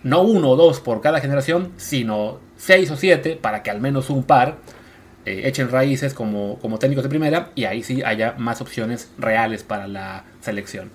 no 0.03 0.21
uno 0.21 0.49
o 0.49 0.55
dos 0.55 0.79
por 0.79 1.01
cada 1.01 1.19
generación, 1.21 1.71
sino 1.77 2.39
seis 2.57 2.91
o 2.91 2.97
siete 2.97 3.37
para 3.41 3.63
que 3.63 3.71
al 3.71 3.79
menos 3.79 4.09
un 4.09 4.23
par 4.23 4.57
eh, 5.25 5.43
echen 5.45 5.69
raíces 5.69 6.13
como, 6.13 6.59
como 6.59 6.79
técnicos 6.79 7.03
de 7.03 7.09
primera 7.09 7.51
y 7.55 7.63
ahí 7.63 7.81
sí 7.81 8.03
haya 8.03 8.35
más 8.37 8.59
opciones 8.59 9.09
reales 9.17 9.63
para 9.63 9.87
la 9.87 10.25
selección. 10.41 10.91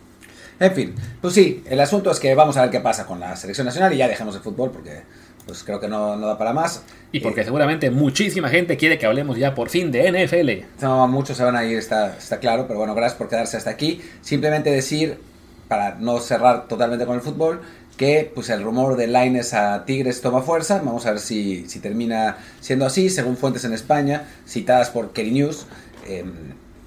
En 0.60 0.74
fin, 0.74 0.94
pues 1.20 1.34
sí, 1.34 1.62
el 1.66 1.80
asunto 1.80 2.10
es 2.10 2.18
que 2.18 2.34
vamos 2.34 2.56
a 2.56 2.62
ver 2.62 2.70
qué 2.70 2.80
pasa 2.80 3.06
con 3.06 3.20
la 3.20 3.36
selección 3.36 3.66
nacional 3.66 3.92
y 3.94 3.96
ya 3.96 4.08
dejemos 4.08 4.34
el 4.34 4.42
fútbol 4.42 4.70
porque 4.70 5.02
pues 5.48 5.64
creo 5.64 5.80
que 5.80 5.88
no, 5.88 6.14
no 6.14 6.28
da 6.28 6.38
para 6.38 6.52
más. 6.52 6.82
Y 7.10 7.18
porque 7.20 7.40
Eh, 7.40 7.44
seguramente 7.44 7.90
muchísima 7.90 8.48
gente 8.50 8.76
quiere 8.76 8.98
que 8.98 9.06
hablemos 9.06 9.36
ya 9.36 9.54
por 9.56 9.70
fin 9.70 9.90
de 9.90 10.06
NFL. 10.12 10.82
no, 10.82 11.08
muchos 11.08 11.36
se 11.38 11.42
van 11.42 11.56
a 11.56 11.64
ir, 11.64 11.78
está, 11.78 12.16
está 12.16 12.38
claro, 12.38 12.66
pero 12.68 12.78
bueno, 12.78 12.94
gracias 12.94 13.18
por 13.18 13.28
quedarse 13.28 13.56
hasta 13.56 13.70
aquí. 13.70 14.00
Simplemente 14.20 14.70
decir, 14.70 15.18
para 15.66 15.96
no 15.96 16.20
cerrar 16.20 16.68
totalmente 16.68 17.04
con 17.06 17.16
el 17.16 17.22
fútbol, 17.22 17.62
que 17.96 18.30
pues 18.32 18.48
el 18.50 18.62
rumor 18.62 18.96
de 18.96 19.08
Lines 19.08 19.54
a 19.54 19.84
Tigres 19.84 20.20
toma 20.20 20.42
fuerza. 20.42 20.80
Vamos 20.84 21.06
a 21.06 21.10
ver 21.12 21.20
si, 21.20 21.66
si 21.68 21.80
termina 21.80 22.36
siendo 22.60 22.86
así, 22.86 23.10
según 23.10 23.36
fuentes 23.36 23.64
en 23.64 23.72
España, 23.72 24.28
citadas 24.46 24.90
por 24.90 25.12
Kerry 25.12 25.32
News. 25.32 25.66
em, 26.06 26.32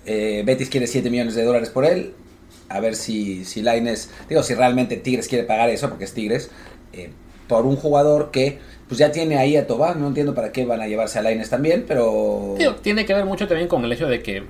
eh, 0.05 0.41
Betis 0.45 0.69
quiere 0.69 0.87
7 0.87 1.09
millones 1.09 1.35
de 1.35 1.43
dólares 1.43 1.69
por 1.69 1.85
él. 1.85 2.13
A 2.69 2.79
ver 2.79 2.95
si, 2.95 3.43
si 3.43 3.61
Lainez, 3.61 4.09
digo, 4.29 4.41
si 4.43 4.53
realmente 4.55 4.95
Tigres 4.97 5.27
quiere 5.27 5.43
pagar 5.43 5.69
eso, 5.69 5.89
porque 5.89 6.05
es 6.05 6.13
Tigres, 6.13 6.49
eh, 6.93 7.09
por 7.51 7.65
un 7.65 7.75
jugador 7.75 8.31
que 8.31 8.59
pues 8.87 8.97
ya 8.99 9.11
tiene 9.11 9.37
ahí 9.37 9.55
a 9.57 9.67
Tobán. 9.67 10.01
No 10.01 10.07
entiendo 10.07 10.33
para 10.33 10.51
qué 10.51 10.65
van 10.65 10.81
a 10.81 10.87
llevarse 10.87 11.19
a 11.19 11.21
Lainez 11.21 11.49
también, 11.49 11.85
pero. 11.87 12.55
Tío, 12.57 12.75
tiene 12.75 13.05
que 13.05 13.13
ver 13.13 13.25
mucho 13.25 13.47
también 13.47 13.67
con 13.67 13.83
el 13.85 13.91
hecho 13.91 14.07
de 14.07 14.21
que, 14.23 14.43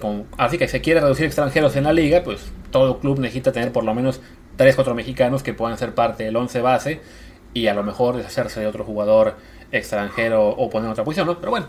con- 0.00 0.24
así 0.38 0.56
que 0.58 0.68
se 0.68 0.80
quiere 0.80 1.00
reducir 1.00 1.26
extranjeros 1.26 1.74
en 1.76 1.84
la 1.84 1.92
liga, 1.92 2.22
pues 2.24 2.40
todo 2.70 2.98
club 3.00 3.18
necesita 3.18 3.52
tener 3.52 3.72
por 3.72 3.84
lo 3.84 3.94
menos 3.94 4.20
3-4 4.58 4.94
mexicanos 4.94 5.42
que 5.42 5.54
puedan 5.54 5.76
ser 5.78 5.94
parte 5.94 6.24
del 6.24 6.36
11 6.36 6.60
base 6.60 7.00
y 7.54 7.66
a 7.66 7.74
lo 7.74 7.82
mejor 7.82 8.16
deshacerse 8.16 8.60
de 8.60 8.66
otro 8.66 8.84
jugador 8.84 9.34
extranjero 9.72 10.48
o 10.48 10.70
poner 10.70 10.86
en 10.86 10.92
otra 10.92 11.04
posición, 11.04 11.26
¿no? 11.26 11.38
Pero 11.38 11.50
bueno, 11.50 11.66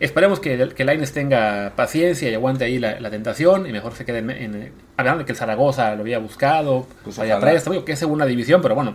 esperemos 0.00 0.40
que, 0.40 0.70
que 0.74 0.84
Lainez 0.84 1.12
tenga 1.12 1.72
paciencia 1.76 2.28
y 2.30 2.34
aguante 2.34 2.64
ahí 2.64 2.78
la, 2.78 3.00
la 3.00 3.10
tentación 3.10 3.66
y 3.66 3.72
mejor 3.72 3.94
se 3.94 4.04
quede 4.04 4.18
en, 4.18 4.30
en- 4.30 4.72
hablando 4.96 5.20
de 5.20 5.24
que 5.26 5.32
el 5.32 5.38
Zaragoza 5.38 5.94
lo 5.94 6.00
había 6.02 6.18
buscado, 6.18 6.86
Pues 7.04 7.16
vaya 7.18 7.38
préstamo, 7.38 7.84
que 7.84 7.92
es 7.92 7.98
segunda 7.98 8.24
división, 8.26 8.60
pero 8.62 8.74
bueno, 8.74 8.94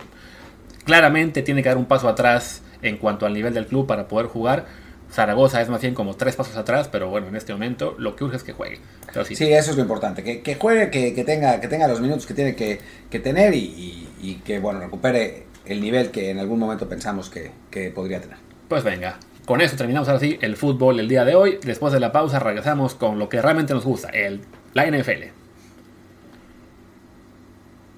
claramente 0.86 1.42
tiene 1.42 1.64
que 1.64 1.70
dar 1.70 1.78
un 1.78 1.86
paso 1.86 2.08
atrás 2.08 2.62
en 2.82 2.98
cuanto 2.98 3.26
al 3.26 3.34
nivel 3.34 3.54
del 3.54 3.68
club 3.68 3.88
para 3.88 4.08
poder 4.08 4.28
jugar. 4.28 4.66
Zaragoza 5.12 5.62
es 5.62 5.70
más 5.70 5.80
bien 5.82 5.94
como 5.94 6.16
tres 6.16 6.36
pasos 6.36 6.56
atrás, 6.58 6.88
pero 6.92 7.08
bueno, 7.10 7.28
en 7.28 7.36
este 7.36 7.54
momento 7.54 7.96
lo 8.00 8.16
que 8.16 8.24
urge 8.24 8.38
es 8.38 8.44
que 8.44 8.54
juegue. 8.54 8.80
Pero 9.12 9.24
sí, 9.26 9.36
Sí, 9.36 9.52
eso 9.54 9.70
es 9.72 9.78
lo 9.78 9.84
importante, 9.84 10.24
que, 10.24 10.42
que 10.42 10.56
juegue, 10.56 10.90
que, 10.90 11.14
que 11.14 11.24
tenga, 11.24 11.62
que 11.62 11.68
tenga 11.68 11.88
los 11.88 12.02
minutos 12.02 12.26
que 12.26 12.34
tiene 12.34 12.56
que, 12.56 12.80
que 13.12 13.20
tener 13.20 13.54
y, 13.54 13.60
y- 13.60 14.10
y 14.22 14.36
que 14.36 14.58
bueno 14.60 14.80
recupere 14.80 15.44
el 15.66 15.82
nivel 15.82 16.10
que 16.12 16.30
en 16.32 16.40
algún 16.40 16.58
momento 16.60 16.88
pensamos 16.90 17.30
que, 17.30 17.52
que 17.70 17.90
podría 17.92 18.20
tener. 18.22 18.38
pues 18.68 18.84
venga. 18.84 19.18
Con 19.46 19.60
eso 19.60 19.76
terminamos 19.76 20.08
ahora 20.08 20.22
sí 20.22 20.38
el 20.42 20.56
fútbol 20.56 21.00
el 21.02 21.10
día 21.10 21.26
de 21.26 21.36
hoy. 21.36 21.60
Después 21.64 21.92
de 21.94 22.00
la 22.00 22.12
pausa 22.14 22.40
regresamos 22.40 22.96
con 22.96 23.20
lo 23.20 23.28
que 23.30 23.42
realmente 23.42 23.74
nos 23.74 23.84
gusta, 23.84 24.08
el, 24.10 24.40
la 24.74 24.86
NFL. 24.88 25.24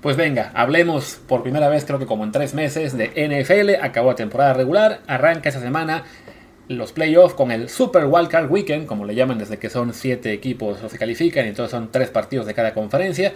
Pues 0.05 0.17
venga, 0.17 0.51
hablemos 0.53 1.17
por 1.27 1.41
primera 1.41 1.67
vez, 1.67 1.83
creo 1.83 1.97
que 1.97 2.05
como 2.05 2.23
en 2.23 2.31
tres 2.31 2.53
meses, 2.53 2.95
de 2.95 3.07
NFL. 3.07 3.83
Acabó 3.83 4.11
la 4.11 4.15
temporada 4.15 4.53
regular, 4.53 4.99
arranca 5.07 5.49
esta 5.49 5.59
semana 5.59 6.03
los 6.67 6.91
playoffs 6.91 7.33
con 7.33 7.49
el 7.49 7.69
Super 7.69 8.05
Wildcard 8.05 8.51
Weekend, 8.51 8.85
como 8.85 9.05
le 9.05 9.15
llaman 9.15 9.39
desde 9.39 9.57
que 9.57 9.67
son 9.71 9.95
siete 9.95 10.31
equipos 10.31 10.79
los 10.83 10.91
que 10.91 10.99
califican 10.99 11.47
y 11.47 11.49
entonces 11.49 11.71
son 11.71 11.91
tres 11.91 12.11
partidos 12.11 12.45
de 12.45 12.53
cada 12.53 12.75
conferencia. 12.75 13.33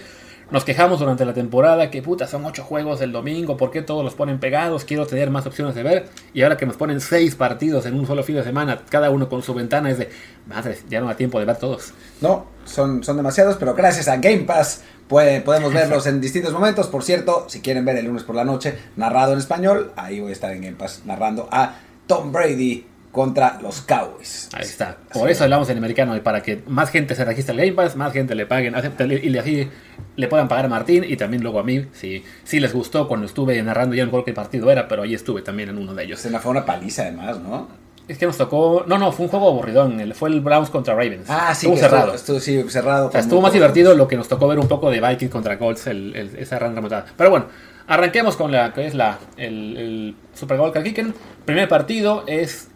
Nos 0.52 0.66
quejamos 0.66 1.00
durante 1.00 1.26
la 1.26 1.34
temporada 1.36 1.92
que 1.92 2.02
puta, 2.02 2.26
son 2.26 2.44
ocho 2.46 2.64
juegos 2.64 3.00
del 3.00 3.12
domingo, 3.12 3.56
¿por 3.56 3.70
qué 3.70 3.84
todos 3.84 4.04
los 4.04 4.16
ponen 4.16 4.40
pegados? 4.40 4.84
Quiero 4.84 5.06
tener 5.06 5.30
más 5.30 5.46
opciones 5.46 5.76
de 5.76 5.84
ver. 5.84 6.10
Y 6.34 6.42
ahora 6.42 6.58
que 6.58 6.66
nos 6.66 6.76
ponen 6.76 7.02
seis 7.02 7.36
partidos 7.36 7.86
en 7.86 7.94
un 7.94 8.08
solo 8.08 8.24
fin 8.24 8.36
de 8.36 8.44
semana, 8.44 8.82
cada 8.90 9.12
uno 9.12 9.30
con 9.30 9.44
su 9.44 9.54
ventana, 9.54 9.92
es 9.92 10.00
de, 10.00 10.10
madre, 10.48 10.80
ya 10.90 11.02
no 11.02 11.06
da 11.08 11.16
tiempo 11.16 11.38
de 11.40 11.46
ver 11.46 11.58
todos. 11.58 11.94
No, 12.22 12.48
son, 12.66 13.04
son 13.04 13.18
demasiados, 13.18 13.58
pero 13.60 13.76
gracias 13.76 14.08
a 14.08 14.18
Game 14.18 14.40
Pass 14.40 14.82
puede- 15.08 15.42
podemos 15.42 15.72
verlos 15.72 16.08
en 16.08 16.20
distintos 16.20 16.52
momentos. 16.52 16.88
Por 16.88 17.04
cierto, 17.04 17.46
si 17.48 17.62
quieren 17.62 17.86
ver 17.86 17.98
el 17.98 18.06
lunes 18.08 18.24
por 18.24 18.36
la 18.36 18.44
noche, 18.44 18.76
narrado 18.96 19.34
en 19.34 19.38
español, 19.40 19.92
ahí 19.96 20.20
voy 20.20 20.32
a 20.32 20.34
estar 20.34 20.52
en 20.52 20.62
Game 20.64 20.76
Pass 20.78 21.04
narrando 21.06 21.48
a 21.52 21.76
Tom 22.08 22.32
Brady 22.32 22.88
contra 23.12 23.60
los 23.62 23.82
Cowboys. 23.82 24.50
Ahí 24.54 24.64
está. 24.64 24.98
Por 25.12 25.30
eso 25.30 25.44
hablamos 25.44 25.70
en 25.70 25.78
americano 25.78 26.16
y 26.16 26.20
para 26.20 26.42
que 26.44 26.62
más 26.68 26.90
gente 26.92 27.16
se 27.16 27.26
registre 27.26 27.54
al 27.54 27.58
Game 27.60 27.74
Pass, 27.74 27.96
más 27.96 28.14
gente 28.14 28.36
le 28.36 28.46
paguen 28.46 28.76
y 29.24 29.38
así 29.38 29.68
le 30.16 30.28
puedan 30.28 30.48
pagar 30.48 30.66
a 30.66 30.70
Martín 30.70 31.04
y 31.08 31.18
también 31.18 31.42
luego 31.42 31.60
a 31.60 31.64
mí, 31.64 31.86
si, 31.94 32.24
si 32.44 32.60
les 32.60 32.72
gustó 32.74 33.08
cuando 33.08 33.26
estuve 33.26 33.62
narrando 33.64 33.96
ya 33.96 34.04
no 34.04 34.08
recuerdo 34.08 34.26
qué 34.26 34.34
partido 34.34 34.70
era, 34.72 34.88
pero 34.88 35.02
ahí 35.04 35.14
estuve 35.16 35.42
también 35.42 35.70
en 35.70 35.78
uno 35.80 35.96
de 35.96 36.04
ellos. 36.04 36.20
Se 36.20 36.30
me 36.30 36.40
fue 36.40 36.52
una 36.52 36.66
paliza 36.66 37.02
además, 37.04 37.40
¿no? 37.40 37.68
Es 38.08 38.18
que 38.18 38.26
nos 38.26 38.38
tocó, 38.38 38.86
no, 38.88 38.98
no, 38.98 39.12
fue 39.12 39.26
un 39.26 39.30
juego 39.32 39.50
aburridón, 39.50 40.00
el- 40.00 40.16
fue 40.16 40.30
el 40.30 40.42
Browns 40.42 40.70
contra 40.72 40.94
Ravens. 40.96 41.28
Ah, 41.30 41.54
sí, 41.54 41.68
estuvo 41.68 41.76
que 41.76 41.80
cerrado. 41.82 42.14
Estuvo, 42.16 42.38
estuvo- 42.38 42.64
sí, 42.64 42.70
cerrado. 42.72 43.08
O 43.08 43.12
sea, 43.12 43.22
estuvo 43.22 43.40
más 43.42 43.54
divertido 43.54 43.94
lo 43.96 44.08
que 44.08 44.18
nos 44.18 44.28
tocó 44.28 44.48
ver 44.48 44.58
un 44.60 44.68
poco 44.68 44.90
de 44.90 45.00
Vikings 45.00 45.32
contra 45.32 45.58
Colts, 45.60 45.86
el- 45.88 46.16
el- 46.16 46.36
esa 46.38 46.58
gran 46.58 46.74
remontada. 46.76 47.06
Pero 47.16 47.30
bueno, 47.30 47.46
arranquemos 47.88 48.36
con 48.36 48.52
la 48.52 48.74
que 48.74 48.88
es 48.88 48.96
la, 48.96 49.20
el, 49.38 50.16
Super 50.34 50.58
Bowl 50.58 50.72
Kicken. 50.74 51.14
Primer 51.46 51.68
partido 51.68 52.24
es 52.26 52.70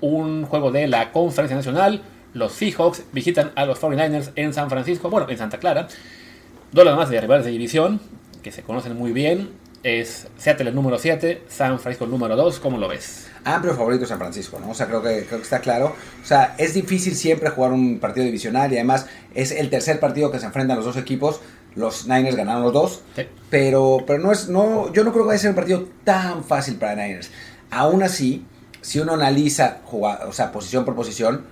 un 0.00 0.44
juego 0.46 0.70
de 0.70 0.86
la 0.86 1.12
Conferencia 1.12 1.56
Nacional. 1.56 2.02
Los 2.34 2.52
Seahawks 2.52 3.02
visitan 3.12 3.52
a 3.56 3.64
los 3.64 3.80
49ers 3.80 4.30
en 4.36 4.52
San 4.52 4.68
Francisco, 4.68 5.10
bueno, 5.10 5.28
en 5.30 5.38
Santa 5.38 5.58
Clara. 5.58 5.88
Duelo 6.72 6.90
además 6.90 7.08
de 7.10 7.20
rivales 7.20 7.44
de 7.46 7.50
división, 7.52 8.00
que 8.42 8.52
se 8.52 8.62
conocen 8.62 8.96
muy 8.96 9.12
bien. 9.12 9.50
Es 9.84 10.26
Seattle 10.36 10.68
el 10.70 10.74
número 10.74 10.98
7, 10.98 11.42
San 11.48 11.78
Francisco 11.78 12.04
el 12.04 12.10
número 12.10 12.34
2. 12.36 12.58
¿Cómo 12.60 12.78
lo 12.78 12.88
ves? 12.88 13.26
amplio 13.44 13.74
favorito 13.74 14.04
San 14.04 14.18
Francisco, 14.18 14.58
¿no? 14.60 14.70
O 14.70 14.74
sea, 14.74 14.86
creo 14.88 15.00
que, 15.02 15.24
creo 15.24 15.38
que 15.38 15.44
está 15.44 15.60
claro. 15.60 15.94
O 16.22 16.26
sea, 16.26 16.54
es 16.58 16.74
difícil 16.74 17.14
siempre 17.14 17.48
jugar 17.48 17.72
un 17.72 17.98
partido 17.98 18.26
divisional 18.26 18.70
y 18.72 18.74
además 18.74 19.06
es 19.34 19.52
el 19.52 19.70
tercer 19.70 20.00
partido 20.00 20.30
que 20.30 20.38
se 20.38 20.46
enfrentan 20.46 20.76
los 20.76 20.84
dos 20.84 20.96
equipos. 20.98 21.40
Los 21.74 22.06
Niners 22.08 22.36
ganaron 22.36 22.62
los 22.64 22.72
dos, 22.72 23.00
Sí. 23.16 23.22
pero, 23.48 23.98
pero 24.06 24.18
no 24.22 24.32
es, 24.32 24.48
no, 24.48 24.92
yo 24.92 25.04
no 25.04 25.12
creo 25.12 25.22
que 25.24 25.28
vaya 25.28 25.36
a 25.38 25.40
ser 25.40 25.50
un 25.50 25.56
partido 25.56 25.88
tan 26.04 26.44
fácil 26.44 26.74
para 26.74 26.94
Niners. 26.96 27.30
Aún 27.70 28.02
así, 28.02 28.44
si 28.80 29.00
uno 29.00 29.14
analiza 29.14 29.78
o 29.90 30.32
sea, 30.32 30.52
posición 30.52 30.84
por 30.84 30.94
posición, 30.94 31.42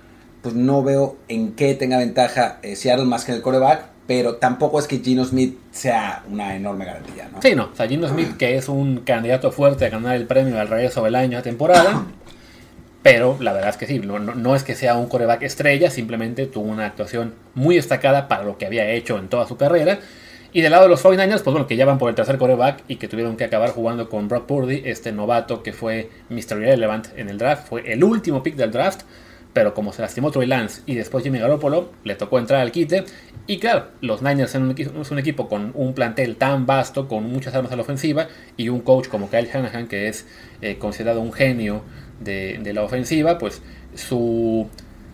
pues 0.41 0.55
no 0.55 0.83
veo 0.83 1.17
en 1.27 1.53
qué 1.53 1.73
tenga 1.75 1.97
ventaja 1.97 2.59
eh, 2.61 2.75
Seattle 2.75 3.05
más 3.05 3.25
que 3.25 3.31
en 3.31 3.37
el 3.37 3.41
coreback, 3.43 3.85
pero 4.07 4.35
tampoco 4.35 4.79
es 4.79 4.87
que 4.87 4.99
Gino 4.99 5.25
Smith 5.25 5.57
sea 5.71 6.23
una 6.31 6.55
enorme 6.55 6.85
garantía, 6.85 7.27
¿no? 7.33 7.41
Sí, 7.41 7.55
no. 7.55 7.69
O 7.73 7.75
sea, 7.75 7.87
Gino 7.87 8.07
Smith, 8.07 8.37
que 8.37 8.55
es 8.55 8.69
un 8.69 8.99
candidato 9.01 9.51
fuerte 9.51 9.85
a 9.85 9.89
ganar 9.89 10.15
el 10.15 10.25
premio 10.25 10.59
al 10.59 10.69
regreso 10.69 11.03
del 11.03 11.15
año 11.15 11.37
a 11.37 11.41
temporada. 11.41 12.05
Pero 13.03 13.37
la 13.39 13.53
verdad 13.53 13.69
es 13.69 13.77
que 13.77 13.85
sí, 13.87 13.99
no, 13.99 14.19
no- 14.19 14.35
no 14.35 14.55
es 14.55 14.63
que 14.63 14.75
sea 14.75 14.95
un 14.97 15.07
coreback 15.07 15.43
estrella, 15.43 15.89
simplemente 15.89 16.45
tuvo 16.45 16.65
una 16.69 16.85
actuación 16.85 17.33
muy 17.53 17.75
destacada 17.75 18.27
para 18.27 18.43
lo 18.43 18.57
que 18.57 18.65
había 18.65 18.89
hecho 18.91 19.17
en 19.17 19.27
toda 19.29 19.47
su 19.47 19.55
carrera. 19.57 19.99
Y 20.53 20.61
del 20.61 20.71
lado 20.71 20.83
de 20.83 20.89
los 20.89 21.03
49ers, 21.03 21.43
pues 21.43 21.53
bueno, 21.53 21.67
que 21.67 21.75
ya 21.75 21.85
van 21.85 21.97
por 21.97 22.09
el 22.09 22.15
tercer 22.15 22.37
coreback 22.37 22.83
y 22.87 22.95
que 22.95 23.07
tuvieron 23.07 23.35
que 23.35 23.43
acabar 23.43 23.71
jugando 23.71 24.09
con 24.09 24.27
Brock 24.27 24.45
Purdy, 24.45 24.81
este 24.85 25.11
novato 25.11 25.61
que 25.61 25.73
fue 25.73 26.09
Mr. 26.29 26.57
Irrelevant 26.61 27.07
en 27.17 27.29
el 27.29 27.37
draft, 27.37 27.67
fue 27.67 27.91
el 27.91 28.03
último 28.03 28.43
pick 28.43 28.55
del 28.55 28.71
draft, 28.71 29.01
pero 29.53 29.73
como 29.73 29.91
se 29.91 30.01
lastimó 30.01 30.31
Troy 30.31 30.45
Lance 30.45 30.83
y 30.85 30.95
después 30.95 31.23
Jimmy 31.23 31.39
Garoppolo, 31.39 31.91
le 32.03 32.15
tocó 32.15 32.39
entrar 32.39 32.61
al 32.61 32.71
quite. 32.71 33.05
Y 33.47 33.59
claro, 33.59 33.87
los 34.01 34.21
Niners 34.21 34.51
son 34.51 34.63
un, 34.63 34.75
un 35.09 35.19
equipo 35.19 35.47
con 35.47 35.71
un 35.73 35.93
plantel 35.93 36.35
tan 36.35 36.65
vasto, 36.65 37.07
con 37.07 37.23
muchas 37.23 37.55
armas 37.55 37.71
a 37.71 37.75
la 37.75 37.81
ofensiva, 37.81 38.27
y 38.55 38.69
un 38.69 38.81
coach 38.81 39.07
como 39.07 39.29
Kyle 39.29 39.47
Shanahan, 39.47 39.87
que 39.87 40.07
es 40.09 40.27
eh, 40.61 40.77
considerado 40.77 41.21
un 41.21 41.33
genio 41.33 41.81
de, 42.19 42.59
de 42.61 42.73
la 42.73 42.83
ofensiva, 42.83 43.37
pues 43.37 43.61
su, 43.95 44.67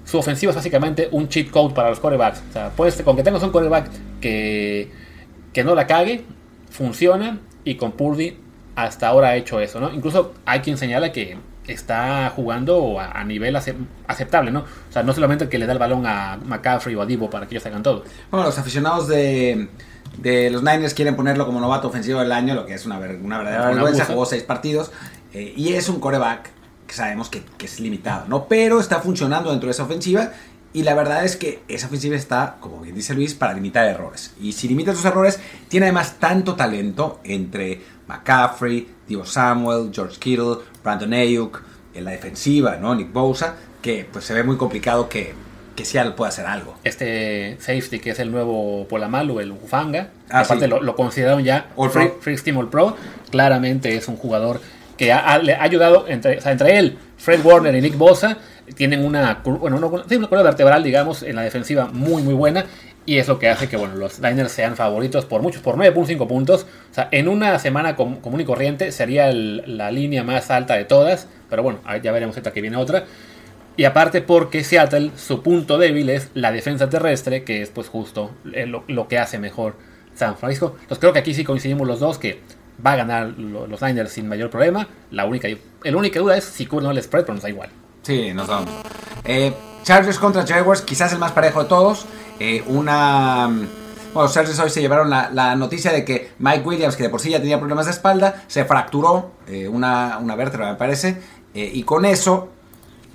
su 0.04 0.18
ofensiva 0.18 0.50
es 0.50 0.56
básicamente 0.56 1.08
un 1.12 1.30
cheat 1.30 1.50
code 1.50 1.74
para 1.74 1.90
los 1.90 2.00
corebacks. 2.00 2.44
O 2.50 2.54
sea, 2.54 2.70
puedes, 2.72 3.02
con 3.02 3.16
que 3.16 3.24
tengas 3.24 3.44
un 3.44 3.52
coreback 3.52 3.90
que, 4.20 4.90
que 5.54 5.64
no 5.64 5.76
la 5.76 5.88
cague, 5.88 6.26
funciona, 6.70 7.40
y 7.64 7.76
con 7.76 7.94
Purdy 7.94 8.38
hasta 8.76 9.08
ahora 9.08 9.30
ha 9.30 9.36
hecho 9.36 9.60
eso, 9.60 9.80
¿no? 9.80 9.94
Incluso 9.94 10.34
hay 10.46 10.62
quien 10.62 10.78
señala 10.78 11.12
que 11.12 11.38
está 11.68 12.32
jugando 12.36 13.00
a, 13.00 13.12
a 13.12 13.24
nivel 13.24 13.56
ace- 13.56 13.76
aceptable, 14.08 14.52
¿no? 14.52 14.62
O 14.62 14.92
sea, 14.92 15.04
no 15.04 15.14
solamente 15.14 15.48
que 15.48 15.58
le 15.60 15.66
da 15.68 15.74
el 15.74 15.80
balón 15.80 16.06
a 16.06 16.38
McCaffrey 16.44 16.96
o 16.96 17.02
a 17.02 17.06
Divo 17.06 17.30
para 17.30 17.48
que 17.48 17.56
ellos 17.56 17.66
hagan 17.68 17.84
todo. 17.84 18.04
Bueno, 18.32 18.46
los 18.46 18.58
aficionados 18.58 19.08
de, 19.08 19.70
de 20.18 20.50
los 20.50 20.62
Niners 20.64 20.94
quieren 20.94 21.16
ponerlo 21.16 21.46
como 21.46 21.62
novato 21.62 21.88
ofensivo 21.88 22.20
del 22.20 22.32
año, 22.32 22.54
lo 22.56 22.66
que 22.66 22.74
es 22.74 22.86
una, 22.86 23.00
ver- 23.00 23.20
una 23.24 23.38
verdadera 23.38 23.70
Un 23.70 23.76
vergüenza. 23.76 24.06
Jugó 24.06 24.26
seis 24.26 24.44
partidos 24.44 24.92
eh, 25.34 25.54
y 25.56 25.74
es 25.74 25.88
un 25.88 26.00
coreback 26.00 26.50
que 26.88 26.94
sabemos 26.96 27.30
que, 27.30 27.44
que 27.58 27.66
es 27.68 27.80
limitado, 27.80 28.26
¿no? 28.28 28.46
Pero 28.48 28.80
está 28.82 29.00
funcionando 29.00 29.52
dentro 29.52 29.68
de 29.68 29.72
esa 29.72 29.84
ofensiva 29.84 30.32
y 30.74 30.84
la 30.84 30.94
verdad 30.96 31.24
es 31.24 31.36
que 31.38 31.62
esa 31.68 31.88
ofensiva 31.88 32.16
está, 32.16 32.58
como 32.60 32.80
bien 32.82 32.96
dice 32.96 33.14
Luis, 33.14 33.34
para 33.36 33.54
limitar 33.54 33.86
errores. 33.86 34.34
Y 34.42 34.54
si 34.54 34.68
limita 34.68 34.92
esos 34.92 35.06
errores, 35.06 35.40
tiene 35.68 35.86
además 35.86 36.16
tanto 36.20 36.56
talento 36.56 37.20
entre 37.24 37.82
McCaffrey, 38.08 38.88
Divo 39.08 39.26
Samuel, 39.26 39.92
George 39.94 40.18
Kittle, 40.20 40.58
Brandon 40.84 41.14
Ayuk, 41.14 41.62
en 41.94 42.06
la 42.06 42.12
defensiva, 42.12 42.78
¿no? 42.78 42.96
Nick 42.96 43.12
Bosa, 43.14 43.56
que 43.82 44.08
pues 44.12 44.26
se 44.26 44.34
ve 44.34 44.44
muy 44.44 44.58
complicado 44.58 45.10
que, 45.10 45.34
que 45.76 45.86
Seattle 45.86 46.14
pueda 46.14 46.30
hacer 46.30 46.46
algo. 46.46 46.76
Este 46.84 47.58
safety 47.60 48.00
que 48.00 48.12
es 48.12 48.20
el 48.20 48.32
nuevo 48.32 48.88
Polamalu, 48.88 49.40
el 49.40 49.52
Ufanga, 49.52 50.10
Ah, 50.30 50.40
aparte 50.40 50.66
sí. 50.66 50.70
lo, 50.72 50.82
lo 50.82 50.96
consideraron 50.96 51.44
ya 51.44 51.68
All 51.76 51.90
Free, 51.92 52.08
Pro. 52.08 52.18
Free 52.22 52.38
Steam 52.38 52.58
All 52.58 52.70
Pro, 52.70 52.96
claramente 53.30 53.96
es 53.96 54.08
un 54.08 54.16
jugador 54.16 54.60
que 54.98 55.12
ha, 55.12 55.20
ha- 55.20 55.38
le 55.40 55.54
ha 55.56 55.62
ayudado 55.64 56.08
entre, 56.08 56.38
o 56.38 56.42
sea, 56.42 56.52
entre 56.52 56.78
él, 56.80 56.98
Fred 57.18 57.42
Warner 57.44 57.76
y 57.76 57.82
Nick 57.82 57.98
Bosa, 57.98 58.38
tienen 58.76 59.04
una, 59.04 59.42
bueno, 59.44 59.78
una, 59.78 60.04
sí, 60.08 60.18
vertebral, 60.18 60.84
digamos, 60.84 61.24
en 61.24 61.36
la 61.36 61.42
defensiva 61.42 61.86
muy, 61.86 62.24
muy 62.24 62.34
buena. 62.34 62.66
Y 63.06 63.18
es 63.18 63.28
lo 63.28 63.38
que 63.38 63.50
hace 63.50 63.68
que 63.68 63.76
bueno, 63.76 63.96
los 63.96 64.22
Niners 64.22 64.52
sean 64.52 64.78
favoritos 64.78 65.26
por 65.26 65.42
muchos, 65.42 65.62
por 65.62 65.76
9.5 65.76 66.26
puntos. 66.28 66.66
O 66.90 66.94
sea, 66.94 67.10
en 67.12 67.28
una 67.28 67.60
semana 67.60 67.98
com- 67.98 68.22
común 68.22 68.40
y 68.42 68.46
corriente 68.46 68.92
sería 68.94 69.32
la 69.34 69.92
línea 69.92 70.24
más 70.24 70.50
alta 70.52 70.76
de 70.76 70.86
todas. 70.86 71.28
Pero 71.50 71.64
bueno, 71.64 71.80
ya 72.02 72.12
veremos 72.14 72.38
esta 72.38 72.54
que 72.54 72.62
viene 72.62 72.78
otra. 72.78 73.06
Y 73.76 73.84
aparte 73.86 74.22
porque 74.22 74.64
Seattle, 74.64 75.12
su 75.18 75.42
punto 75.42 75.78
débil 75.78 76.10
es 76.10 76.30
la 76.34 76.52
defensa 76.52 76.90
terrestre, 76.90 77.44
que 77.44 77.62
es 77.62 77.70
pues 77.70 77.90
justo 77.90 78.32
eh, 78.54 78.68
lo, 78.68 79.08
que 79.08 79.18
hace 79.18 79.40
mejor 79.40 79.76
San 80.16 80.38
Francisco. 80.38 80.76
Entonces 80.82 81.00
creo 81.00 81.12
que 81.12 81.20
aquí 81.20 81.34
sí 81.34 81.44
coincidimos 81.44 81.88
los 81.88 82.00
dos 82.00 82.20
que 82.20 82.40
va 82.86 82.94
a 82.94 82.96
ganar 82.98 83.28
los 83.38 83.82
Niners 83.82 84.12
sin 84.12 84.28
mayor 84.30 84.50
problema. 84.50 84.88
La 85.12 85.26
única, 85.26 85.48
el 85.84 85.96
única 85.96 86.20
duda 86.20 86.38
es 86.38 86.44
si 86.46 86.68
cubren 86.68 86.92
el 86.92 87.02
spread, 87.02 87.24
pero 87.24 87.34
nos 87.34 87.44
da 87.44 87.50
igual. 87.50 87.70
Sí, 88.04 88.34
nos 88.34 88.48
un... 88.50 88.66
Eh, 89.26 89.54
Chargers 89.84 90.20
contra 90.20 90.46
Jaguars, 90.46 90.82
quizás 90.82 91.12
el 91.14 91.20
más 91.20 91.32
parejo 91.32 91.64
de 91.64 91.70
todos. 91.70 92.06
Eh, 92.40 92.64
una... 92.68 93.48
Bueno, 93.48 94.28
los 94.28 94.34
Chargers 94.34 94.60
hoy 94.60 94.70
se 94.70 94.82
llevaron 94.82 95.10
la, 95.10 95.56
noticia 95.56 95.92
de 95.92 96.06
que 96.06 96.32
Mike 96.38 96.62
Williams, 96.64 96.96
que 96.96 97.04
de 97.04 97.10
por 97.10 97.20
sí 97.20 97.32
ya 97.32 97.40
tenía 97.40 97.58
problemas 97.58 97.86
de 97.86 97.92
espalda, 97.92 98.44
se 98.48 98.64
fracturó 98.64 99.32
eh, 99.48 99.68
una, 99.68 100.20
una 100.20 100.36
vértebra, 100.36 100.72
me 100.72 100.78
parece. 100.78 101.18
y 101.56 101.82
con 101.84 102.06
eso 102.06 102.50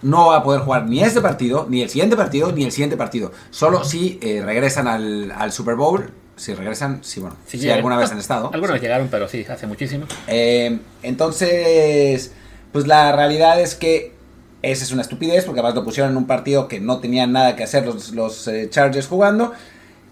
no 0.03 0.29
va 0.29 0.39
a 0.39 0.43
poder 0.43 0.63
jugar 0.63 0.87
ni 0.87 1.01
este 1.01 1.21
partido, 1.21 1.67
ni 1.69 1.83
el 1.83 1.91
siguiente 1.91 2.17
partido, 2.17 2.51
ni 2.51 2.65
el 2.65 2.73
siguiente 2.73 2.97
partido. 2.97 3.31
Solo 3.51 3.85
si 3.85 4.19
regresan 4.21 4.89
al, 4.89 5.31
al 5.31 5.53
Super 5.53 5.77
Bowl 5.77 6.11
si 6.39 6.55
regresan, 6.55 7.01
sí, 7.03 7.21
bueno, 7.21 7.37
si 7.47 7.69
alguna 7.69 7.97
vez 7.97 8.13
han 8.13 8.19
estado. 8.19 8.51
Algunos 8.53 8.81
llegaron, 8.81 9.09
pero 9.11 9.29
sí, 9.29 9.45
hace 9.49 9.67
muchísimo. 9.67 10.07
Eh, 10.29 10.79
entonces, 11.03 12.33
pues 12.73 12.87
la 12.87 13.13
realidad 13.13 13.61
es 13.61 13.75
que 13.75 14.15
esa 14.63 14.85
es 14.85 14.93
una 14.93 15.03
estupidez, 15.03 15.45
porque 15.45 15.61
además 15.61 15.77
lo 15.77 15.85
pusieron 15.85 16.13
en 16.13 16.19
un 16.19 16.27
partido 16.27 16.69
que 16.69 16.81
no 16.81 16.99
tenían 16.99 17.33
nada 17.33 17.57
que 17.57 17.65
hacer 17.65 17.87
los, 17.87 18.13
los 18.13 18.49
eh, 18.49 18.69
Chargers 18.71 19.07
jugando. 19.07 19.53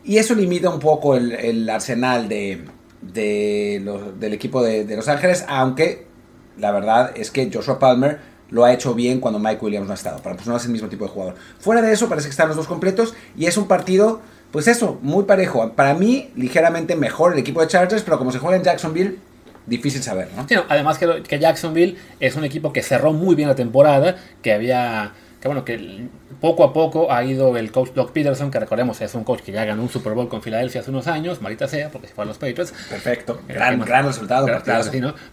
Y 0.04 0.18
eso 0.18 0.34
limita 0.34 0.70
un 0.70 0.78
poco 0.78 1.16
el, 1.16 1.68
arsenal 1.68 2.28
de, 2.28 2.64
del 3.02 4.32
equipo 4.32 4.62
de, 4.62 4.84
de, 4.84 4.96
Los 4.96 5.08
Ángeles, 5.08 5.44
aunque 5.48 6.06
la 6.58 6.70
verdad 6.70 7.12
es 7.16 7.32
que 7.32 7.50
Joshua 7.52 7.78
Palmer 7.78 8.18
lo 8.50 8.64
ha 8.64 8.72
hecho 8.72 8.94
bien 8.94 9.18
cuando 9.18 9.40
Mike 9.40 9.64
Williams 9.64 9.86
no 9.88 9.92
ha 9.92 9.96
estado, 9.96 10.22
para 10.22 10.36
pues 10.36 10.46
no 10.46 10.56
es 10.56 10.64
el 10.64 10.70
mismo 10.70 10.88
tipo 10.88 11.04
de 11.04 11.10
jugador. 11.10 11.34
Fuera 11.58 11.82
de 11.82 11.92
eso, 11.92 12.08
parece 12.08 12.28
que 12.28 12.30
están 12.30 12.46
los 12.46 12.56
dos 12.56 12.68
completos 12.68 13.14
y 13.36 13.46
es 13.46 13.56
un 13.56 13.66
partido 13.66 14.20
pues 14.52 14.68
eso, 14.68 14.98
muy 15.02 15.24
parejo. 15.24 15.72
Para 15.72 15.94
mí, 15.94 16.30
ligeramente 16.36 16.96
mejor 16.96 17.32
el 17.32 17.38
equipo 17.38 17.60
de 17.60 17.66
Chargers, 17.66 18.02
pero 18.02 18.18
como 18.18 18.32
se 18.32 18.38
juega 18.38 18.56
en 18.56 18.62
Jacksonville, 18.62 19.18
difícil 19.66 20.02
saber, 20.02 20.28
¿no? 20.36 20.46
además 20.68 20.98
que, 20.98 21.22
que 21.22 21.38
Jacksonville 21.38 21.96
es 22.20 22.36
un 22.36 22.44
equipo 22.44 22.72
que 22.72 22.82
cerró 22.82 23.12
muy 23.12 23.34
bien 23.34 23.48
la 23.48 23.54
temporada, 23.54 24.16
que 24.42 24.52
había 24.52 25.12
que 25.40 25.48
bueno, 25.48 25.64
que 25.64 26.08
poco 26.40 26.64
a 26.64 26.72
poco 26.72 27.12
ha 27.12 27.22
ido 27.24 27.56
el 27.56 27.70
coach 27.70 27.90
Doc 27.94 28.12
Peterson, 28.12 28.50
que 28.50 28.58
recordemos 28.58 29.00
es 29.00 29.14
un 29.14 29.24
coach 29.24 29.40
que 29.40 29.52
ya 29.52 29.64
ganó 29.64 29.82
un 29.82 29.88
Super 29.88 30.14
Bowl 30.14 30.28
con 30.28 30.42
Filadelfia 30.42 30.80
hace 30.80 30.90
unos 30.90 31.06
años, 31.06 31.42
marita 31.42 31.68
sea, 31.68 31.90
porque 31.90 32.08
se 32.08 32.14
fue 32.14 32.24
a 32.24 32.26
los 32.26 32.38
Patriots. 32.38 32.72
Perfecto, 32.88 33.40
eh, 33.48 33.54
gran, 33.54 33.80
gran 33.80 34.06
resultado. 34.06 34.46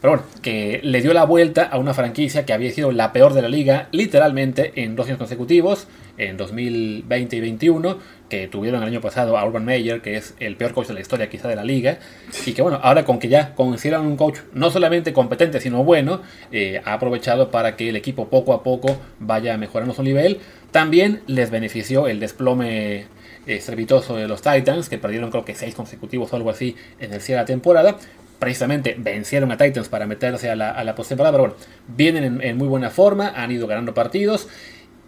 Pero 0.01 0.13
bueno, 0.13 0.23
que 0.41 0.81
le 0.83 1.01
dio 1.01 1.13
la 1.13 1.23
vuelta 1.23 1.63
a 1.63 1.77
una 1.77 1.93
franquicia 1.93 2.45
que 2.45 2.53
había 2.53 2.71
sido 2.71 2.91
la 2.91 3.13
peor 3.13 3.33
de 3.33 3.41
la 3.41 3.49
liga, 3.49 3.87
literalmente 3.91 4.73
en 4.83 4.95
dos 4.95 5.07
años 5.07 5.19
consecutivos, 5.19 5.87
en 6.17 6.37
2020 6.37 7.35
y 7.35 7.39
2021, 7.39 7.97
que 8.29 8.47
tuvieron 8.47 8.81
el 8.81 8.89
año 8.89 9.01
pasado 9.01 9.37
a 9.37 9.45
Urban 9.45 9.65
Meyer, 9.65 10.01
que 10.01 10.15
es 10.17 10.35
el 10.39 10.55
peor 10.55 10.73
coach 10.73 10.87
de 10.87 10.93
la 10.93 11.01
historia 11.01 11.29
quizá 11.29 11.47
de 11.47 11.55
la 11.55 11.63
liga, 11.63 11.99
y 12.45 12.53
que 12.53 12.61
bueno, 12.61 12.79
ahora 12.81 13.05
con 13.05 13.19
que 13.19 13.29
ya 13.29 13.53
consideran 13.55 14.05
un 14.05 14.17
coach 14.17 14.39
no 14.53 14.71
solamente 14.71 15.13
competente, 15.13 15.59
sino 15.59 15.83
bueno, 15.83 16.21
eh, 16.51 16.81
ha 16.85 16.93
aprovechado 16.93 17.51
para 17.51 17.75
que 17.75 17.89
el 17.89 17.95
equipo 17.95 18.27
poco 18.29 18.53
a 18.53 18.63
poco 18.63 18.97
vaya 19.19 19.57
mejorando 19.57 19.93
su 19.93 20.03
nivel. 20.03 20.39
También 20.71 21.21
les 21.27 21.51
benefició 21.51 22.07
el 22.07 22.19
desplome 22.19 23.05
estrepitoso 23.45 24.15
de 24.15 24.27
los 24.27 24.41
Titans, 24.41 24.89
que 24.89 24.97
perdieron 24.97 25.29
creo 25.29 25.45
que 25.45 25.55
seis 25.55 25.75
consecutivos 25.75 26.31
o 26.33 26.35
algo 26.35 26.49
así 26.49 26.75
en 26.99 27.13
el 27.13 27.21
cierre 27.21 27.39
de 27.39 27.43
la 27.43 27.45
temporada. 27.45 27.97
Precisamente 28.39 28.95
vencieron 28.97 29.51
a 29.51 29.57
Titans 29.57 29.87
para 29.87 30.05
meterse 30.05 30.49
a 30.49 30.55
la, 30.55 30.71
a 30.71 30.83
la 30.83 30.95
postemporada, 30.95 31.31
pero 31.31 31.49
bueno, 31.49 31.59
vienen 31.87 32.41
en 32.41 32.57
muy 32.57 32.67
buena 32.67 32.89
forma, 32.89 33.29
han 33.29 33.51
ido 33.51 33.67
ganando 33.67 33.93
partidos. 33.93 34.47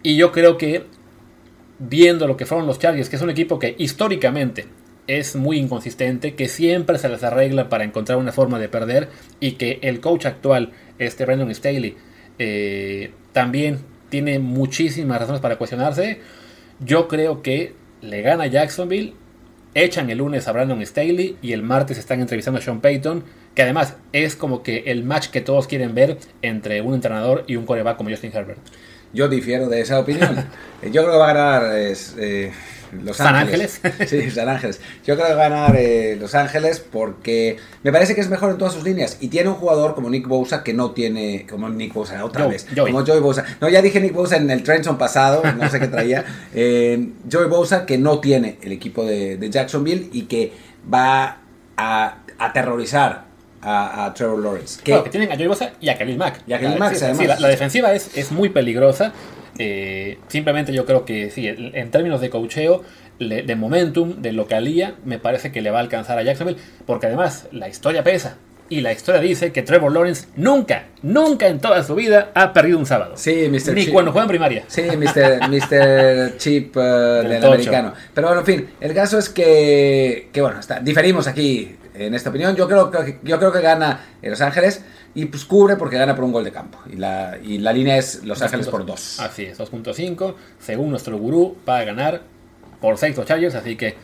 Y 0.06 0.14
yo 0.14 0.30
creo 0.30 0.56
que 0.56 0.84
viendo 1.80 2.28
lo 2.28 2.36
que 2.36 2.46
fueron 2.46 2.68
los 2.68 2.78
Chargers, 2.78 3.08
que 3.08 3.16
es 3.16 3.22
un 3.22 3.30
equipo 3.30 3.58
que 3.58 3.74
históricamente 3.76 4.66
es 5.08 5.34
muy 5.34 5.58
inconsistente, 5.58 6.36
que 6.36 6.46
siempre 6.46 6.98
se 6.98 7.08
les 7.08 7.24
arregla 7.24 7.68
para 7.68 7.82
encontrar 7.82 8.16
una 8.18 8.30
forma 8.30 8.60
de 8.60 8.68
perder 8.68 9.08
y 9.40 9.54
que 9.54 9.80
el 9.82 9.98
coach 9.98 10.26
actual, 10.26 10.70
este 11.00 11.24
Brandon 11.24 11.52
Staley, 11.52 11.96
eh, 12.38 13.10
también 13.32 13.80
tiene 14.08 14.38
muchísimas 14.38 15.18
razones 15.18 15.40
para 15.40 15.56
cuestionarse. 15.58 16.20
Yo 16.78 17.08
creo 17.08 17.42
que 17.42 17.74
le 18.00 18.22
gana 18.22 18.46
Jacksonville, 18.46 19.14
echan 19.74 20.08
el 20.08 20.18
lunes 20.18 20.46
a 20.46 20.52
Brandon 20.52 20.86
Staley 20.86 21.36
y 21.42 21.50
el 21.50 21.64
martes 21.64 21.98
están 21.98 22.20
entrevistando 22.20 22.60
a 22.60 22.62
Sean 22.62 22.80
Payton, 22.80 23.24
que 23.56 23.62
además 23.62 23.96
es 24.12 24.36
como 24.36 24.62
que 24.62 24.84
el 24.86 25.02
match 25.02 25.30
que 25.30 25.40
todos 25.40 25.66
quieren 25.66 25.96
ver 25.96 26.18
entre 26.42 26.80
un 26.80 26.94
entrenador 26.94 27.42
y 27.48 27.56
un 27.56 27.66
coreback 27.66 27.96
como 27.96 28.10
Justin 28.10 28.30
Herbert. 28.32 28.60
Yo 29.16 29.28
difiero 29.28 29.70
de 29.70 29.80
esa 29.80 29.98
opinión. 29.98 30.44
Yo 30.82 31.02
creo 31.02 31.12
que 31.12 31.18
va 31.18 31.30
a 31.30 31.32
ganar 31.32 31.72
eh, 31.74 32.52
Los 33.02 33.18
Ángeles. 33.18 33.80
Sí, 34.06 34.30
San 34.30 34.46
Ángeles. 34.46 34.78
Yo 35.06 35.14
creo 35.14 35.28
que 35.28 35.34
va 35.34 35.46
a 35.46 35.48
ganar 35.48 35.74
eh, 35.74 36.18
Los 36.20 36.34
Ángeles 36.34 36.80
porque 36.80 37.56
me 37.82 37.92
parece 37.92 38.14
que 38.14 38.20
es 38.20 38.28
mejor 38.28 38.50
en 38.50 38.58
todas 38.58 38.74
sus 38.74 38.84
líneas. 38.84 39.16
Y 39.20 39.28
tiene 39.28 39.48
un 39.48 39.54
jugador 39.54 39.94
como 39.94 40.10
Nick 40.10 40.28
Bosa 40.28 40.62
que 40.62 40.74
no 40.74 40.90
tiene. 40.90 41.46
Como 41.48 41.70
Nick 41.70 41.94
Bosa, 41.94 42.22
otra 42.26 42.46
vez. 42.46 42.66
Como 42.76 43.06
Joey 43.06 43.20
Bosa. 43.20 43.42
No, 43.58 43.70
ya 43.70 43.80
dije 43.80 44.00
Nick 44.00 44.12
Bosa 44.12 44.36
en 44.36 44.50
el 44.50 44.62
Trenton 44.62 44.98
pasado, 44.98 45.42
no 45.50 45.70
sé 45.70 45.80
qué 45.80 45.88
traía. 45.88 46.24
Eh, 46.58 47.10
Joey 47.30 47.48
Bosa 47.48 47.86
que 47.86 47.98
no 47.98 48.18
tiene 48.20 48.58
el 48.62 48.72
equipo 48.72 49.04
de, 49.04 49.36
de 49.36 49.50
Jacksonville 49.50 50.08
y 50.12 50.22
que 50.22 50.52
va 50.92 51.38
a 51.76 52.18
aterrorizar 52.38 53.25
a, 53.66 54.12
Trevor 54.14 54.38
Lawrence. 54.38 54.80
Que, 54.82 54.96
tienen 55.10 55.32
a 55.32 55.34
Joey 55.34 55.48
Bosa 55.48 55.72
y 55.80 55.88
a 55.88 55.98
Khalil 55.98 56.16
Mack. 56.16 56.42
Y 56.46 56.52
a 56.52 56.60
Khalil 56.60 56.78
Mack, 56.78 56.96
además. 57.02 57.40
la, 57.40 57.48
defensiva 57.48 57.92
es, 57.92 58.16
es 58.16 58.30
muy 58.30 58.48
peligrosa. 58.48 59.12
Eh, 59.58 60.18
simplemente 60.28 60.72
yo 60.72 60.84
creo 60.86 61.04
que 61.04 61.30
sí, 61.30 61.46
en 61.48 61.90
términos 61.90 62.20
de 62.20 62.30
cocheo, 62.30 62.82
de 63.18 63.56
momentum, 63.56 64.20
de 64.22 64.32
localía, 64.32 64.94
me 65.04 65.18
parece 65.18 65.50
que 65.50 65.62
le 65.62 65.70
va 65.70 65.78
a 65.78 65.82
alcanzar 65.82 66.18
a 66.18 66.22
Jacksonville. 66.22 66.60
Porque 66.86 67.06
además, 67.06 67.48
la 67.52 67.68
historia 67.68 68.04
pesa. 68.04 68.36
Y 68.68 68.80
la 68.80 68.92
historia 68.92 69.20
dice 69.20 69.52
que 69.52 69.62
Trevor 69.62 69.92
Lawrence 69.92 70.26
nunca, 70.36 70.86
nunca 71.02 71.46
en 71.46 71.60
toda 71.60 71.82
su 71.84 71.94
vida 71.94 72.32
ha 72.34 72.52
perdido 72.52 72.78
un 72.78 72.86
sábado. 72.86 73.16
Sí, 73.16 73.48
Mr. 73.48 73.74
Ni 73.74 73.86
cuando 73.86 74.10
juega 74.10 74.24
en 74.24 74.28
primaria. 74.28 74.64
Sí, 74.66 74.82
Mr. 74.82 75.48
Mr. 75.48 76.36
Chip 76.36 76.76
uh, 76.76 76.80
del 76.80 77.44
americano. 77.44 77.92
Pero 78.12 78.26
bueno, 78.26 78.40
en 78.40 78.46
fin, 78.46 78.68
el 78.80 78.92
caso 78.92 79.18
es 79.18 79.28
que, 79.28 80.28
que 80.32 80.40
bueno, 80.40 80.58
está, 80.58 80.80
diferimos 80.80 81.28
aquí 81.28 81.76
en 81.94 82.14
esta 82.14 82.30
opinión. 82.30 82.56
Yo 82.56 82.66
creo 82.66 82.90
que, 82.90 83.18
yo 83.22 83.38
creo 83.38 83.52
que 83.52 83.60
gana 83.60 84.00
Los 84.22 84.40
Ángeles 84.40 84.84
y 85.14 85.26
pues 85.26 85.44
cubre 85.44 85.76
porque 85.76 85.96
gana 85.96 86.14
por 86.14 86.24
un 86.24 86.32
gol 86.32 86.44
de 86.44 86.52
campo. 86.52 86.78
Y 86.92 86.96
la, 86.96 87.38
y 87.42 87.58
la 87.58 87.72
línea 87.72 87.96
es 87.96 88.24
Los 88.24 88.42
Ángeles 88.42 88.68
por 88.68 88.84
2. 88.84 89.20
Así 89.20 89.44
es, 89.44 89.58
2.5. 89.58 90.34
Según 90.60 90.90
nuestro 90.90 91.16
gurú, 91.18 91.56
va 91.68 91.78
a 91.78 91.84
ganar 91.84 92.22
por 92.80 92.98
6 92.98 93.16
los 93.16 93.26
Chargers, 93.26 93.54
así 93.54 93.76
que 93.76 93.94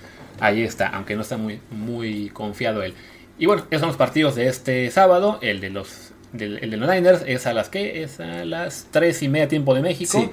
ahí 0.41 0.63
está, 0.63 0.89
aunque 0.89 1.15
no 1.15 1.23
está 1.23 1.37
muy, 1.37 1.61
muy 1.71 2.31
confiado 2.31 2.83
él. 2.83 2.95
Y 3.39 3.47
bueno, 3.47 3.65
esos 3.71 3.81
son 3.81 3.89
los 3.89 3.97
partidos 3.97 4.35
de 4.35 4.49
este 4.49 4.91
sábado. 4.91 5.39
El 5.43 5.61
de 5.61 5.71
los, 5.71 6.13
el 6.39 6.71
de 6.71 6.77
los 6.77 6.89
Niners 6.89 7.23
es 7.27 7.47
a 7.47 7.53
las 7.53 7.69
que 7.69 8.03
es 8.03 8.21
a 8.21 8.45
las 8.45 8.89
3 8.91 9.23
y 9.23 9.29
media 9.29 9.49
tiempo 9.49 9.75
de 9.75 9.83
México. 9.83 10.33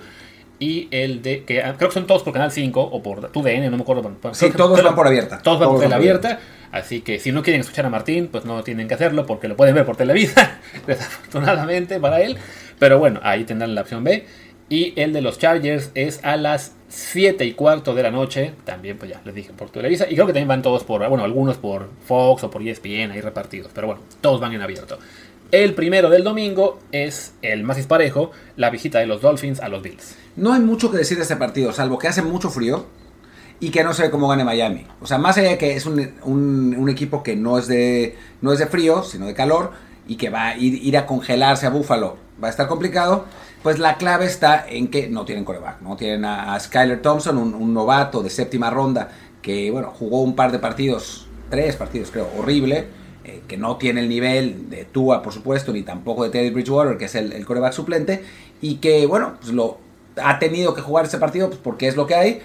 Y 0.59 0.89
el 0.91 1.21
de, 1.21 1.45
que 1.45 1.63
creo 1.77 1.89
que 1.89 1.93
son 1.93 2.05
todos 2.05 2.21
por 2.23 2.33
Canal 2.33 2.51
5 2.51 2.81
o 2.81 3.01
por 3.01 3.31
TUDN, 3.31 3.71
no 3.71 3.77
me 3.77 3.83
acuerdo. 3.83 4.12
Sí, 4.33 4.51
todos 4.51 4.83
van 4.83 4.93
por 4.93 5.07
abierta. 5.07 5.41
Todos 5.41 5.59
van 5.59 5.69
por 5.69 5.79
tele 5.79 5.95
abierta. 5.95 6.39
Así 6.71 7.01
que 7.01 7.17
si 7.17 7.31
no 7.31 7.41
quieren 7.41 7.62
escuchar 7.62 7.85
a 7.85 7.89
Martín, 7.89 8.27
pues 8.27 8.45
no 8.45 8.62
tienen 8.63 8.88
que 8.88 8.93
hacerlo 8.93 9.25
porque 9.25 9.47
lo 9.47 9.55
pueden 9.55 9.73
ver 9.73 9.85
por 9.85 9.95
Televisa, 9.95 10.59
desafortunadamente 10.88 11.99
para 11.99 12.21
él. 12.21 12.38
Pero 12.77 12.99
bueno, 12.99 13.21
ahí 13.23 13.45
tendrán 13.45 13.73
la 13.73 13.81
opción 13.81 14.03
B. 14.03 14.25
Y 14.67 14.93
el 14.99 15.13
de 15.13 15.21
los 15.21 15.39
Chargers 15.39 15.91
es 15.95 16.23
a 16.23 16.35
las 16.35 16.73
7 16.89 17.45
y 17.45 17.54
cuarto 17.54 17.93
de 17.95 18.04
la 18.04 18.12
noche. 18.12 18.54
También, 18.65 18.97
pues 18.97 19.12
ya 19.12 19.21
les 19.23 19.34
dije 19.34 19.54
por 19.54 19.69
Televisa. 19.69 20.06
Y 20.10 20.15
creo 20.15 20.25
que 20.25 20.34
también 20.34 20.47
van 20.49 20.62
todos 20.62 20.84
por, 20.84 21.08
bueno, 21.08 21.23
algunos 21.23 21.58
por 21.58 21.89
Fox 22.06 22.43
o 22.43 22.52
por 22.52 22.62
ESPN 22.62 23.12
ahí 23.12 23.21
repartidos. 23.21 23.71
Pero 23.73 23.88
bueno, 23.88 24.02
todos 24.19 24.41
van 24.41 24.54
en 24.54 24.62
abierto. 24.62 24.99
El 25.52 25.73
primero 25.73 26.10
del 26.10 26.23
domingo 26.23 26.80
es 26.91 27.34
el 27.41 27.63
más 27.63 27.78
disparejo, 27.78 28.32
la 28.56 28.69
visita 28.69 28.99
de 28.99 29.08
los 29.08 29.21
Dolphins 29.21 29.60
a 29.62 29.69
los 29.69 29.82
Bills. 29.82 30.15
No 30.36 30.54
hay 30.54 30.60
mucho 30.60 30.91
que 30.91 30.97
decir 30.97 31.17
de 31.17 31.23
este 31.23 31.38
partido, 31.38 31.73
salvo 31.73 31.97
que 31.97 32.08
hace 32.08 32.21
mucho 32.21 32.52
frío 32.52 32.86
y 33.60 33.71
que 33.71 33.84
no 33.84 33.93
sé 33.93 34.12
cómo 34.12 34.28
gane 34.28 34.43
Miami. 34.43 34.86
O 35.02 35.08
sea, 35.08 35.17
más 35.17 35.38
allá 35.38 35.49
de 35.49 35.58
que 35.58 35.75
es 35.75 35.88
un, 35.88 36.88
equipo 36.88 37.23
que 37.23 37.36
no 37.36 37.58
es, 37.58 37.67
de, 37.67 38.15
no 38.41 38.54
es 38.54 38.60
de 38.60 38.67
frío, 38.67 39.04
sino 39.04 39.25
de 39.25 39.34
calor, 39.34 39.71
y 40.08 40.15
que 40.17 40.30
va 40.30 40.49
a 40.49 40.58
ir, 40.58 40.95
a 40.97 41.06
congelarse 41.06 41.65
a 41.65 41.69
Buffalo, 41.69 42.17
va 42.41 42.47
a 42.47 42.52
estar 42.52 42.67
complicado, 42.67 43.25
pues 43.63 43.79
la 43.79 43.97
clave 43.97 44.25
está 44.25 44.65
en 44.67 44.89
que 44.89 45.09
no 45.09 45.25
tienen 45.25 45.43
coreback, 45.43 45.81
¿no? 45.81 45.95
Tienen 45.95 46.25
a, 46.25 46.57
Skyler 46.59 47.01
Thompson, 47.01 47.37
un, 47.37 47.73
novato 47.73 48.23
de 48.23 48.29
séptima 48.29 48.69
ronda, 48.69 49.09
que, 49.41 49.69
bueno, 49.71 49.91
jugó 49.91 50.21
un 50.21 50.35
par 50.35 50.51
de 50.51 50.59
partidos, 50.59 51.27
tres 51.49 51.75
partidos 51.75 52.11
creo, 52.11 52.29
horrible, 52.37 52.87
eh, 53.25 53.41
que 53.47 53.57
no 53.57 53.77
tiene 53.77 54.01
el 54.01 54.09
nivel 54.09 54.69
de 54.69 54.85
Tua, 54.85 55.21
por 55.21 55.33
supuesto, 55.33 55.73
ni 55.73 55.83
tampoco 55.83 56.23
de 56.23 56.29
Teddy 56.29 56.51
Bridgewater, 56.51 56.97
que 56.97 57.05
es 57.05 57.15
el, 57.15 57.45
coreback 57.45 57.73
suplente, 57.73 58.23
y 58.61 58.75
que, 58.75 59.05
bueno, 59.05 59.35
pues 59.41 59.53
lo 59.53 59.77
ha 60.21 60.39
tenido 60.39 60.73
que 60.73 60.81
jugar 60.81 61.05
ese 61.05 61.17
partido 61.17 61.49
pues, 61.49 61.59
porque 61.61 61.87
es 61.87 61.95
lo 61.95 62.07
que 62.07 62.15
hay, 62.15 62.41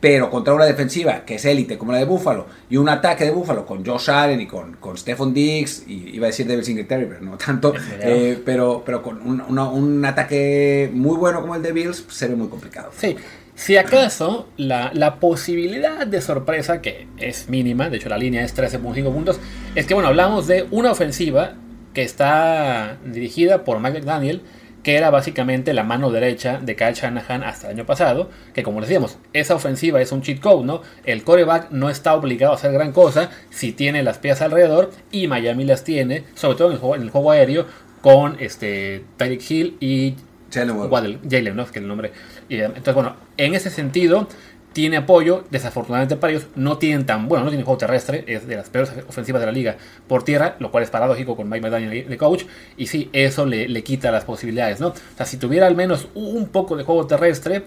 pero 0.00 0.30
contra 0.30 0.54
una 0.54 0.64
defensiva 0.64 1.24
que 1.24 1.36
es 1.36 1.44
élite 1.44 1.78
como 1.78 1.92
la 1.92 1.98
de 1.98 2.04
Buffalo 2.04 2.46
y 2.68 2.76
un 2.76 2.88
ataque 2.88 3.24
de 3.24 3.30
Buffalo 3.30 3.64
con 3.64 3.84
Josh 3.84 4.10
Allen 4.10 4.40
y 4.40 4.46
con, 4.46 4.74
con 4.76 4.96
Stephon 4.96 5.32
Diggs 5.32 5.84
y 5.86 6.14
iba 6.14 6.26
a 6.26 6.28
decir 6.28 6.46
Devil 6.46 6.64
Singletary 6.64 7.06
pero 7.06 7.20
no 7.22 7.36
tanto 7.36 7.72
eh, 8.00 8.40
pero, 8.44 8.82
pero 8.84 9.02
con 9.02 9.20
un, 9.22 10.04
ataque 10.04 10.90
muy 10.92 11.16
bueno 11.16 11.40
como 11.40 11.54
el 11.54 11.62
de 11.62 11.72
Bills 11.72 12.02
pues, 12.02 12.16
se 12.16 12.28
ve 12.28 12.36
muy 12.36 12.48
complicado. 12.48 12.90
Sí. 12.96 13.16
Si 13.54 13.78
acaso, 13.78 14.50
la, 14.58 14.90
la, 14.92 15.18
posibilidad 15.18 16.06
de 16.06 16.20
sorpresa, 16.20 16.82
que 16.82 17.08
es 17.16 17.48
mínima, 17.48 17.88
de 17.88 17.96
hecho 17.96 18.10
la 18.10 18.18
línea 18.18 18.44
es 18.44 18.54
13.5 18.54 19.10
puntos, 19.10 19.40
es 19.74 19.86
que 19.86 19.94
bueno, 19.94 20.10
hablamos 20.10 20.46
de 20.46 20.66
una 20.70 20.90
ofensiva 20.90 21.54
que 21.94 22.02
está 22.02 22.98
dirigida 23.06 23.64
por 23.64 23.80
Mike 23.80 24.00
McDaniel, 24.00 24.42
que 24.86 24.94
era 24.94 25.10
básicamente 25.10 25.74
la 25.74 25.82
mano 25.82 26.12
derecha 26.12 26.60
de 26.62 26.76
Kyle 26.76 26.94
Shanahan 26.94 27.42
hasta 27.42 27.66
el 27.66 27.74
año 27.74 27.86
pasado, 27.86 28.30
que 28.54 28.62
como 28.62 28.80
decíamos, 28.80 29.18
esa 29.32 29.56
ofensiva 29.56 30.00
es 30.00 30.12
un 30.12 30.22
cheat 30.22 30.38
code, 30.38 30.64
¿no? 30.64 30.80
El 31.04 31.24
coreback 31.24 31.72
no 31.72 31.90
está 31.90 32.14
obligado 32.14 32.52
a 32.52 32.54
hacer 32.54 32.70
gran 32.70 32.92
cosa 32.92 33.30
si 33.50 33.72
tiene 33.72 34.04
las 34.04 34.18
piezas 34.18 34.42
alrededor 34.42 34.92
y 35.10 35.26
Miami 35.26 35.64
las 35.64 35.82
tiene, 35.82 36.22
sobre 36.36 36.56
todo 36.56 36.68
en 36.68 36.74
el 36.74 36.78
juego, 36.78 36.94
en 36.94 37.02
el 37.02 37.10
juego 37.10 37.32
aéreo, 37.32 37.66
con 38.00 38.36
este 38.38 39.02
Tyreek 39.16 39.50
Hill 39.50 39.76
y 39.80 40.14
Jalen, 40.52 41.56
¿no? 41.56 41.62
Es 41.64 41.70
que 41.72 41.80
el 41.80 41.88
nombre. 41.88 42.12
entonces, 42.48 42.94
bueno, 42.94 43.16
en 43.38 43.56
ese 43.56 43.70
sentido, 43.70 44.28
tiene 44.76 44.98
apoyo. 44.98 45.42
Desafortunadamente 45.50 46.16
para 46.16 46.34
ellos, 46.34 46.48
no 46.54 46.76
tienen 46.76 47.06
tan. 47.06 47.28
Bueno, 47.28 47.44
no 47.44 47.50
tienen 47.50 47.64
juego 47.64 47.78
terrestre. 47.78 48.24
Es 48.26 48.46
de 48.46 48.56
las 48.56 48.68
peores 48.68 48.92
ofensivas 49.08 49.40
de 49.40 49.46
la 49.46 49.52
liga 49.52 49.76
por 50.06 50.22
tierra, 50.22 50.56
lo 50.58 50.70
cual 50.70 50.84
es 50.84 50.90
paradójico 50.90 51.34
con 51.34 51.48
Mike 51.48 51.62
McDaniel 51.62 52.06
de 52.06 52.18
coach. 52.18 52.44
Y 52.76 52.88
sí, 52.88 53.08
eso 53.14 53.46
le, 53.46 53.68
le 53.68 53.82
quita 53.82 54.10
las 54.10 54.26
posibilidades, 54.26 54.78
¿no? 54.78 54.88
O 54.88 54.94
sea, 55.16 55.24
si 55.24 55.38
tuviera 55.38 55.66
al 55.66 55.76
menos 55.76 56.08
un 56.12 56.48
poco 56.48 56.76
de 56.76 56.84
juego 56.84 57.06
terrestre, 57.06 57.62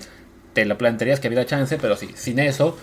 te 0.53 0.65
lo 0.65 0.77
plantearías 0.77 1.19
que 1.19 1.29
había 1.29 1.43
chance, 1.47 1.79
pero 1.81 1.95
sí, 1.95 2.11
sin 2.13 2.37
eso, 2.37 2.77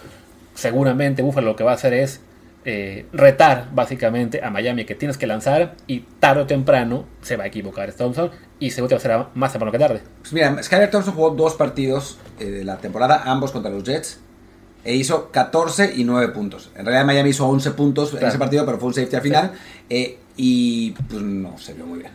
seguramente 0.57 1.23
Buffalo 1.23 1.51
lo 1.51 1.55
que 1.55 1.63
va 1.63 1.71
a 1.71 1.75
hacer 1.77 1.95
es 1.95 2.21
eh, 2.69 3.07
retar 3.13 3.69
básicamente 3.73 4.43
a 4.43 4.51
Miami 4.51 4.85
que 4.85 4.97
tienes 4.97 5.17
que 5.17 5.29
lanzar 5.29 5.77
y 5.87 6.01
tarde 6.01 6.43
o 6.43 6.47
temprano 6.47 7.05
se 7.23 7.37
va 7.37 7.45
a 7.45 7.47
equivocar 7.47 7.93
Thompson 7.93 8.33
y 8.59 8.73
seguro 8.73 8.89
que 8.89 8.95
va 8.97 8.99
a 8.99 9.03
ser 9.21 9.27
más 9.37 9.53
temprano 9.53 9.71
que 9.71 9.79
tarde. 9.79 10.03
Pues 10.21 10.33
mira, 10.33 10.61
Skyler 10.61 10.91
Thompson 10.91 11.15
jugó 11.15 11.31
dos 11.31 11.55
partidos 11.55 12.19
eh, 12.41 12.47
de 12.47 12.65
la 12.65 12.79
temporada, 12.79 13.23
ambos 13.25 13.53
contra 13.53 13.71
los 13.71 13.85
Jets, 13.85 14.19
e 14.83 14.97
hizo 14.97 15.31
14 15.31 15.93
y 15.95 16.03
9 16.03 16.33
puntos. 16.33 16.73
En 16.75 16.85
realidad 16.85 17.07
Miami 17.07 17.31
hizo 17.31 17.47
11 17.47 17.71
puntos 17.71 18.15
en 18.15 18.27
ese 18.27 18.37
partido, 18.37 18.67
pero 18.67 18.79
fue 18.79 18.89
un 18.89 18.95
safety 18.95 19.15
al 19.15 19.23
final 19.23 19.53
eh, 19.89 20.19
y 20.37 20.91
pues 20.91 21.23
no 21.23 21.57
se 21.59 21.73
vio 21.73 21.87
muy 21.87 22.01
bien. 22.01 22.11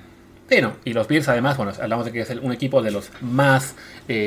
Sí, 0.49 0.61
no. 0.61 0.73
Y 0.83 0.91
los 0.91 1.07
Bills 1.07 1.29
además, 1.29 1.55
bueno, 1.55 1.71
hablamos 1.81 2.03
de 2.03 2.11
que 2.11 2.19
es 2.19 2.29
un 2.29 2.51
equipo 2.51 2.81
de 2.81 2.91
los 2.91 3.09
más 3.21 3.73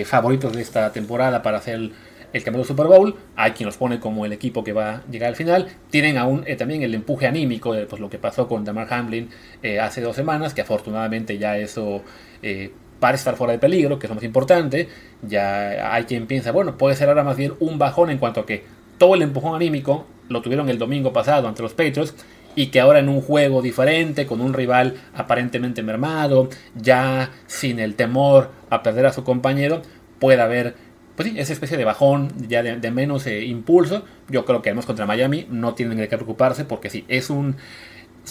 favoritos 0.07 0.55
de 0.55 0.63
esta 0.63 0.91
temporada 0.91 1.43
para 1.43 1.59
hacer... 1.59 1.75
El, 1.75 1.93
el 2.35 2.43
campeonato 2.43 2.69
Super 2.69 2.87
Bowl, 2.89 3.15
hay 3.37 3.53
quien 3.53 3.67
los 3.67 3.77
pone 3.77 4.01
como 4.01 4.27
el 4.27 4.33
equipo 4.33 4.65
que 4.65 4.73
va 4.73 4.97
a 4.97 5.07
llegar 5.07 5.29
al 5.29 5.37
final, 5.37 5.69
tienen 5.89 6.19
aún 6.19 6.43
eh, 6.47 6.57
también 6.57 6.83
el 6.83 6.93
empuje 6.93 7.29
anímico 7.29 7.73
de 7.73 7.87
pues, 7.87 8.01
lo 8.01 8.11
que 8.11 8.19
pasó 8.19 8.49
con 8.49 8.65
Damar 8.65 8.93
Hamlin 8.93 9.31
eh, 9.63 9.79
hace 9.79 10.01
dos 10.01 10.17
semanas, 10.17 10.53
que 10.53 10.61
afortunadamente 10.61 11.39
ya 11.39 11.57
eso 11.57 12.03
eh, 12.43 12.73
parece 12.99 13.21
estar 13.21 13.37
fuera 13.37 13.53
de 13.53 13.61
peligro, 13.61 14.01
que 14.01 14.07
es 14.07 14.11
lo 14.11 14.17
más 14.17 14.25
importante, 14.25 14.89
ya 15.23 15.95
hay 15.95 16.05
quien 16.05 16.27
piensa, 16.27 16.51
bueno, 16.51 16.77
puede 16.77 16.97
ser 16.97 17.09
ahora 17.09 17.23
más 17.23 17.37
bien 17.37 17.55
un 17.61 17.79
bajón 17.79 18.11
en 18.11 18.19
cuanto 18.19 18.41
a 18.41 18.47
que 18.47 18.65
todo 18.99 19.15
el 19.15 19.23
empujón 19.23 19.55
anímico 19.55 20.05
lo 20.29 20.43
tuvieron 20.43 20.69
el 20.69 20.79
domingo 20.79 21.13
pasado 21.13 21.47
ante 21.47 21.63
los 21.63 21.73
Patriots, 21.73 22.17
y 22.57 22.67
que 22.69 22.81
ahora 22.81 22.99
en 22.99 23.09
un 23.09 23.21
juego 23.21 23.63
diferente, 23.63 24.27
con 24.27 24.41
un 24.41 24.55
rival 24.55 24.95
aparentemente 25.15 25.83
mermado, 25.83 26.49
ya 26.75 27.31
sin 27.47 27.79
el 27.81 27.95
temor 27.95 28.51
a 28.71 28.83
perder 28.83 29.07
a 29.07 29.13
su 29.13 29.25
compañero, 29.25 29.83
pueda 30.19 30.45
haber 30.45 30.75
pues 31.17 31.29
sí, 31.29 31.39
esa 31.39 31.53
especie 31.53 31.77
de 31.77 31.85
bajón 31.85 32.33
ya 32.49 32.63
de, 32.63 32.91
menos 32.91 33.27
eh, 33.27 33.45
impulso. 33.45 34.05
Yo 34.29 34.45
creo 34.45 34.63
que 34.63 34.71
además 34.71 34.87
contra 34.87 35.07
Miami 35.07 35.47
no 35.51 35.75
tienen 35.75 35.99
que 35.99 36.09
preocuparse 36.09 36.65
porque 36.65 36.91
sí, 36.91 37.05
es 37.09 37.31
un, 37.31 37.57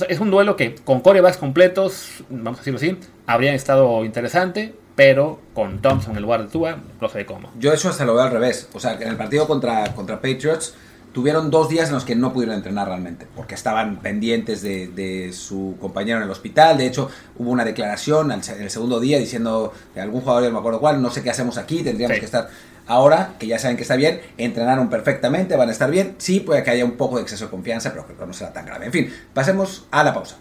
es 0.07 0.19
un 0.19 0.31
duelo 0.31 0.55
que 0.55 0.75
con 0.75 1.01
corebacks 1.01 1.37
completos, 1.37 2.23
vamos 2.29 2.59
a 2.59 2.61
decirlo 2.61 2.77
así, 2.77 2.97
habría 3.25 3.53
estado 3.53 4.03
interesante, 4.05 4.73
pero 4.95 5.39
con 5.53 5.81
Thompson 5.81 6.15
en 6.15 6.21
lugar 6.21 6.43
de 6.43 6.49
Tua, 6.49 6.77
no 6.99 7.09
sé 7.09 7.25
cómo. 7.25 7.51
Yo 7.59 7.73
eso 7.73 7.89
hasta 7.89 8.05
lo 8.05 8.13
veo 8.13 8.23
al 8.23 8.31
revés. 8.31 8.69
O 8.73 8.79
sea, 8.79 8.93
en 8.93 9.07
el 9.07 9.15
partido 9.17 9.47
contra, 9.47 9.93
contra 9.93 10.17
Patriots 10.17 10.75
tuvieron 11.13 11.51
dos 11.51 11.69
días 11.69 11.89
en 11.89 11.95
los 11.95 12.03
que 12.03 12.15
no 12.15 12.33
pudieron 12.33 12.55
entrenar 12.55 12.87
realmente, 12.87 13.27
porque 13.35 13.55
estaban 13.55 13.97
pendientes 13.97 14.61
de, 14.61 15.31
su 15.31 15.77
compañero 15.79 16.17
en 16.17 16.23
el 16.23 16.29
hospital. 16.29 16.77
De 16.77 16.87
hecho, 16.87 17.09
hubo 17.37 17.51
una 17.51 17.63
declaración 17.63 18.31
en 18.31 18.41
el 18.59 18.69
segundo 18.69 18.99
día 18.99 19.19
diciendo 19.19 19.73
de 19.95 20.01
algún 20.01 20.21
jugador, 20.21 20.43
no 20.43 20.51
me 20.51 20.59
acuerdo 20.59 20.79
cuál, 20.79 21.01
no 21.01 21.11
sé 21.11 21.23
qué 21.23 21.29
hacemos 21.29 21.57
aquí, 21.57 21.83
tendríamos 21.83 22.17
que 22.17 22.25
estar 22.25 22.49
Ahora 22.85 23.35
que 23.39 23.47
ya 23.47 23.59
saben 23.59 23.77
que 23.77 23.83
está 23.83 23.95
bien, 23.95 24.21
entrenaron 24.37 24.89
perfectamente, 24.89 25.55
van 25.55 25.69
a 25.69 25.71
estar 25.71 25.89
bien. 25.89 26.15
Sí, 26.17 26.39
puede 26.41 26.63
que 26.63 26.71
haya 26.71 26.83
un 26.83 26.97
poco 26.97 27.17
de 27.17 27.23
exceso 27.23 27.45
de 27.45 27.51
confianza, 27.51 27.91
pero 27.91 28.05
que 28.05 28.13
no 28.25 28.33
será 28.33 28.51
tan 28.51 28.65
grave. 28.65 28.85
En 28.85 28.91
fin, 28.91 29.13
pasemos 29.33 29.87
a 29.91 30.03
la 30.03 30.13
pausa. 30.13 30.37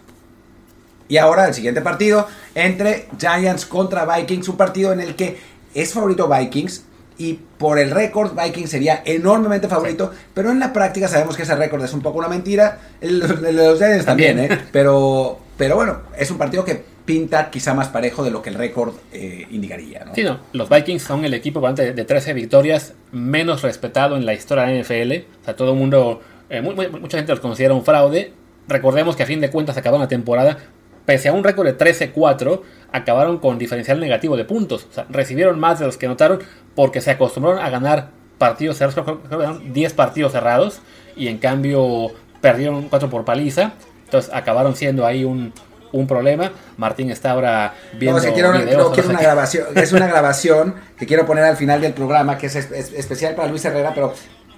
Y 1.07 1.17
ahora 1.17 1.47
el 1.47 1.53
siguiente 1.53 1.81
partido 1.81 2.27
entre 2.55 3.07
Giants 3.19 3.65
contra 3.65 4.05
Vikings, 4.05 4.47
un 4.49 4.57
partido 4.57 4.93
en 4.93 4.99
el 4.99 5.15
que 5.15 5.37
es 5.73 5.93
favorito 5.93 6.27
Vikings 6.27 6.83
y 7.17 7.39
por 7.57 7.77
el 7.79 7.91
récord 7.91 8.33
Vikings 8.35 8.69
sería 8.69 9.01
enormemente 9.05 9.67
favorito, 9.67 10.11
pero 10.33 10.51
en 10.51 10.59
la 10.59 10.73
práctica 10.73 11.07
sabemos 11.07 11.37
que 11.37 11.43
ese 11.43 11.55
récord 11.55 11.83
es 11.83 11.93
un 11.93 12.01
poco 12.01 12.19
una 12.19 12.27
mentira, 12.27 12.79
el, 13.01 13.19
de 13.41 13.53
los 13.53 13.77
Giants 13.77 14.05
también, 14.05 14.39
¿eh? 14.39 14.49
pero, 14.71 15.39
pero 15.57 15.75
bueno, 15.75 15.99
es 16.17 16.31
un 16.31 16.37
partido 16.37 16.65
que 16.65 16.83
pinta 17.05 17.49
quizá 17.49 17.73
más 17.73 17.89
parejo 17.89 18.23
de 18.23 18.31
lo 18.31 18.41
que 18.41 18.49
el 18.49 18.55
récord 18.55 18.95
eh, 19.11 19.47
indicaría. 19.51 20.05
¿no? 20.05 20.15
Sí, 20.15 20.23
no. 20.23 20.39
Los 20.53 20.69
Vikings 20.69 21.01
son 21.01 21.25
el 21.25 21.33
equipo 21.33 21.59
de, 21.73 21.93
de 21.93 22.05
13 22.05 22.33
victorias 22.33 22.93
menos 23.11 23.61
respetado 23.61 24.15
en 24.15 24.25
la 24.25 24.33
historia 24.33 24.65
de 24.65 24.75
la 24.75 24.81
NFL. 24.81 25.27
O 25.41 25.45
sea, 25.45 25.55
todo 25.55 25.73
el 25.73 25.77
mundo, 25.77 26.21
eh, 26.49 26.61
mucha 26.61 27.17
gente 27.17 27.31
los 27.31 27.39
considera 27.39 27.73
un 27.73 27.83
fraude. 27.83 28.33
Recordemos 28.67 29.15
que 29.15 29.23
a 29.23 29.25
fin 29.25 29.41
de 29.41 29.49
cuentas 29.49 29.75
acabaron 29.75 30.01
la 30.01 30.07
temporada, 30.07 30.57
pese 31.05 31.29
a 31.29 31.33
un 31.33 31.43
récord 31.43 31.67
de 31.67 31.77
13-4, 31.77 32.61
acabaron 32.91 33.39
con 33.39 33.57
diferencial 33.57 33.99
negativo 33.99 34.37
de 34.37 34.45
puntos. 34.45 34.87
O 34.89 34.93
sea, 34.93 35.05
recibieron 35.09 35.59
más 35.59 35.79
de 35.79 35.85
los 35.85 35.97
que 35.97 36.07
notaron 36.07 36.39
porque 36.75 37.01
se 37.01 37.11
acostumbraron 37.11 37.61
a 37.61 37.69
ganar 37.69 38.09
partidos 38.37 38.77
cerrados, 38.77 39.19
creo 39.27 39.59
10 39.59 39.93
partidos 39.93 40.31
cerrados, 40.31 40.81
y 41.15 41.27
en 41.27 41.37
cambio 41.37 42.11
perdieron 42.39 42.87
4 42.89 43.09
por 43.09 43.25
paliza. 43.25 43.73
Entonces 44.05 44.33
acabaron 44.33 44.75
siendo 44.75 45.05
ahí 45.05 45.23
un, 45.25 45.53
un 45.93 46.07
problema. 46.07 46.51
Martín 46.77 47.09
está 47.09 47.31
ahora 47.31 47.73
viendo. 47.97 48.21
No, 48.21 48.33
quiero, 48.33 48.49
una 48.49 49.21
grabación. 49.21 49.67
Es 49.75 49.93
una 49.93 50.07
grabación 50.07 50.75
que 50.97 51.05
quiero 51.05 51.25
poner 51.25 51.45
al 51.45 51.55
final 51.55 51.79
del 51.79 51.93
programa, 51.93 52.37
que 52.37 52.47
es, 52.47 52.55
especial 52.55 53.35
para 53.35 53.47
Luis 53.47 53.63
Herrera, 53.63 53.93
pero 53.93 54.13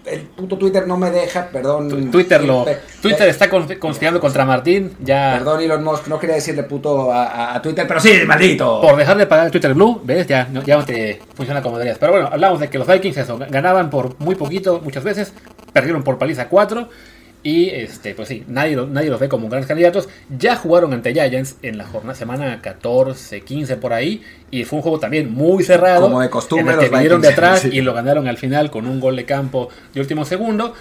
el 0.06 0.22
puto 0.22 0.58
Twitter 0.58 0.88
no 0.88 0.98
me 0.98 1.12
deja, 1.12 1.48
perdón. 1.48 2.12
Twitter 2.12 2.44
lo, 2.44 2.66
Twitter 3.02 3.28
está 3.28 3.50
conspirando 3.50 4.20
contra 4.20 4.46
Martín, 4.46 4.96
ya. 5.00 5.36
Perdón 5.38 5.62
Elon 5.62 5.84
Musk, 5.84 6.08
no 6.08 6.20
quería 6.20 6.36
decirle 6.36 6.64
puto 6.64 7.12
a, 7.12 7.60
Twitter, 7.62 7.86
pero 7.88 8.00
sí, 8.00 8.14
maldito. 8.26 8.82
Por 8.82 8.96
dejar 8.96 9.18
de 9.18 9.28
pagar 9.28 9.46
el 9.46 9.52
Twitter 9.52 9.74
Blue, 9.74 10.02
ves, 10.04 10.28
ya, 10.28 10.48
ya 10.66 10.78
no 10.78 10.86
te 10.86 11.22
funciona 11.34 11.62
como 11.62 11.78
deberías. 11.78 11.98
Pero 11.98 12.14
bueno, 12.14 12.30
hablamos 12.32 12.60
de 12.60 12.70
que 12.70 12.78
los 12.78 12.88
Vikings 12.88 13.18
eso, 13.18 13.38
ganaban 13.50 13.90
por 13.90 14.20
muy 14.20 14.36
poquito 14.36 14.80
muchas 14.82 15.04
veces, 15.04 15.34
perdieron 15.74 16.04
por 16.04 16.18
paliza 16.18 16.48
4 16.48 16.90
y 17.46 17.70
este, 17.70 18.16
pues 18.16 18.28
sí, 18.28 18.44
nadie, 18.48 18.76
nadie 18.76 19.08
los 19.08 19.20
ve 19.20 19.30
como 19.30 19.48
grandes 19.50 19.68
candidatos. 19.68 20.10
Ya 20.36 20.56
jugaron 20.56 20.94
ante 20.94 21.14
Giants 21.14 21.58
en 21.62 21.78
la 21.78 21.86
jornada 21.86 22.16
semana 22.16 22.60
14, 22.60 23.42
15 23.42 23.78
por 23.78 23.94
ahí. 23.94 24.24
Y 24.50 24.64
fue 24.64 24.78
un 24.78 24.82
juego 24.82 25.00
también 25.00 25.32
muy 25.32 25.64
cerrado. 25.64 26.02
Como 26.02 26.22
de 26.22 26.32
costumbre. 26.32 26.74
En 26.74 26.80
el 26.80 26.86
que 26.86 26.92
vinieron 26.92 27.22
de 27.22 27.28
atrás 27.28 27.64
y 27.72 27.82
lo 27.82 27.94
ganaron 27.94 28.28
al 28.28 28.38
final 28.38 28.72
con 28.72 28.88
un 28.88 29.00
gol 29.00 29.16
de 29.16 29.26
campo 29.26 29.70
de 29.94 30.02
último 30.02 30.26
segundo. 30.26 30.74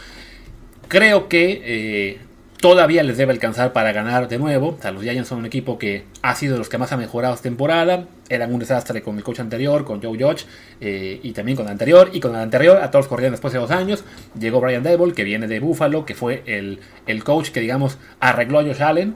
Creo 0.88 1.28
que 1.28 1.60
eh, 1.66 2.18
todavía 2.60 3.02
les 3.02 3.16
debe 3.16 3.32
alcanzar 3.32 3.72
para 3.72 3.92
ganar 3.92 4.28
de 4.28 4.38
nuevo. 4.38 4.76
O 4.78 4.82
sea, 4.82 4.90
los 4.90 5.02
Giants 5.02 5.28
son 5.28 5.38
un 5.38 5.46
equipo 5.46 5.78
que 5.78 6.04
ha 6.22 6.34
sido 6.34 6.54
de 6.54 6.58
los 6.58 6.68
que 6.68 6.78
más 6.78 6.92
ha 6.92 6.96
mejorado 6.96 7.34
esta 7.34 7.44
temporada. 7.44 8.06
Eran 8.28 8.52
un 8.52 8.60
desastre 8.60 9.02
con 9.02 9.16
el 9.16 9.24
coach 9.24 9.40
anterior, 9.40 9.84
con 9.84 10.02
Joe 10.02 10.18
Judge, 10.18 10.46
eh, 10.80 11.20
y 11.22 11.32
también 11.32 11.56
con 11.56 11.66
el 11.66 11.72
anterior. 11.72 12.10
Y 12.12 12.20
con 12.20 12.34
el 12.34 12.40
anterior, 12.40 12.78
a 12.78 12.90
todos 12.90 13.06
corrían 13.06 13.32
después 13.32 13.52
de 13.52 13.58
dos 13.58 13.70
años. 13.70 14.04
Llegó 14.38 14.60
Brian 14.60 14.82
Devil, 14.82 15.14
que 15.14 15.24
viene 15.24 15.46
de 15.46 15.60
Buffalo, 15.60 16.06
que 16.06 16.14
fue 16.14 16.42
el, 16.46 16.80
el 17.06 17.24
coach 17.24 17.50
que, 17.50 17.60
digamos, 17.60 17.98
arregló 18.20 18.60
a 18.60 18.62
Josh 18.62 18.82
Allen. 18.82 19.14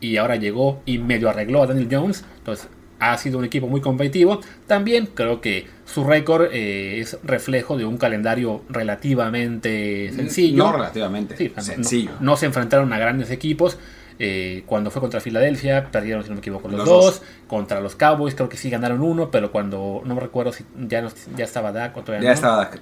Y 0.00 0.16
ahora 0.16 0.36
llegó 0.36 0.82
y 0.86 0.98
medio 0.98 1.28
arregló 1.28 1.62
a 1.62 1.66
Daniel 1.66 1.88
Jones. 1.90 2.24
Entonces, 2.38 2.68
ha 3.00 3.16
sido 3.16 3.38
un 3.38 3.44
equipo 3.44 3.66
muy 3.66 3.80
competitivo. 3.80 4.40
También 4.66 5.06
creo 5.06 5.40
que 5.40 5.66
su 5.86 6.04
récord 6.04 6.48
eh, 6.52 7.00
es 7.00 7.18
reflejo 7.24 7.76
de 7.76 7.84
un 7.84 7.96
calendario 7.96 8.62
relativamente 8.68 10.12
sencillo. 10.14 10.64
No 10.64 10.72
relativamente 10.72 11.50
sencillo. 11.60 12.12
No, 12.20 12.36
se 12.36 12.46
enfrentaron 12.46 12.92
a 12.92 12.98
grandes 12.98 13.30
equipos. 13.30 13.78
Eh, 14.22 14.64
cuando 14.66 14.90
fue 14.90 15.00
contra 15.00 15.18
Filadelfia, 15.18 15.90
perdieron, 15.90 16.22
si 16.22 16.28
no 16.28 16.34
me 16.34 16.40
equivoco, 16.40 16.68
los, 16.68 16.84
dos. 16.84 17.22
Contra 17.48 17.80
los 17.80 17.96
Cowboys, 17.96 18.34
creo 18.34 18.50
que 18.50 18.58
sí 18.58 18.68
ganaron 18.68 19.00
uno, 19.00 19.30
pero 19.30 19.50
cuando 19.50 20.02
no 20.04 20.14
me 20.14 20.20
recuerdo 20.20 20.52
si 20.52 20.62
ya, 20.78 21.08
ya 21.34 21.44
estaba 21.44 21.72
Dak 21.72 21.96
o 21.96 22.02
todavía 22.02 22.28
Ya 22.28 22.34
estaba 22.34 22.56
Dak. 22.56 22.80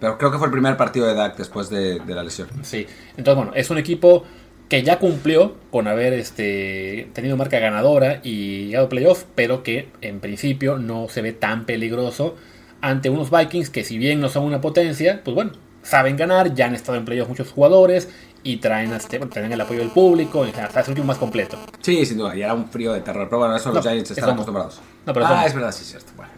pero 0.00 0.18
creo 0.18 0.32
que 0.32 0.38
fue 0.38 0.48
el 0.48 0.52
primer 0.52 0.76
partido 0.76 1.06
de 1.06 1.14
Dak 1.14 1.36
después 1.36 1.70
de, 1.70 2.00
de 2.00 2.14
la 2.14 2.24
lesión. 2.24 2.48
Sí, 2.62 2.88
entonces 3.16 3.36
bueno, 3.36 3.52
es 3.54 3.70
un 3.70 3.78
equipo 3.78 4.24
que 4.68 4.82
ya 4.82 4.98
cumplió 4.98 5.56
con 5.70 5.88
haber 5.88 6.12
este, 6.12 7.08
tenido 7.14 7.36
marca 7.36 7.58
ganadora 7.58 8.20
y 8.22 8.66
llegado 8.66 8.86
a 8.86 8.88
playoff, 8.88 9.24
pero 9.34 9.62
que 9.62 9.88
en 10.02 10.20
principio 10.20 10.78
no 10.78 11.08
se 11.08 11.22
ve 11.22 11.32
tan 11.32 11.64
peligroso 11.64 12.36
ante 12.80 13.10
unos 13.10 13.30
Vikings 13.30 13.70
que 13.70 13.84
si 13.84 13.98
bien 13.98 14.20
no 14.20 14.28
son 14.28 14.44
una 14.44 14.60
potencia, 14.60 15.22
pues 15.24 15.34
bueno, 15.34 15.52
saben 15.82 16.16
ganar, 16.16 16.54
ya 16.54 16.66
han 16.66 16.74
estado 16.74 16.98
en 16.98 17.04
playoff 17.04 17.28
muchos 17.28 17.50
jugadores 17.50 18.08
y 18.42 18.58
traen, 18.58 18.92
este, 18.92 19.18
traen 19.18 19.52
el 19.52 19.60
apoyo 19.60 19.80
del 19.80 19.90
público, 19.90 20.46
y 20.46 20.50
es 20.50 20.88
un 20.88 21.06
más 21.06 21.18
completo. 21.18 21.58
Sí, 21.80 22.06
sin 22.06 22.18
duda, 22.18 22.36
y 22.36 22.42
era 22.42 22.54
un 22.54 22.68
frío 22.68 22.92
de 22.92 23.00
terror, 23.00 23.26
pero 23.28 23.38
bueno, 23.38 23.56
eso 23.56 23.72
los 23.72 23.84
Giants 23.84 24.10
están 24.10 24.30
acostumbrados. 24.30 24.80
No, 25.06 25.12
pero 25.12 25.26
ah, 25.26 25.44
es 25.46 25.54
verdad, 25.54 25.72
sí, 25.72 25.82
es 25.82 25.88
cierto. 25.88 26.12
Bueno, 26.16 26.30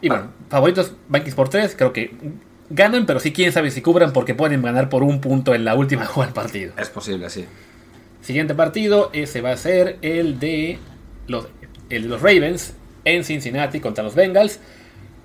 Y 0.00 0.08
bueno, 0.08 0.28
favoritos 0.48 0.92
Vikings 1.08 1.34
por 1.34 1.48
3, 1.48 1.74
creo 1.76 1.92
que 1.92 2.14
ganan, 2.70 3.06
pero 3.06 3.20
sí 3.20 3.32
quién 3.32 3.52
sabe 3.52 3.70
si 3.70 3.82
cubran 3.82 4.12
porque 4.12 4.34
pueden 4.34 4.62
ganar 4.62 4.88
por 4.88 5.02
un 5.02 5.20
punto 5.20 5.54
en 5.54 5.64
la 5.64 5.74
última 5.74 6.06
jugada 6.06 6.32
del 6.32 6.34
partido. 6.34 6.72
Es 6.78 6.88
posible, 6.88 7.30
sí. 7.30 7.46
Siguiente 8.20 8.54
partido, 8.54 9.10
ese 9.12 9.40
va 9.40 9.52
a 9.52 9.56
ser 9.56 9.98
el 10.02 10.38
de 10.38 10.78
los, 11.28 11.46
el 11.90 12.02
de 12.02 12.08
los 12.08 12.22
Ravens 12.22 12.74
en 13.04 13.24
Cincinnati 13.24 13.80
contra 13.80 14.02
los 14.02 14.14
Bengals. 14.14 14.60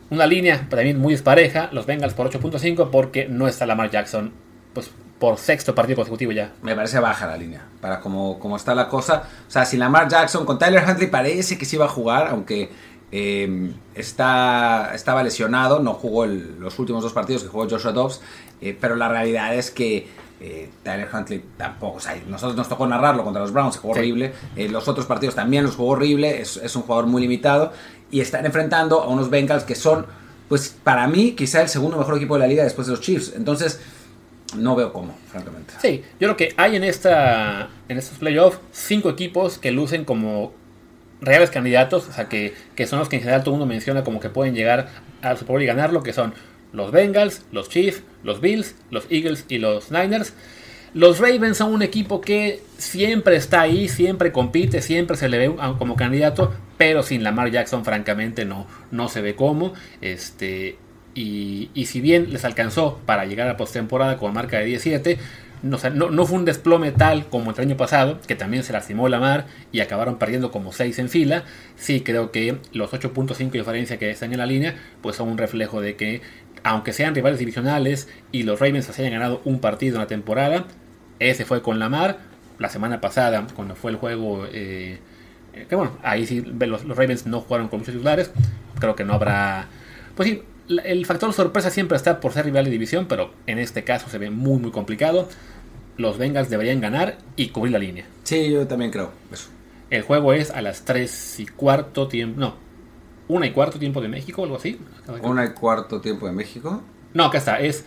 Una 0.09 0.27
línea 0.27 0.67
también 0.69 0.99
muy 0.99 1.13
despareja, 1.13 1.69
los 1.71 1.85
Bengals 1.85 2.13
por 2.13 2.29
8.5 2.29 2.89
porque 2.91 3.27
no 3.27 3.47
está 3.47 3.65
Lamar 3.65 3.89
Jackson 3.89 4.33
pues 4.73 4.91
por 5.21 5.37
sexto 5.37 5.75
partido 5.75 5.97
consecutivo 5.97 6.31
ya. 6.31 6.51
Me 6.63 6.75
parece 6.75 6.99
baja 6.99 7.27
la 7.27 7.37
línea, 7.37 7.63
para 7.79 7.99
como, 7.99 8.39
como 8.39 8.55
está 8.55 8.73
la 8.73 8.89
cosa. 8.89 9.23
O 9.47 9.51
sea, 9.51 9.65
si 9.65 9.77
Lamar 9.77 10.07
Jackson 10.07 10.45
con 10.45 10.57
Tyler 10.57 10.83
Huntley 10.87 11.11
parece 11.11 11.59
que 11.59 11.65
sí 11.65 11.75
iba 11.75 11.85
a 11.85 11.89
jugar, 11.89 12.27
aunque 12.29 12.69
eh, 13.11 13.71
está, 13.95 14.91
estaba 14.95 15.23
lesionado, 15.23 15.79
no 15.79 15.93
jugó 15.93 16.23
el- 16.25 16.59
los 16.59 16.77
últimos 16.79 17.03
dos 17.03 17.13
partidos 17.13 17.43
que 17.43 17.49
jugó 17.49 17.67
Joshua 17.69 17.91
Dobbs, 17.91 18.21
eh, 18.61 18.77
pero 18.79 18.95
la 18.95 19.09
realidad 19.09 19.55
es 19.55 19.71
que 19.71 20.07
eh, 20.43 20.69
Tyler 20.81 21.07
Huntley 21.13 21.43
tampoco, 21.55 21.97
o 21.97 21.99
sea, 21.99 22.15
nosotros 22.27 22.55
nos 22.57 22.67
tocó 22.67 22.87
narrarlo 22.87 23.23
contra 23.23 23.43
los 23.43 23.51
Browns, 23.53 23.77
jugó 23.77 23.93
Sí. 23.93 23.99
horrible, 23.99 24.33
eh, 24.55 24.69
los 24.69 24.87
otros 24.87 25.05
partidos 25.05 25.35
también 25.35 25.63
los 25.63 25.75
jugó 25.75 25.91
horrible, 25.91 26.41
es, 26.41 26.57
es 26.57 26.75
un 26.75 26.81
jugador 26.81 27.05
muy 27.05 27.21
limitado 27.21 27.73
y 28.09 28.21
están 28.21 28.43
enfrentando 28.47 29.01
a 29.03 29.07
unos 29.07 29.29
Bengals 29.29 29.65
que 29.65 29.75
son, 29.75 30.07
pues 30.49 30.75
para 30.83 31.05
mí, 31.07 31.33
quizá 31.33 31.61
el 31.61 31.69
segundo 31.69 31.95
mejor 31.97 32.17
equipo 32.17 32.33
de 32.35 32.39
la 32.39 32.47
liga 32.47 32.63
después 32.63 32.87
de 32.87 32.91
los 32.93 33.01
Chiefs, 33.01 33.33
entonces 33.35 33.81
no 34.57 34.75
veo 34.75 34.91
cómo, 34.91 35.15
francamente. 35.31 35.75
Sí, 35.79 36.01
yo 36.19 36.27
creo 36.27 36.37
que 36.37 36.53
hay 36.57 36.75
en 36.75 36.83
esta 36.85 37.69
en 37.87 37.97
estos 37.99 38.17
playoffs 38.17 38.59
cinco 38.71 39.09
equipos 39.11 39.59
que 39.59 39.69
lucen 39.71 40.05
como 40.05 40.53
reales 41.21 41.51
candidatos, 41.51 42.09
o 42.09 42.11
sea, 42.11 42.27
que, 42.27 42.53
que 42.75 42.87
son 42.87 42.99
los 42.99 43.07
que 43.07 43.17
en 43.17 43.21
general 43.21 43.43
todo 43.43 43.53
el 43.53 43.59
mundo 43.59 43.71
menciona 43.73 44.03
como 44.03 44.19
que 44.19 44.29
pueden 44.29 44.55
llegar 44.55 44.89
al 45.21 45.37
Super 45.37 45.53
Bowl 45.53 45.61
y 45.61 45.67
ganarlo, 45.67 46.03
que 46.03 46.13
son 46.13 46.33
los 46.73 46.91
Bengals, 46.91 47.45
los 47.51 47.69
Chiefs, 47.69 48.03
los 48.23 48.41
Bills, 48.41 48.75
los 48.89 49.05
Eagles 49.09 49.45
y 49.47 49.59
los 49.59 49.91
Niners. 49.91 50.33
Los 50.93 51.19
Ravens 51.19 51.57
son 51.57 51.73
un 51.73 51.83
equipo 51.83 52.19
que 52.19 52.59
siempre 52.77 53.37
está 53.37 53.61
ahí, 53.61 53.87
siempre 53.87 54.33
compite, 54.33 54.81
siempre 54.81 55.15
se 55.15 55.29
le 55.29 55.37
ve 55.37 55.55
como 55.77 55.95
candidato, 55.95 56.53
pero 56.77 57.01
sin 57.01 57.23
Lamar 57.23 57.49
Jackson, 57.49 57.85
francamente, 57.85 58.43
no, 58.43 58.67
no 58.91 59.07
se 59.07 59.21
ve 59.21 59.35
cómo. 59.35 59.73
Este, 60.01 60.77
y, 61.15 61.69
y 61.73 61.85
si 61.85 62.01
bien 62.01 62.33
les 62.33 62.43
alcanzó 62.43 62.99
para 63.05 63.25
llegar 63.25 63.47
a 63.47 63.55
postemporada 63.55 64.17
con 64.17 64.33
marca 64.33 64.59
de 64.59 64.65
17, 64.65 65.17
no, 65.63 65.77
fue 66.25 66.37
un 66.37 66.45
desplome 66.45 66.91
tal 66.91 67.27
como 67.27 67.51
el 67.51 67.59
año 67.59 67.77
pasado, 67.77 68.19
que 68.25 68.35
también 68.35 68.63
se 68.63 68.73
lastimó 68.73 69.07
Lamar 69.09 69.45
y 69.71 69.79
acabaron 69.81 70.17
perdiendo 70.17 70.51
como 70.51 70.71
6 70.71 70.97
en 70.99 71.09
fila. 71.09 71.43
Sí 71.75 72.01
creo 72.01 72.31
que 72.31 72.57
los 72.73 72.91
8.5 72.91 73.51
de 73.51 73.59
diferencia 73.59 73.97
que 73.97 74.09
están 74.09 74.31
en 74.31 74.39
la 74.39 74.45
línea, 74.45 74.75
pues 75.01 75.15
son 75.15 75.29
un 75.29 75.37
reflejo 75.37 75.79
de 75.81 75.95
que, 75.95 76.21
aunque 76.63 76.93
sean 76.93 77.13
rivales 77.13 77.39
divisionales 77.39 78.09
y 78.31 78.43
los 78.43 78.59
Ravens 78.59 78.85
se 78.85 79.01
hayan 79.01 79.13
ganado 79.13 79.41
un 79.45 79.59
partido 79.59 79.95
en 79.95 80.01
la 80.01 80.07
temporada, 80.07 80.65
ese 81.19 81.45
fue 81.45 81.61
con 81.61 81.79
Lamar. 81.79 82.19
La 82.57 82.69
semana 82.69 83.01
pasada, 83.01 83.47
cuando 83.55 83.75
fue 83.75 83.91
el 83.91 83.97
juego, 83.97 84.45
eh, 84.51 84.99
que 85.67 85.75
bueno, 85.75 85.97
ahí 86.03 86.25
sí 86.25 86.41
los, 86.41 86.85
los 86.85 86.97
Ravens 86.97 87.25
no 87.25 87.41
jugaron 87.41 87.67
con 87.67 87.79
muchos 87.79 87.93
titulares. 87.93 88.31
Creo 88.79 88.95
que 88.95 89.03
no 89.03 89.13
habrá. 89.13 89.67
Pues 90.15 90.29
sí, 90.29 90.43
el 90.79 91.05
factor 91.05 91.33
sorpresa 91.33 91.69
siempre 91.69 91.97
está 91.97 92.19
por 92.19 92.33
ser 92.33 92.45
rival 92.45 92.65
de 92.65 92.71
división, 92.71 93.05
pero 93.07 93.33
en 93.47 93.59
este 93.59 93.83
caso 93.83 94.09
se 94.09 94.17
ve 94.17 94.29
muy, 94.29 94.59
muy 94.59 94.71
complicado. 94.71 95.27
Los 95.97 96.17
Bengals 96.17 96.49
deberían 96.49 96.81
ganar 96.81 97.17
y 97.35 97.49
cubrir 97.49 97.73
la 97.73 97.79
línea. 97.79 98.05
Sí, 98.23 98.51
yo 98.51 98.67
también 98.67 98.91
creo 98.91 99.11
eso. 99.31 99.49
El 99.89 100.03
juego 100.03 100.33
es 100.33 100.51
a 100.51 100.61
las 100.61 100.85
3 100.85 101.39
y 101.41 101.45
cuarto 101.47 102.07
tiempo. 102.07 102.39
No, 102.39 102.55
1 103.27 103.45
y 103.45 103.51
cuarto 103.51 103.77
tiempo 103.77 104.01
de 104.01 104.07
México 104.07 104.43
algo 104.43 104.55
así. 104.55 104.79
Una 105.21 105.45
y 105.45 105.49
cuarto 105.49 106.01
tiempo 106.01 106.27
de 106.27 106.33
México. 106.33 106.81
No, 107.13 107.25
acá 107.25 107.37
está. 107.39 107.59
Es. 107.59 107.85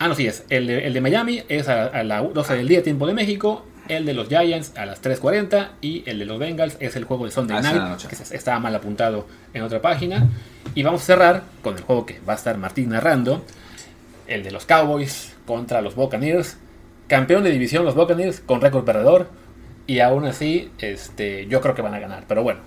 Ah, 0.00 0.08
no, 0.08 0.14
sí, 0.14 0.26
es. 0.26 0.44
El 0.48 0.66
de, 0.66 0.86
el 0.86 0.94
de 0.94 1.00
Miami 1.02 1.42
es 1.48 1.68
a, 1.68 1.84
a 1.84 2.02
las 2.02 2.32
12 2.32 2.56
del 2.56 2.66
día, 2.66 2.82
tiempo 2.82 3.06
de 3.06 3.12
México. 3.14 3.66
El 3.86 4.06
de 4.06 4.14
los 4.14 4.28
Giants 4.28 4.72
a 4.76 4.86
las 4.86 5.02
3.40. 5.02 5.68
Y 5.82 6.02
el 6.06 6.18
de 6.18 6.24
los 6.24 6.38
Bengals 6.38 6.76
es 6.80 6.96
el 6.96 7.04
juego 7.04 7.26
de 7.26 7.30
Sunday 7.30 7.58
Ah, 7.58 7.60
Night. 7.60 8.06
Que 8.08 8.36
estaba 8.36 8.58
mal 8.58 8.74
apuntado 8.74 9.26
en 9.52 9.62
otra 9.62 9.82
página. 9.82 10.26
Y 10.74 10.82
vamos 10.82 11.02
a 11.02 11.04
cerrar 11.04 11.42
con 11.62 11.76
el 11.76 11.82
juego 11.82 12.06
que 12.06 12.18
va 12.26 12.32
a 12.32 12.36
estar 12.36 12.56
Martín 12.56 12.88
narrando. 12.88 13.44
El 14.26 14.42
de 14.42 14.50
los 14.52 14.64
Cowboys 14.64 15.34
contra 15.46 15.82
los 15.82 15.94
Buccaneers. 15.96 16.56
Campeón 17.06 17.44
de 17.44 17.50
división 17.50 17.84
los 17.84 17.94
Buccaneers 17.94 18.40
con 18.40 18.60
récord 18.62 18.84
perdedor. 18.84 19.28
Y 19.86 20.00
aún 20.00 20.24
así, 20.24 20.70
este, 20.78 21.46
yo 21.46 21.60
creo 21.60 21.74
que 21.74 21.82
van 21.82 21.92
a 21.94 21.98
ganar. 21.98 22.24
Pero 22.26 22.42
bueno, 22.42 22.60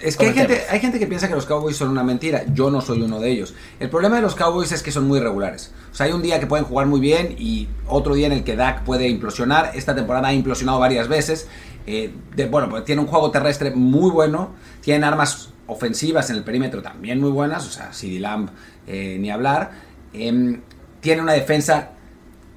Es 0.00 0.16
que 0.16 0.26
hay 0.26 0.34
gente, 0.34 0.62
hay 0.70 0.80
gente 0.80 0.98
que 0.98 1.06
piensa 1.06 1.28
que 1.28 1.34
los 1.34 1.46
Cowboys 1.46 1.76
son 1.76 1.88
una 1.88 2.02
mentira. 2.04 2.42
Yo 2.52 2.70
no 2.70 2.80
soy 2.80 3.00
uno 3.02 3.20
de 3.20 3.30
ellos. 3.30 3.54
El 3.80 3.88
problema 3.90 4.16
de 4.16 4.22
los 4.22 4.34
Cowboys 4.34 4.70
es 4.72 4.82
que 4.82 4.90
son 4.92 5.06
muy 5.06 5.20
regulares. 5.20 5.72
O 5.92 5.94
sea, 5.94 6.06
hay 6.06 6.12
un 6.12 6.20
día 6.22 6.38
que 6.40 6.46
pueden 6.46 6.64
jugar 6.66 6.86
muy 6.86 7.00
bien 7.00 7.34
y 7.38 7.68
otro 7.86 8.14
día 8.14 8.26
en 8.26 8.32
el 8.32 8.44
que 8.44 8.56
Dak 8.56 8.84
puede 8.84 9.08
implosionar. 9.08 9.70
Esta 9.74 9.94
temporada 9.94 10.28
ha 10.28 10.32
implosionado 10.34 10.78
varias 10.78 11.08
veces. 11.08 11.48
Eh, 11.86 12.12
de- 12.34 12.46
bueno, 12.46 12.68
pues 12.68 12.84
tiene 12.84 13.00
un 13.02 13.06
juego 13.06 13.30
terrestre 13.30 13.70
muy 13.70 14.10
bueno. 14.10 14.50
Tienen 14.82 15.04
armas 15.04 15.50
ofensivas 15.66 16.28
en 16.30 16.36
el 16.36 16.44
perímetro 16.44 16.82
también 16.82 17.20
muy 17.20 17.30
buenas. 17.30 17.66
O 17.66 17.70
sea, 17.70 17.92
CD 17.92 18.18
Lamb, 18.20 18.50
eh, 18.86 19.16
ni 19.20 19.30
hablar. 19.30 19.70
Em, 20.12 20.60
tiene 21.00 21.22
una 21.22 21.32
defensa 21.32 21.90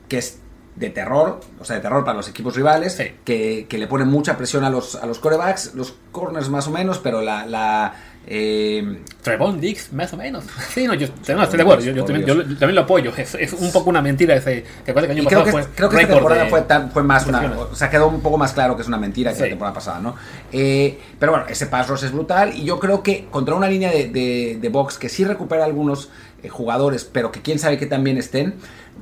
que 0.09 0.17
es 0.17 0.39
de 0.77 0.89
terror, 0.91 1.39
o 1.59 1.65
sea, 1.65 1.75
de 1.77 1.81
terror 1.81 2.03
para 2.05 2.17
los 2.17 2.29
equipos 2.29 2.55
rivales, 2.55 2.93
Sí. 2.93 3.11
que, 3.25 3.65
que 3.67 3.77
le 3.77 3.87
pone 3.87 4.05
mucha 4.05 4.37
presión 4.37 4.63
a 4.63 4.69
los, 4.69 4.95
a 4.95 5.05
los 5.07 5.17
corebacks, 5.19 5.73
los 5.73 5.95
corners 6.11 6.49
más 6.49 6.67
o 6.67 6.71
menos, 6.71 6.99
pero 6.99 7.21
la... 7.21 7.45
la 7.45 7.93
eh, 8.29 8.99
Trevon 9.21 9.59
Dix, 9.61 9.93
más 9.93 10.11
o 10.13 10.17
menos. 10.17 10.43
Sí, 10.73 10.85
no, 10.85 10.93
yo 10.93 11.07
no, 11.33 11.43
estoy 11.43 11.55
de 11.57 11.61
acuerdo. 11.63 11.83
Yo, 11.85 11.93
yo 11.93 12.03
también, 12.03 12.25
yo 12.27 12.35
también 12.57 12.75
lo 12.75 12.81
apoyo. 12.81 13.13
Es, 13.15 13.35
es 13.35 13.53
un 13.53 13.71
poco 13.71 13.89
una 13.89 14.01
mentira 14.01 14.35
ese. 14.35 14.65
Que 14.85 14.93
que 14.93 14.99
y 14.99 15.09
año 15.11 15.23
creo 15.29 15.43
que, 15.45 15.51
fue 15.51 15.65
creo 15.73 15.87
que 15.89 16.01
esta 16.01 16.13
temporada 16.13 16.45
fue, 16.47 16.61
tan- 16.63 16.91
fue 16.91 17.03
más 17.03 17.25
una... 17.25 17.39
O 17.71 17.73
sea, 17.73 17.89
quedó 17.89 18.09
un 18.09 18.19
poco 18.19 18.37
más 18.37 18.51
claro 18.51 18.75
que 18.75 18.81
es 18.81 18.87
una 18.89 18.97
mentira 18.97 19.31
que 19.31 19.37
Sí. 19.37 19.43
la 19.43 19.49
temporada 19.49 19.73
pasada, 19.73 19.99
¿no? 20.01 20.15
Eh, 20.51 20.99
pero 21.17 21.31
bueno, 21.31 21.47
ese 21.47 21.67
pass 21.67 21.87
rush 21.87 22.03
es 22.03 22.11
brutal 22.11 22.53
y 22.53 22.65
yo 22.65 22.79
creo 22.79 23.01
que 23.01 23.27
contra 23.31 23.55
una 23.55 23.69
línea 23.69 23.91
de, 23.91 24.09
de, 24.09 24.57
de 24.59 24.69
box 24.69 24.97
que 24.97 25.07
sí 25.07 25.23
recupera 25.23 25.63
algunos 25.63 26.09
eh, 26.43 26.49
jugadores, 26.49 27.05
pero 27.05 27.31
que 27.31 27.41
quién 27.41 27.59
sabe 27.59 27.77
que 27.77 27.85
también 27.85 28.17
estén, 28.17 28.55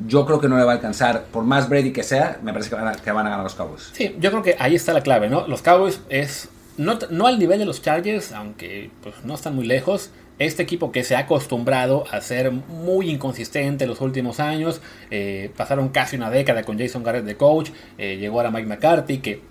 yo 0.08 0.26
creo 0.26 0.40
que 0.40 0.48
no 0.50 0.58
le 0.58 0.64
va 0.64 0.72
a 0.74 0.76
alcanzar, 0.76 1.26
por 1.32 1.44
más 1.44 1.70
Brady 1.70 1.92
que 1.92 2.04
sea, 2.04 2.40
me 2.44 2.52
parece 2.52 2.70
que 2.70 2.76
van 2.76 2.88
a, 2.88 2.94
que 2.94 3.12
van 3.12 3.26
a 3.26 3.30
ganar 3.30 3.44
los 3.44 3.56
Cowboys. 3.56 3.90
Sí, 3.94 4.16
yo 4.20 4.32
creo 4.32 4.44
que 4.44 4.56
ahí 4.60 4.76
está 4.76 4.94
la 4.94 5.02
clave, 5.02 5.30
¿no? 5.30 5.48
Los 5.48 5.62
Cowboys 5.62 6.02
es. 6.10 6.50
No, 6.78 7.00
no 7.10 7.28
al 7.28 7.40
nivel 7.40 7.60
de 7.60 7.66
los 7.66 7.82
Chargers, 7.82 8.34
aunque 8.34 8.90
pues, 9.02 9.16
no 9.24 9.36
están 9.36 9.56
muy 9.56 9.66
lejos. 9.66 10.12
Este 10.38 10.64
equipo 10.64 10.92
que 10.92 11.06
se 11.06 11.16
ha 11.16 11.20
acostumbrado 11.20 12.04
a 12.12 12.20
ser 12.20 12.52
muy 12.52 13.10
inconsistente 13.10 13.86
en 13.86 13.90
los 13.90 14.02
últimos 14.02 14.42
años. 14.42 14.82
eh, 15.10 15.52
pasaron 15.56 15.88
casi 15.90 16.18
una 16.18 16.30
década 16.30 16.64
con 16.64 16.78
Jason 16.78 17.04
Garrett 17.04 17.24
de 17.24 17.38
coach. 17.38 17.70
eh, 17.98 18.18
llegó 18.18 18.40
ahora 18.40 18.52
Mike 18.52 18.68
McCarthy, 18.68 19.20
que 19.20 19.42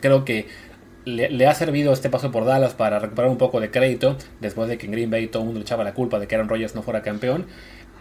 creo 0.00 0.24
que 0.24 0.46
le, 1.04 1.28
le 1.28 1.46
ha 1.46 1.54
servido 1.54 1.92
este 1.92 2.08
paso 2.08 2.30
por 2.30 2.46
Dallas 2.46 2.72
para 2.72 2.98
recuperar 3.00 3.30
un 3.30 3.36
poco 3.36 3.60
de 3.60 3.70
crédito. 3.70 4.16
Después 4.40 4.70
de 4.70 4.78
que 4.78 4.86
en 4.86 4.92
Green 4.92 5.10
Bay 5.10 5.26
todo 5.26 5.42
el 5.42 5.46
mundo 5.48 5.58
le 5.58 5.64
echaba 5.64 5.84
la 5.84 5.92
culpa 5.92 6.18
de 6.18 6.26
que 6.26 6.34
Aaron 6.36 6.48
Rodgers 6.48 6.74
no 6.74 6.82
fuera 6.82 7.02
campeón. 7.02 7.44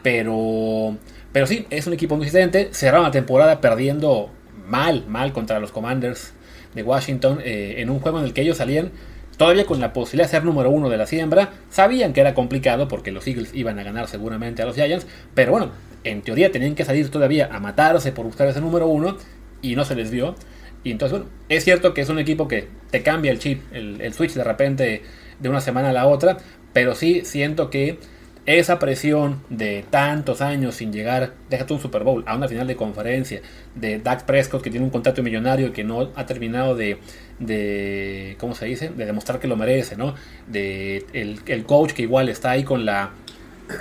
Pero, 0.04 0.98
pero 1.32 1.48
sí, 1.48 1.66
es 1.70 1.88
un 1.88 1.94
equipo 1.94 2.16
consistente. 2.16 2.70
Cerraron 2.72 3.04
la 3.04 3.12
temporada 3.12 3.62
perdiendo 3.62 4.30
mal, 4.68 5.06
mal 5.08 5.34
contra 5.34 5.60
los 5.60 5.72
Commanders 5.72 6.34
de 6.74 6.84
Washington 6.84 7.40
eh, 7.44 7.76
en 7.78 7.90
un 7.90 8.00
juego 8.00 8.20
en 8.20 8.26
el 8.26 8.34
que 8.34 8.42
ellos 8.42 8.58
salían 8.58 8.92
todavía 9.38 9.66
con 9.66 9.80
la 9.80 9.92
posibilidad 9.92 10.28
de 10.28 10.32
ser 10.32 10.46
número 10.46 10.70
uno 10.70 10.90
de 10.90 10.98
la 10.98 11.06
siembra. 11.08 11.50
Sabían 11.70 12.14
que 12.14 12.22
era 12.22 12.34
complicado 12.34 12.88
porque 12.88 13.12
los 13.12 13.26
Eagles 13.28 13.52
iban 13.54 13.80
a 13.80 13.84
ganar 13.84 14.08
seguramente 14.08 14.62
a 14.62 14.66
los 14.66 14.76
Giants. 14.76 15.08
Pero 15.34 15.52
bueno, 15.52 15.72
en 16.04 16.22
teoría 16.22 16.52
tenían 16.52 16.76
que 16.76 16.86
salir 16.86 17.10
todavía 17.10 17.50
a 17.52 17.60
matarse 17.60 18.12
por 18.12 18.26
buscar 18.26 18.48
ese 18.48 18.62
número 18.62 18.88
uno 18.88 19.18
y 19.62 19.76
no 19.76 19.86
se 19.86 19.96
les 19.96 20.12
dio. 20.12 20.36
Y 20.84 20.92
entonces, 20.92 21.20
bueno, 21.20 21.32
es 21.50 21.64
cierto 21.64 21.94
que 21.94 22.02
es 22.02 22.10
un 22.10 22.20
equipo 22.20 22.48
que 22.48 22.68
te 22.90 23.04
cambia 23.04 23.32
el 23.32 23.40
chip, 23.40 23.62
el, 23.72 24.02
el 24.02 24.14
switch 24.14 24.34
de 24.34 24.44
repente 24.44 25.04
de 25.40 25.50
una 25.50 25.62
semana 25.62 25.90
a 25.90 25.94
la 25.94 26.08
otra, 26.08 26.38
pero 26.74 26.96
sí 26.96 27.22
siento 27.24 27.70
que 27.70 28.00
esa 28.46 28.80
presión 28.80 29.42
de 29.50 29.86
tantos 29.90 30.42
años 30.42 30.76
sin 30.76 30.92
llegar, 30.92 31.34
déjate 31.50 31.74
un 31.74 31.80
Super 31.80 32.04
Bowl, 32.04 32.24
a 32.26 32.36
una 32.36 32.48
final 32.48 32.68
de 32.68 32.76
conferencia, 32.76 33.42
de 33.76 34.00
Dak 34.00 34.26
Prescott 34.26 34.64
que 34.64 34.72
tiene 34.72 34.86
un 34.86 34.92
contrato 34.92 35.22
millonario 35.22 35.68
y 35.68 35.72
que 35.72 35.84
no 35.84 36.10
ha 36.16 36.26
terminado 36.26 36.76
de, 36.76 36.98
de 37.40 38.36
¿cómo 38.40 38.56
se 38.56 38.66
dice? 38.66 38.90
De 38.90 39.06
demostrar 39.06 39.40
que 39.40 39.48
lo 39.48 39.56
merece, 39.56 39.96
¿no? 39.96 40.16
De 40.48 41.06
el, 41.14 41.66
coach 41.66 41.92
que 41.92 42.02
igual 42.02 42.30
está 42.30 42.52
ahí 42.52 42.64
con 42.64 42.84
la, 42.84 43.12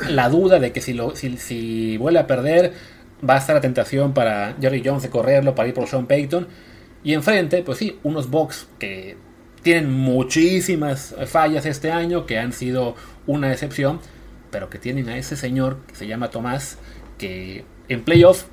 la 0.08 0.28
duda 0.28 0.58
de 0.58 0.72
que 0.72 0.82
si, 0.82 0.92
lo, 0.92 1.16
si, 1.16 1.38
si 1.38 1.96
vuelve 1.96 2.20
a 2.20 2.26
perder, 2.26 2.74
va 3.28 3.36
a 3.36 3.38
estar 3.38 3.54
la 3.54 3.62
tentación 3.62 4.12
para 4.12 4.56
Jerry 4.60 4.82
Jones 4.84 5.02
de 5.02 5.10
correrlo, 5.10 5.54
para 5.54 5.68
ir 5.68 5.74
por 5.74 5.86
Sean 5.88 6.06
Payton. 6.06 6.46
Y 7.02 7.14
enfrente, 7.14 7.62
pues 7.62 7.78
sí, 7.78 7.98
unos 8.02 8.28
Bucks 8.28 8.68
que 8.78 9.16
tienen 9.62 9.90
muchísimas 9.90 11.14
fallas 11.26 11.64
este 11.66 11.90
año, 11.90 12.26
que 12.26 12.38
han 12.38 12.52
sido 12.52 12.94
una 13.26 13.52
excepción, 13.52 14.00
pero 14.50 14.70
que 14.70 14.78
tienen 14.78 15.08
a 15.08 15.16
ese 15.16 15.36
señor 15.36 15.78
que 15.86 15.94
se 15.94 16.06
llama 16.06 16.30
Tomás, 16.30 16.78
que 17.18 17.64
en 17.88 18.02
playoff 18.02 18.44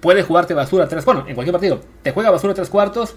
puede 0.00 0.22
jugarte 0.22 0.54
basura 0.54 0.88
tres, 0.88 1.04
bueno, 1.04 1.24
en 1.26 1.34
cualquier 1.34 1.52
partido, 1.52 1.80
te 2.02 2.12
juega 2.12 2.30
basura 2.30 2.54
tres 2.54 2.68
cuartos, 2.68 3.16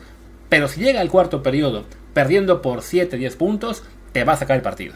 pero 0.50 0.68
si 0.68 0.82
llega 0.82 1.02
al 1.02 1.10
cuarto 1.10 1.44
periodo 1.44 1.86
perdiendo 2.14 2.62
por 2.62 2.82
7, 2.82 3.18
10 3.18 3.36
puntos, 3.38 3.84
te 4.12 4.24
va 4.24 4.34
a 4.34 4.38
sacar 4.38 4.58
el 4.58 4.62
partido. 4.62 4.96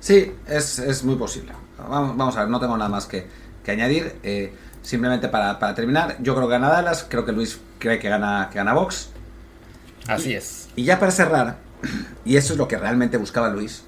Sí, 0.00 0.32
es, 0.48 0.78
es 0.78 1.04
muy 1.04 1.16
posible. 1.16 1.52
Vamos, 1.78 2.16
vamos 2.16 2.36
a 2.36 2.40
ver, 2.40 2.48
no 2.48 2.58
tengo 2.58 2.76
nada 2.76 2.90
más 2.90 3.06
que, 3.06 3.26
que 3.64 3.70
añadir. 3.70 4.16
Eh, 4.22 4.52
simplemente 4.82 5.28
para, 5.28 5.58
para 5.58 5.74
terminar, 5.74 6.16
yo 6.20 6.34
creo 6.34 6.46
que 6.46 6.52
gana 6.52 6.68
Dallas, 6.68 7.06
creo 7.08 7.24
que 7.24 7.32
Luis 7.32 7.60
cree 7.78 7.98
que 7.98 8.08
gana, 8.08 8.48
que 8.50 8.58
gana 8.58 8.72
Box. 8.72 9.10
Así 10.06 10.34
es. 10.34 10.68
Y 10.76 10.84
ya 10.84 10.98
para 10.98 11.10
cerrar, 11.10 11.58
y 12.24 12.36
eso 12.36 12.52
es 12.52 12.58
lo 12.58 12.68
que 12.68 12.78
realmente 12.78 13.16
buscaba 13.16 13.48
Luis, 13.48 13.84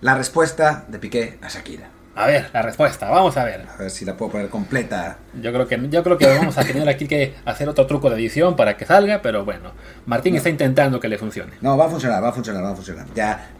la 0.00 0.14
respuesta 0.14 0.84
de 0.88 0.98
Piqué 0.98 1.38
a 1.42 1.48
Shakira. 1.48 1.90
A 2.16 2.26
ver, 2.26 2.50
la 2.52 2.62
respuesta, 2.62 3.08
vamos 3.08 3.36
a 3.36 3.44
ver. 3.44 3.66
A 3.72 3.76
ver 3.76 3.90
si 3.90 4.04
la 4.04 4.16
puedo 4.16 4.32
poner 4.32 4.48
completa. 4.50 5.18
Yo 5.40 5.52
creo 5.52 5.66
que, 5.66 5.80
yo 5.88 6.02
creo 6.02 6.18
que 6.18 6.26
vamos 6.26 6.58
a 6.58 6.64
tener 6.64 6.88
aquí 6.88 7.06
que 7.06 7.34
hacer 7.44 7.68
otro 7.68 7.86
truco 7.86 8.10
de 8.10 8.16
edición 8.16 8.56
para 8.56 8.76
que 8.76 8.84
salga, 8.84 9.22
pero 9.22 9.44
bueno, 9.44 9.72
Martín 10.06 10.34
está 10.34 10.48
intentando 10.50 11.00
que 11.00 11.08
le 11.08 11.18
funcione. 11.18 11.52
No, 11.60 11.76
va 11.76 11.86
a 11.86 11.88
funcionar, 11.88 12.22
va 12.22 12.28
a 12.28 12.32
funcionar, 12.32 12.64
va 12.64 12.72
a 12.72 12.74
funcionar. 12.74 13.06
Ya, 13.14 13.52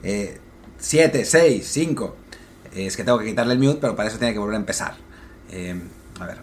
7, 0.79 1.25
6, 1.25 1.69
5. 1.71 2.17
Es 2.75 2.97
que 2.97 3.05
tengo 3.05 3.19
que 3.19 3.27
quitarle 3.27 3.55
el 3.55 3.59
mute, 3.59 3.79
pero 3.81 3.97
para 3.97 4.09
eso 4.09 4.19
tiene 4.19 4.33
que 4.33 4.39
volver 4.39 4.55
a 4.57 4.59
empezar. 4.59 4.95
Eh, 5.51 5.81
a 6.21 6.27
ver. 6.27 6.39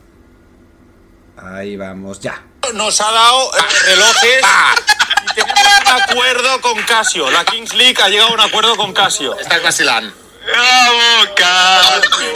Ahí 1.37 1.77
vamos, 1.77 2.19
ya. 2.19 2.41
Nos 2.73 2.99
ha 2.99 3.11
dado 3.11 3.51
eh, 3.53 3.61
relojes 3.85 4.41
y 4.41 5.06
tenemos 5.43 5.79
un 5.81 6.01
acuerdo 6.01 6.61
con 6.61 6.81
Casio. 6.83 7.29
La 7.31 7.45
Kings 7.45 7.73
League 7.73 8.01
ha 8.01 8.09
llegado 8.09 8.29
a 8.29 8.33
un 8.33 8.39
acuerdo 8.39 8.75
con 8.75 8.93
Casio. 8.93 9.37
Estás 9.39 9.61
vacilando. 9.61 10.13
¡Bravo, 10.45 11.35
Casio! 11.35 12.33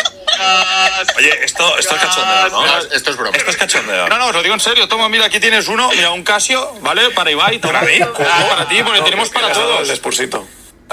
Oye, 1.18 1.46
esto, 1.46 1.78
esto 1.78 1.96
es 1.96 2.02
cachondeo, 2.02 2.50
¿no? 2.50 2.66
No, 2.66 2.78
esto 2.80 3.12
es 3.12 3.18
broma. 3.18 3.38
Esto 3.38 3.52
es 3.52 3.58
cachondeo. 3.58 4.10
No, 4.10 4.18
no, 4.18 4.28
os 4.28 4.34
lo 4.34 4.42
digo 4.42 4.54
en 4.54 4.60
serio. 4.60 4.88
Toma, 4.88 5.08
mira, 5.10 5.26
aquí 5.26 5.40
tienes 5.40 5.68
uno. 5.68 5.90
Mira, 5.90 6.12
un 6.12 6.24
Casio, 6.24 6.74
¿vale? 6.82 7.10
Para 7.12 7.32
Ibai. 7.32 7.60
¿Para 7.60 7.82
mí? 7.82 8.00
para 8.00 8.68
ti, 8.68 8.82
porque 8.84 9.02
tenemos 9.02 9.30
para 9.30 9.52
todos. 9.52 9.82
El 9.82 9.90
expursito. 9.92 10.48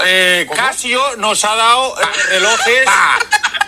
Eh, 0.05 0.47
Casio 0.55 0.99
nos 1.17 1.43
ha 1.45 1.55
dado 1.55 1.95
eh, 1.99 2.05
relojes 2.31 2.85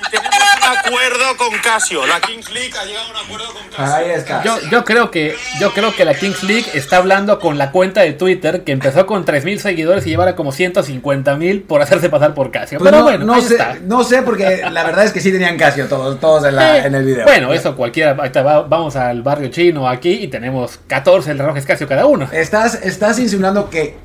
y 0.08 0.10
tenemos 0.12 0.36
un 0.58 0.78
acuerdo 0.78 1.38
con 1.38 1.58
Casio. 1.60 2.06
La 2.06 2.20
Kings 2.20 2.52
League 2.52 2.72
ha 2.80 2.86
llegado 2.86 3.08
a 3.08 3.12
un 3.12 3.18
acuerdo 3.26 3.54
con 3.54 3.64
Casio. 3.70 3.96
Ahí 3.96 4.10
está. 4.12 4.44
Yo, 4.44 4.60
yo 4.70 4.84
creo 4.84 5.10
que 5.12 5.36
yo 5.60 5.74
creo 5.74 5.96
que 5.96 6.06
la 6.06 6.14
Kings 6.14 6.44
League 6.44 6.66
está 6.74 6.98
hablando 6.98 7.40
con 7.40 7.58
la 7.58 7.72
cuenta 7.72 8.02
de 8.02 8.14
Twitter 8.14 8.64
que 8.64 8.72
empezó 8.72 9.06
con 9.06 9.26
3.000 9.26 9.58
seguidores 9.60 10.06
y 10.06 10.10
lleva 10.12 10.36
como 10.36 10.52
150.000 10.52 11.66
por 11.66 11.82
hacerse 11.82 12.10
pasar 12.10 12.34
por 12.34 12.52
Casio. 12.52 12.80
Pues 12.80 12.90
Pero 12.90 12.98
no, 13.00 13.04
bueno, 13.10 13.26
no 13.26 13.34
ahí 13.36 13.42
sé, 13.42 13.54
está. 13.56 13.78
no 13.84 14.04
sé, 14.04 14.22
porque 14.22 14.64
la 14.70 14.84
verdad 14.84 15.06
es 15.06 15.12
que 15.14 15.20
sí 15.22 15.32
tenían 15.32 15.58
Casio 15.58 15.88
todos, 15.88 16.20
todos 16.20 16.46
en, 16.46 16.56
la- 16.56 16.78
Eh, 16.78 16.88
en 16.88 16.96
el 16.96 17.06
video. 17.06 17.24
Bueno, 17.26 17.54
eso 17.54 17.76
cualquiera. 17.76 18.14
vamos 18.14 18.96
al 18.96 19.22
barrio 19.22 19.50
chino 19.50 19.88
aquí 19.88 20.12
y 20.12 20.28
tenemos 20.28 20.80
14 20.88 21.34
relojes 21.34 21.66
Casio 21.66 21.88
cada 21.88 22.06
uno. 22.06 22.28
¿Estás, 22.32 22.76
estás 22.76 23.18
insinuando 23.20 23.70
que 23.70 23.96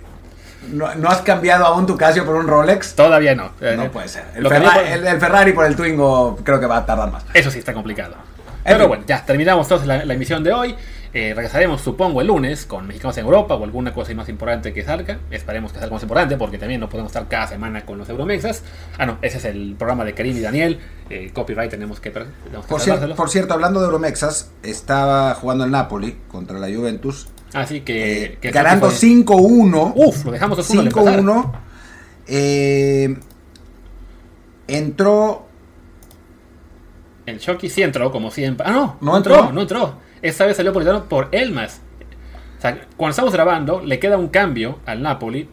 no, 0.73 0.95
no 0.95 1.09
has 1.09 1.23
cambiado 1.23 1.65
aún 1.67 1.87
tu 1.87 1.97
Casio 1.97 2.25
por 2.25 2.37
un 2.37 2.47
Rolex? 2.47 2.95
Todavía 2.95 3.35
no. 3.35 3.51
Eh, 3.61 3.75
No 3.77 3.91
puede 3.91 4.09
ser. 4.09 4.25
El, 4.35 4.47
Ferra- 4.47 5.19
Ferrari 5.21 5.53
por 5.53 5.65
el 5.67 5.77
Twingo 5.77 6.37
creo 6.45 6.61
que 6.61 6.67
va 6.67 6.79
a 6.79 6.87
tardar 6.87 7.11
más. 7.11 7.25
Eso 7.35 7.51
sí 7.51 7.59
está 7.59 7.73
complicado. 7.73 8.15
Pero 8.65 8.81
fin. 8.81 8.89
bueno, 8.89 9.05
ya 9.07 9.25
terminamos 9.25 9.67
entonces 9.67 9.87
la, 9.87 10.05
la 10.05 10.15
emisión 10.15 10.43
de 10.43 10.53
hoy. 10.53 10.75
Eh, 11.15 11.33
regresaremos, 11.35 11.81
supongo, 11.81 12.21
el 12.21 12.27
lunes 12.27 12.67
con 12.67 12.87
Mexicanos 12.87 13.17
en 13.17 13.25
Europa 13.25 13.55
o 13.55 13.65
alguna 13.65 13.95
cosa 13.95 14.13
más 14.13 14.29
importante 14.29 14.75
que 14.75 14.83
salga. 14.85 15.17
Esperemos 15.31 15.73
que 15.73 15.79
salga 15.79 15.95
más 15.95 16.03
importante 16.03 16.37
porque 16.37 16.59
también 16.59 16.79
no 16.81 16.91
podemos 16.91 17.11
estar 17.11 17.27
cada 17.27 17.47
semana 17.47 17.87
con 17.87 17.97
los 17.97 18.07
Euromexas. 18.11 18.63
Ah, 18.99 19.07
no, 19.07 19.17
ese 19.23 19.39
es 19.39 19.45
el 19.47 19.77
programa 19.79 20.05
de 20.05 20.13
Karim 20.13 20.37
y 20.37 20.41
Daniel. 20.41 20.79
Eh, 21.09 21.31
copyright 21.33 21.71
tenemos 21.71 22.01
que, 22.01 22.11
tenemos 22.11 22.67
que 22.67 22.69
Por, 22.69 22.81
cier- 22.83 23.15
por 23.15 23.31
cierto, 23.31 23.55
hablando 23.55 23.81
de 23.81 23.87
Euromexas, 23.87 24.51
estaba 24.63 25.33
jugando 25.35 25.65
el 25.65 25.71
Napoli 25.71 26.19
contra 26.29 26.59
la 26.59 26.67
Juventus, 26.67 27.29
Así 27.55 27.81
que. 27.81 28.25
eh, 28.25 28.39
que 28.41 28.51
ganando 28.51 28.91
fue- 28.91 28.97
5-1. 28.99 29.93
Uf, 29.95 30.25
lo 30.25 30.33
dejamos 30.33 30.59
2-1 30.59 30.81
al 30.81 30.87
empezar. 30.89 31.21
5-1. 31.21 31.53
Eh, 32.29 33.17
entró. 34.69 35.47
El 37.27 37.39
Chucky 37.41 37.69
sí 37.69 37.83
entró, 37.83 38.13
como 38.13 38.31
siempre. 38.31 38.67
Ah, 38.69 38.73
no, 38.73 38.97
¿No 39.01 39.17
entró, 39.17 39.35
entró? 39.37 39.53
no 39.53 39.61
entró. 39.63 39.95
Esta 40.23 40.47
vez 40.47 40.57
salió 40.57 40.73
Politano 40.73 41.09
por 41.09 41.29
Elmas. 41.33 41.81
O 42.59 42.61
sea, 42.61 42.87
cuando 42.97 43.11
estamos 43.11 43.33
grabando, 43.33 43.81
le 43.81 43.99
queda 43.99 44.17
un 44.17 44.29
cambio 44.29 44.79
al 44.87 45.03
Napoli 45.03 45.49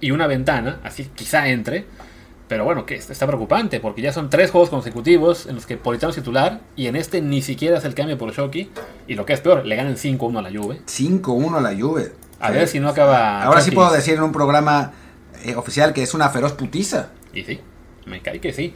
y 0.00 0.10
una 0.10 0.26
ventana, 0.26 0.80
así 0.84 1.04
quizá 1.14 1.48
entre. 1.48 1.86
Pero 2.48 2.64
bueno, 2.64 2.84
que 2.84 2.94
está 2.96 3.26
preocupante 3.26 3.80
porque 3.80 4.02
ya 4.02 4.12
son 4.12 4.28
tres 4.28 4.50
juegos 4.50 4.68
consecutivos 4.68 5.46
en 5.46 5.54
los 5.54 5.64
que 5.64 5.76
Politano 5.78 6.10
es 6.10 6.16
titular 6.16 6.60
y 6.76 6.88
en 6.88 6.96
este 6.96 7.22
ni 7.22 7.40
siquiera 7.40 7.78
es 7.78 7.84
el 7.84 7.94
cambio 7.94 8.18
por 8.18 8.32
Shoki. 8.32 8.70
Y 9.08 9.14
lo 9.14 9.24
que 9.24 9.32
es 9.32 9.40
peor, 9.40 9.64
le 9.64 9.76
ganan 9.76 9.94
5-1 9.96 10.38
a 10.38 10.42
la 10.42 10.50
Juve. 10.50 10.80
5-1 10.86 11.56
a 11.56 11.60
la 11.60 11.74
Juve. 11.78 12.12
A 12.40 12.48
Sí. 12.48 12.54
ver 12.54 12.68
si 12.68 12.80
no 12.80 12.88
acaba. 12.90 13.42
Ahora 13.42 13.60
sí 13.62 13.70
puedo 13.70 13.90
decir 13.92 14.14
en 14.14 14.22
un 14.22 14.32
programa 14.32 14.92
eh, 15.44 15.54
oficial 15.56 15.94
que 15.94 16.02
es 16.02 16.12
una 16.12 16.28
feroz 16.28 16.52
putiza. 16.52 17.08
Y 17.32 17.44
sí, 17.44 17.60
me 18.06 18.20
cae 18.20 18.40
que 18.40 18.52
sí. 18.52 18.74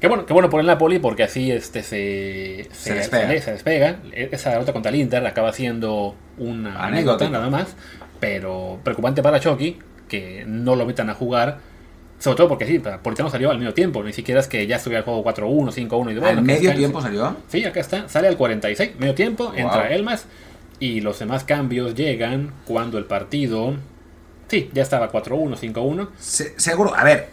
Qué 0.00 0.06
bueno, 0.08 0.24
qué 0.24 0.32
bueno 0.32 0.48
por 0.48 0.60
el 0.60 0.66
Napoli 0.66 0.98
porque 0.98 1.24
así 1.24 1.50
este 1.50 1.82
se, 1.82 2.68
Se 2.72 2.94
despega. 2.94 3.28
Se, 3.28 3.40
se 3.42 3.52
despega. 3.52 3.98
Esa 4.12 4.50
derrota 4.50 4.72
contra 4.72 4.90
el 4.90 4.96
Inter 4.96 5.26
acaba 5.26 5.52
siendo 5.52 6.14
una 6.38 6.86
anécdota 6.86 7.28
nada 7.28 7.50
más. 7.50 7.74
Pero 8.20 8.78
preocupante 8.84 9.22
para 9.22 9.40
Chucky 9.40 9.78
que 10.08 10.44
no 10.46 10.76
lo 10.76 10.86
metan 10.86 11.10
a 11.10 11.14
jugar. 11.14 11.58
Sobre 12.20 12.36
todo 12.36 12.48
porque 12.48 12.66
sí, 12.66 12.80
Politano 13.02 13.28
salió 13.30 13.50
al 13.50 13.58
medio 13.58 13.74
tiempo. 13.74 14.04
Ni 14.04 14.12
siquiera 14.12 14.40
es 14.40 14.46
que 14.46 14.64
ya 14.68 14.76
estuviera 14.76 14.98
el 15.00 15.04
juego 15.04 15.24
4-1, 15.24 15.72
5-1 15.72 16.12
y 16.12 16.18
bueno, 16.18 16.26
¿Al 16.38 16.42
medio 16.42 16.72
tiempo 16.74 17.00
salió? 17.02 17.36
Sí, 17.48 17.64
acá 17.64 17.80
está. 17.80 18.08
Sale 18.08 18.28
al 18.28 18.36
46, 18.36 18.92
medio 18.98 19.14
tiempo, 19.14 19.52
entra 19.56 19.88
Elmas. 19.90 20.26
Y 20.78 21.00
los 21.00 21.18
demás 21.18 21.42
cambios 21.44 21.94
llegan 21.96 22.52
cuando 22.66 22.98
el 22.98 23.06
partido. 23.06 23.74
Sí, 24.48 24.70
ya 24.72 24.82
estaba 24.82 25.10
4-1, 25.10 25.56
5-1. 25.58 26.08
Se- 26.18 26.54
seguro, 26.60 26.94
a 26.94 27.04
ver, 27.04 27.28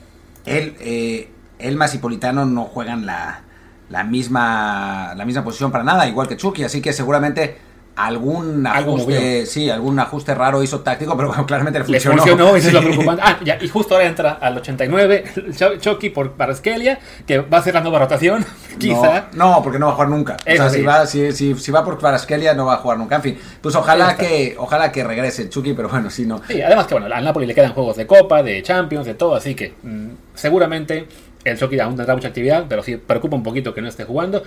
él, 0.45 0.75
eh, 0.79 1.29
Elmas 1.59 1.93
y 1.95 1.97
Politano 1.97 2.45
no 2.45 2.63
juegan 2.65 3.05
la, 3.05 3.41
la 3.89 4.03
misma 4.03 5.13
la 5.15 5.25
misma 5.25 5.43
posición 5.43 5.71
para 5.71 5.83
nada, 5.83 6.07
igual 6.07 6.27
que 6.27 6.37
Chucky, 6.37 6.63
así 6.63 6.81
que 6.81 6.93
seguramente 6.93 7.57
algún 7.97 8.65
ajuste, 8.65 9.45
sí, 9.45 9.69
algún 9.69 9.99
ajuste 9.99 10.33
raro 10.35 10.61
hizo 10.63 10.79
táctico, 10.81 11.13
pero 11.17 11.29
bueno, 11.29 11.45
claramente 11.45 11.79
le 11.79 11.85
Le 11.87 11.99
funcionó. 11.99 12.17
funcionó, 12.23 12.55
eso 12.55 12.67
es 12.67 12.73
lo 12.73 12.79
Sí. 12.81 12.85
preocupante. 12.87 13.21
Ah, 13.25 13.37
ya, 13.43 13.57
y 13.59 13.67
justo 13.67 13.95
ahora 13.95 14.07
entra 14.07 14.31
al 14.33 14.55
89 14.57 15.23
Ch- 15.49 15.79
Chucky 15.79 16.09
por 16.11 16.31
Paraskelia, 16.33 16.99
que 17.25 17.39
va 17.39 17.57
a 17.57 17.61
ser 17.63 17.73
la 17.73 17.81
nueva 17.81 17.99
rotación, 17.99 18.45
quizá. 18.79 19.27
No, 19.33 19.51
no, 19.55 19.63
porque 19.63 19.79
no 19.79 19.87
va 19.87 19.91
a 19.93 19.95
jugar 19.95 20.09
nunca. 20.09 20.33
O 20.35 20.37
Eso 20.45 20.63
sea, 20.63 20.69
sí. 20.69 20.77
si, 20.79 20.83
va, 20.83 21.05
si, 21.07 21.31
si, 21.31 21.55
si 21.55 21.71
va 21.71 21.83
por 21.83 21.97
Kvaratskhelia 21.97 22.53
no 22.53 22.65
va 22.67 22.75
a 22.75 22.77
jugar 22.77 22.97
nunca. 22.97 23.15
En 23.17 23.21
fin, 23.23 23.37
pues 23.61 23.75
ojalá 23.75 24.15
que, 24.15 24.55
ojalá 24.59 24.91
que 24.91 25.03
regrese 25.03 25.49
Chucky, 25.49 25.73
pero 25.73 25.89
bueno, 25.89 26.09
si 26.09 26.25
no. 26.25 26.39
Sí, 26.47 26.61
además 26.61 26.85
que 26.87 26.93
bueno, 26.93 27.13
al 27.13 27.23
Napoli 27.23 27.45
le 27.47 27.55
quedan 27.55 27.73
juegos 27.73 27.97
de 27.97 28.05
Copa, 28.05 28.43
de 28.43 28.61
Champions, 28.61 29.05
de 29.07 29.15
todo, 29.15 29.35
así 29.35 29.55
que 29.55 29.73
mm, 29.83 30.09
seguramente 30.35 31.07
el 31.43 31.57
Chucky 31.57 31.79
aún 31.79 31.95
tendrá 31.95 32.13
mucha 32.13 32.27
actividad, 32.27 32.65
pero 32.69 32.83
sí 32.83 32.97
preocupa 32.97 33.35
un 33.35 33.43
poquito 33.43 33.73
que 33.73 33.81
no 33.81 33.87
esté 33.87 34.03
jugando. 34.03 34.43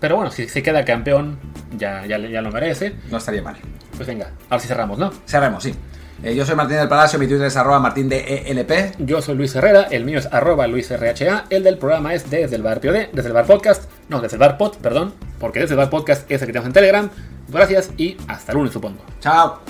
Pero 0.00 0.16
bueno, 0.16 0.30
si 0.30 0.48
se 0.48 0.62
queda 0.62 0.84
campeón, 0.84 1.38
ya, 1.76 2.06
ya, 2.06 2.18
ya 2.18 2.40
lo 2.40 2.50
merece. 2.50 2.94
No 3.10 3.18
estaría 3.18 3.42
mal. 3.42 3.56
Pues 3.96 4.06
venga, 4.06 4.30
ahora 4.48 4.60
sí 4.60 4.68
cerramos, 4.68 4.98
¿no? 4.98 5.12
Cerremos, 5.26 5.62
sí. 5.62 5.74
Eh, 6.22 6.34
yo 6.34 6.44
soy 6.44 6.56
Martín 6.56 6.76
del 6.76 6.88
Palacio, 6.88 7.18
mi 7.18 7.28
Twitter 7.28 7.46
es 7.46 7.56
arroba 7.56 7.78
martín 7.78 8.08
de 8.08 8.42
ELP. 8.46 8.96
Yo 8.98 9.22
soy 9.22 9.36
Luis 9.36 9.54
Herrera, 9.54 9.82
el 9.90 10.04
mío 10.04 10.18
es 10.18 10.26
arroba 10.26 10.66
luisrha, 10.66 11.44
el 11.48 11.62
del 11.62 11.78
programa 11.78 12.12
es 12.12 12.28
desde 12.28 12.56
el 12.56 12.62
bar 12.62 12.80
POD, 12.80 13.12
desde 13.12 13.28
el 13.28 13.32
bar 13.32 13.46
podcast, 13.46 13.88
no, 14.08 14.20
desde 14.20 14.34
el 14.34 14.40
bar 14.40 14.58
pod, 14.58 14.78
perdón, 14.78 15.14
porque 15.38 15.60
desde 15.60 15.74
el 15.74 15.78
bar 15.78 15.90
podcast 15.90 16.28
es 16.28 16.42
el 16.42 16.46
que 16.46 16.52
tenemos 16.52 16.66
en 16.66 16.72
Telegram. 16.72 17.10
Gracias 17.48 17.90
y 17.96 18.16
hasta 18.26 18.52
el 18.52 18.58
lunes 18.58 18.72
supongo. 18.72 19.04
Chao. 19.20 19.60